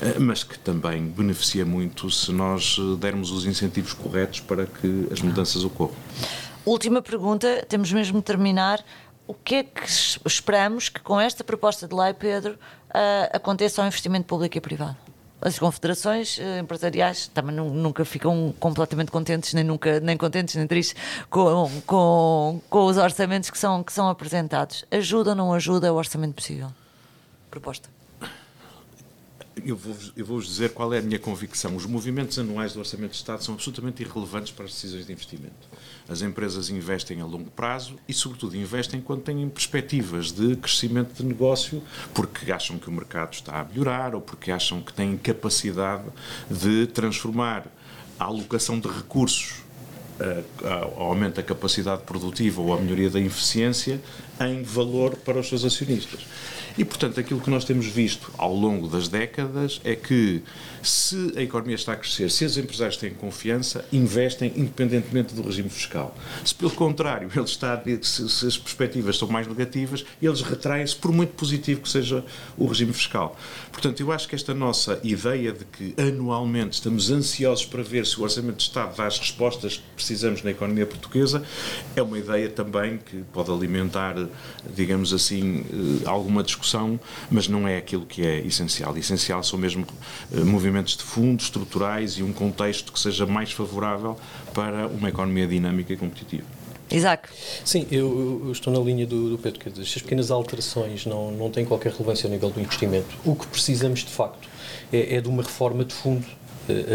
eh, 0.00 0.18
mas 0.18 0.44
que 0.44 0.58
também 0.58 1.06
beneficia 1.06 1.64
muito 1.64 2.10
se 2.10 2.32
nós 2.32 2.76
eh, 2.78 2.96
dermos 2.98 3.30
os 3.30 3.46
incentivos 3.46 3.92
corretos 3.92 4.40
para 4.40 4.66
que 4.66 5.08
as 5.10 5.20
mudanças 5.20 5.64
ocorram. 5.64 5.94
Última 6.64 7.02
pergunta, 7.02 7.64
temos 7.68 7.92
mesmo 7.92 8.18
de 8.18 8.24
terminar. 8.24 8.84
O 9.26 9.34
que 9.34 9.56
é 9.56 9.62
que 9.62 9.82
esperamos 10.26 10.88
que 10.88 11.00
com 11.00 11.20
esta 11.20 11.42
proposta 11.42 11.88
de 11.88 11.94
lei, 11.94 12.12
Pedro, 12.12 12.58
uh, 12.94 13.36
aconteça 13.36 13.82
ao 13.82 13.88
investimento 13.88 14.26
público 14.26 14.56
e 14.56 14.60
privado? 14.60 14.96
As 15.40 15.58
confederações 15.58 16.38
uh, 16.38 16.60
empresariais 16.60 17.28
também 17.28 17.54
nunca 17.56 18.04
ficam 18.04 18.54
completamente 18.60 19.10
contentes, 19.10 19.52
nem, 19.54 19.64
nunca, 19.64 19.98
nem 20.00 20.16
contentes, 20.16 20.54
nem 20.54 20.66
tristes 20.66 20.94
com, 21.28 21.70
com, 21.86 22.60
com 22.70 22.84
os 22.86 22.96
orçamentos 22.96 23.50
que 23.50 23.58
são, 23.58 23.82
que 23.82 23.92
são 23.92 24.08
apresentados. 24.08 24.84
Ajuda 24.90 25.30
ou 25.30 25.36
não 25.36 25.52
ajuda 25.52 25.92
o 25.92 25.96
orçamento 25.96 26.34
possível? 26.34 26.68
Proposta 27.50 27.88
eu 29.64 29.76
vou-vos 29.76 30.12
vou 30.16 30.40
dizer 30.40 30.72
qual 30.72 30.92
é 30.94 30.98
a 30.98 31.02
minha 31.02 31.18
convicção. 31.18 31.76
Os 31.76 31.86
movimentos 31.86 32.38
anuais 32.38 32.72
do 32.72 32.78
Orçamento 32.78 33.10
de 33.10 33.16
Estado 33.16 33.42
são 33.42 33.54
absolutamente 33.54 34.02
irrelevantes 34.02 34.52
para 34.52 34.64
as 34.64 34.72
decisões 34.72 35.06
de 35.06 35.12
investimento. 35.12 35.68
As 36.12 36.20
empresas 36.20 36.68
investem 36.68 37.20
a 37.22 37.24
longo 37.24 37.50
prazo 37.50 37.98
e, 38.06 38.12
sobretudo, 38.12 38.54
investem 38.56 39.00
quando 39.00 39.22
têm 39.22 39.48
perspectivas 39.48 40.30
de 40.30 40.56
crescimento 40.56 41.14
de 41.14 41.24
negócio, 41.24 41.82
porque 42.12 42.52
acham 42.52 42.78
que 42.78 42.88
o 42.88 42.92
mercado 42.92 43.32
está 43.32 43.60
a 43.60 43.64
melhorar 43.64 44.14
ou 44.14 44.20
porque 44.20 44.50
acham 44.50 44.82
que 44.82 44.92
têm 44.92 45.16
capacidade 45.16 46.04
de 46.50 46.86
transformar 46.88 47.66
a 48.18 48.24
alocação 48.24 48.78
de 48.78 48.88
recursos 48.88 49.62
ao 50.96 51.08
aumento 51.08 51.36
da 51.36 51.42
capacidade 51.42 52.02
produtiva 52.02 52.60
ou 52.60 52.72
à 52.72 52.78
melhoria 52.78 53.10
da 53.10 53.18
eficiência 53.18 54.00
em 54.40 54.62
valor 54.62 55.16
para 55.16 55.38
os 55.38 55.48
seus 55.48 55.64
acionistas. 55.64 56.20
E, 56.76 56.84
portanto, 56.84 57.20
aquilo 57.20 57.40
que 57.40 57.50
nós 57.50 57.64
temos 57.64 57.86
visto 57.86 58.32
ao 58.38 58.54
longo 58.54 58.88
das 58.88 59.08
décadas 59.08 59.80
é 59.84 59.94
que, 59.94 60.42
se 60.82 61.32
a 61.36 61.42
economia 61.42 61.74
está 61.74 61.92
a 61.92 61.96
crescer, 61.96 62.30
se 62.30 62.44
os 62.44 62.56
empresários 62.56 62.96
têm 62.96 63.12
confiança, 63.12 63.84
investem 63.92 64.52
independentemente 64.56 65.34
do 65.34 65.42
regime 65.42 65.68
fiscal. 65.68 66.16
Se, 66.44 66.54
pelo 66.54 66.70
contrário, 66.70 67.30
ele 67.34 67.44
está, 67.44 67.80
se, 68.02 68.28
se 68.28 68.46
as 68.46 68.56
perspectivas 68.56 69.18
são 69.18 69.28
mais 69.28 69.46
negativas, 69.46 70.04
eles 70.20 70.40
retraem-se, 70.40 70.96
por 70.96 71.12
muito 71.12 71.34
positivo 71.34 71.82
que 71.82 71.88
seja 71.88 72.24
o 72.56 72.66
regime 72.66 72.92
fiscal. 72.92 73.36
Portanto, 73.70 74.00
eu 74.00 74.10
acho 74.10 74.26
que 74.26 74.34
esta 74.34 74.54
nossa 74.54 74.98
ideia 75.04 75.52
de 75.52 75.64
que 75.64 75.94
anualmente 76.00 76.74
estamos 76.74 77.10
ansiosos 77.10 77.66
para 77.66 77.82
ver 77.82 78.06
se 78.06 78.18
o 78.18 78.22
Orçamento 78.22 78.56
de 78.56 78.62
Estado 78.62 78.96
dá 78.96 79.06
as 79.06 79.18
respostas 79.18 79.76
que 79.76 79.82
precisamos 79.94 80.42
na 80.42 80.50
economia 80.50 80.86
portuguesa 80.86 81.42
é 81.94 82.02
uma 82.02 82.18
ideia 82.18 82.48
também 82.48 82.98
que 82.98 83.22
pode 83.32 83.50
alimentar, 83.50 84.14
digamos 84.74 85.12
assim, 85.12 85.64
eh, 85.70 86.08
alguma 86.08 86.42
discussão 86.42 86.98
mas 87.30 87.48
não 87.48 87.66
é 87.66 87.76
aquilo 87.76 88.04
que 88.06 88.24
é 88.24 88.40
essencial. 88.40 88.96
Essencial 88.96 89.42
são 89.42 89.58
mesmo 89.58 89.86
eh, 90.32 90.40
movimentos 90.40 90.96
de 90.96 91.02
fundos 91.02 91.46
estruturais 91.46 92.12
e 92.18 92.22
um 92.22 92.32
contexto 92.32 92.92
que 92.92 93.00
seja 93.00 93.26
mais 93.26 93.52
favorável 93.52 94.18
para 94.54 94.86
uma 94.88 95.08
economia 95.08 95.46
dinâmica 95.46 95.92
e 95.92 95.96
competitiva. 95.96 96.46
Isaac. 96.90 97.28
Sim, 97.64 97.86
eu, 97.90 98.42
eu, 98.44 98.52
estou 98.52 98.72
na 98.72 98.78
linha 98.78 99.06
do, 99.06 99.30
do 99.30 99.38
Pedro, 99.38 99.60
que 99.60 99.80
as 99.80 99.94
pequenas 99.94 100.30
alterações 100.30 101.06
não, 101.06 101.30
não 101.30 101.50
têm 101.50 101.64
qualquer 101.64 101.92
relevância 101.92 102.26
ao 102.26 102.30
nível 102.30 102.50
do 102.50 102.60
investimento. 102.60 103.16
O 103.24 103.34
que 103.34 103.46
precisamos, 103.46 104.00
de 104.00 104.10
facto, 104.10 104.46
é, 104.92 105.16
é 105.16 105.20
de 105.20 105.28
uma 105.28 105.42
reforma 105.42 105.84
de 105.84 105.94
fundo 105.94 106.26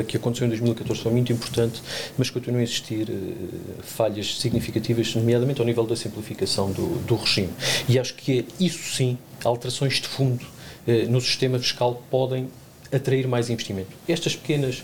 que 0.07 0.17
aconteceu 0.17 0.45
em 0.45 0.49
2014 0.49 1.01
foi 1.01 1.11
muito 1.11 1.31
importante, 1.31 1.81
mas 2.17 2.29
continuam 2.29 2.59
a 2.59 2.63
existir 2.63 3.09
uh, 3.09 3.83
falhas 3.83 4.39
significativas, 4.39 5.13
nomeadamente 5.15 5.59
ao 5.59 5.65
nível 5.65 5.85
da 5.85 5.95
simplificação 5.95 6.71
do, 6.71 6.99
do 7.05 7.15
regime. 7.15 7.49
E 7.87 7.99
acho 7.99 8.13
que 8.15 8.39
é 8.39 8.63
isso 8.63 8.95
sim, 8.95 9.17
alterações 9.43 9.95
de 9.95 10.07
fundo 10.07 10.43
uh, 10.43 11.09
no 11.09 11.19
sistema 11.21 11.59
fiscal 11.59 12.01
podem 12.09 12.49
atrair 12.91 13.27
mais 13.27 13.49
investimento. 13.49 13.89
Estas 14.07 14.35
pequenas 14.35 14.83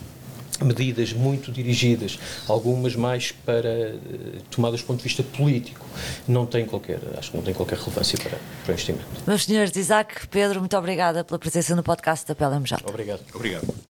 medidas 0.61 1.13
muito 1.13 1.51
dirigidas, 1.51 2.19
algumas 2.47 2.95
mais 2.95 3.31
para 3.31 3.95
tomadas 4.49 4.81
do 4.81 4.87
ponto 4.87 4.97
de 4.97 5.03
vista 5.03 5.23
político, 5.23 5.85
não 6.27 6.45
tem 6.45 6.65
qualquer, 6.65 6.99
acho 7.17 7.31
que 7.31 7.37
não 7.37 7.43
tem 7.43 7.53
qualquer 7.53 7.77
relevância 7.77 8.17
para, 8.17 8.37
para 8.63 8.69
o 8.69 8.71
investimento. 8.71 9.05
Meus 9.25 9.45
senhores, 9.45 9.75
Isaac, 9.75 10.27
Pedro, 10.27 10.59
muito 10.59 10.77
obrigada 10.77 11.23
pela 11.23 11.39
presença 11.39 11.75
no 11.75 11.83
podcast 11.83 12.25
da 12.27 12.35
PLMJ. 12.35 12.77
Obrigado. 12.85 13.21
Obrigado. 13.33 13.73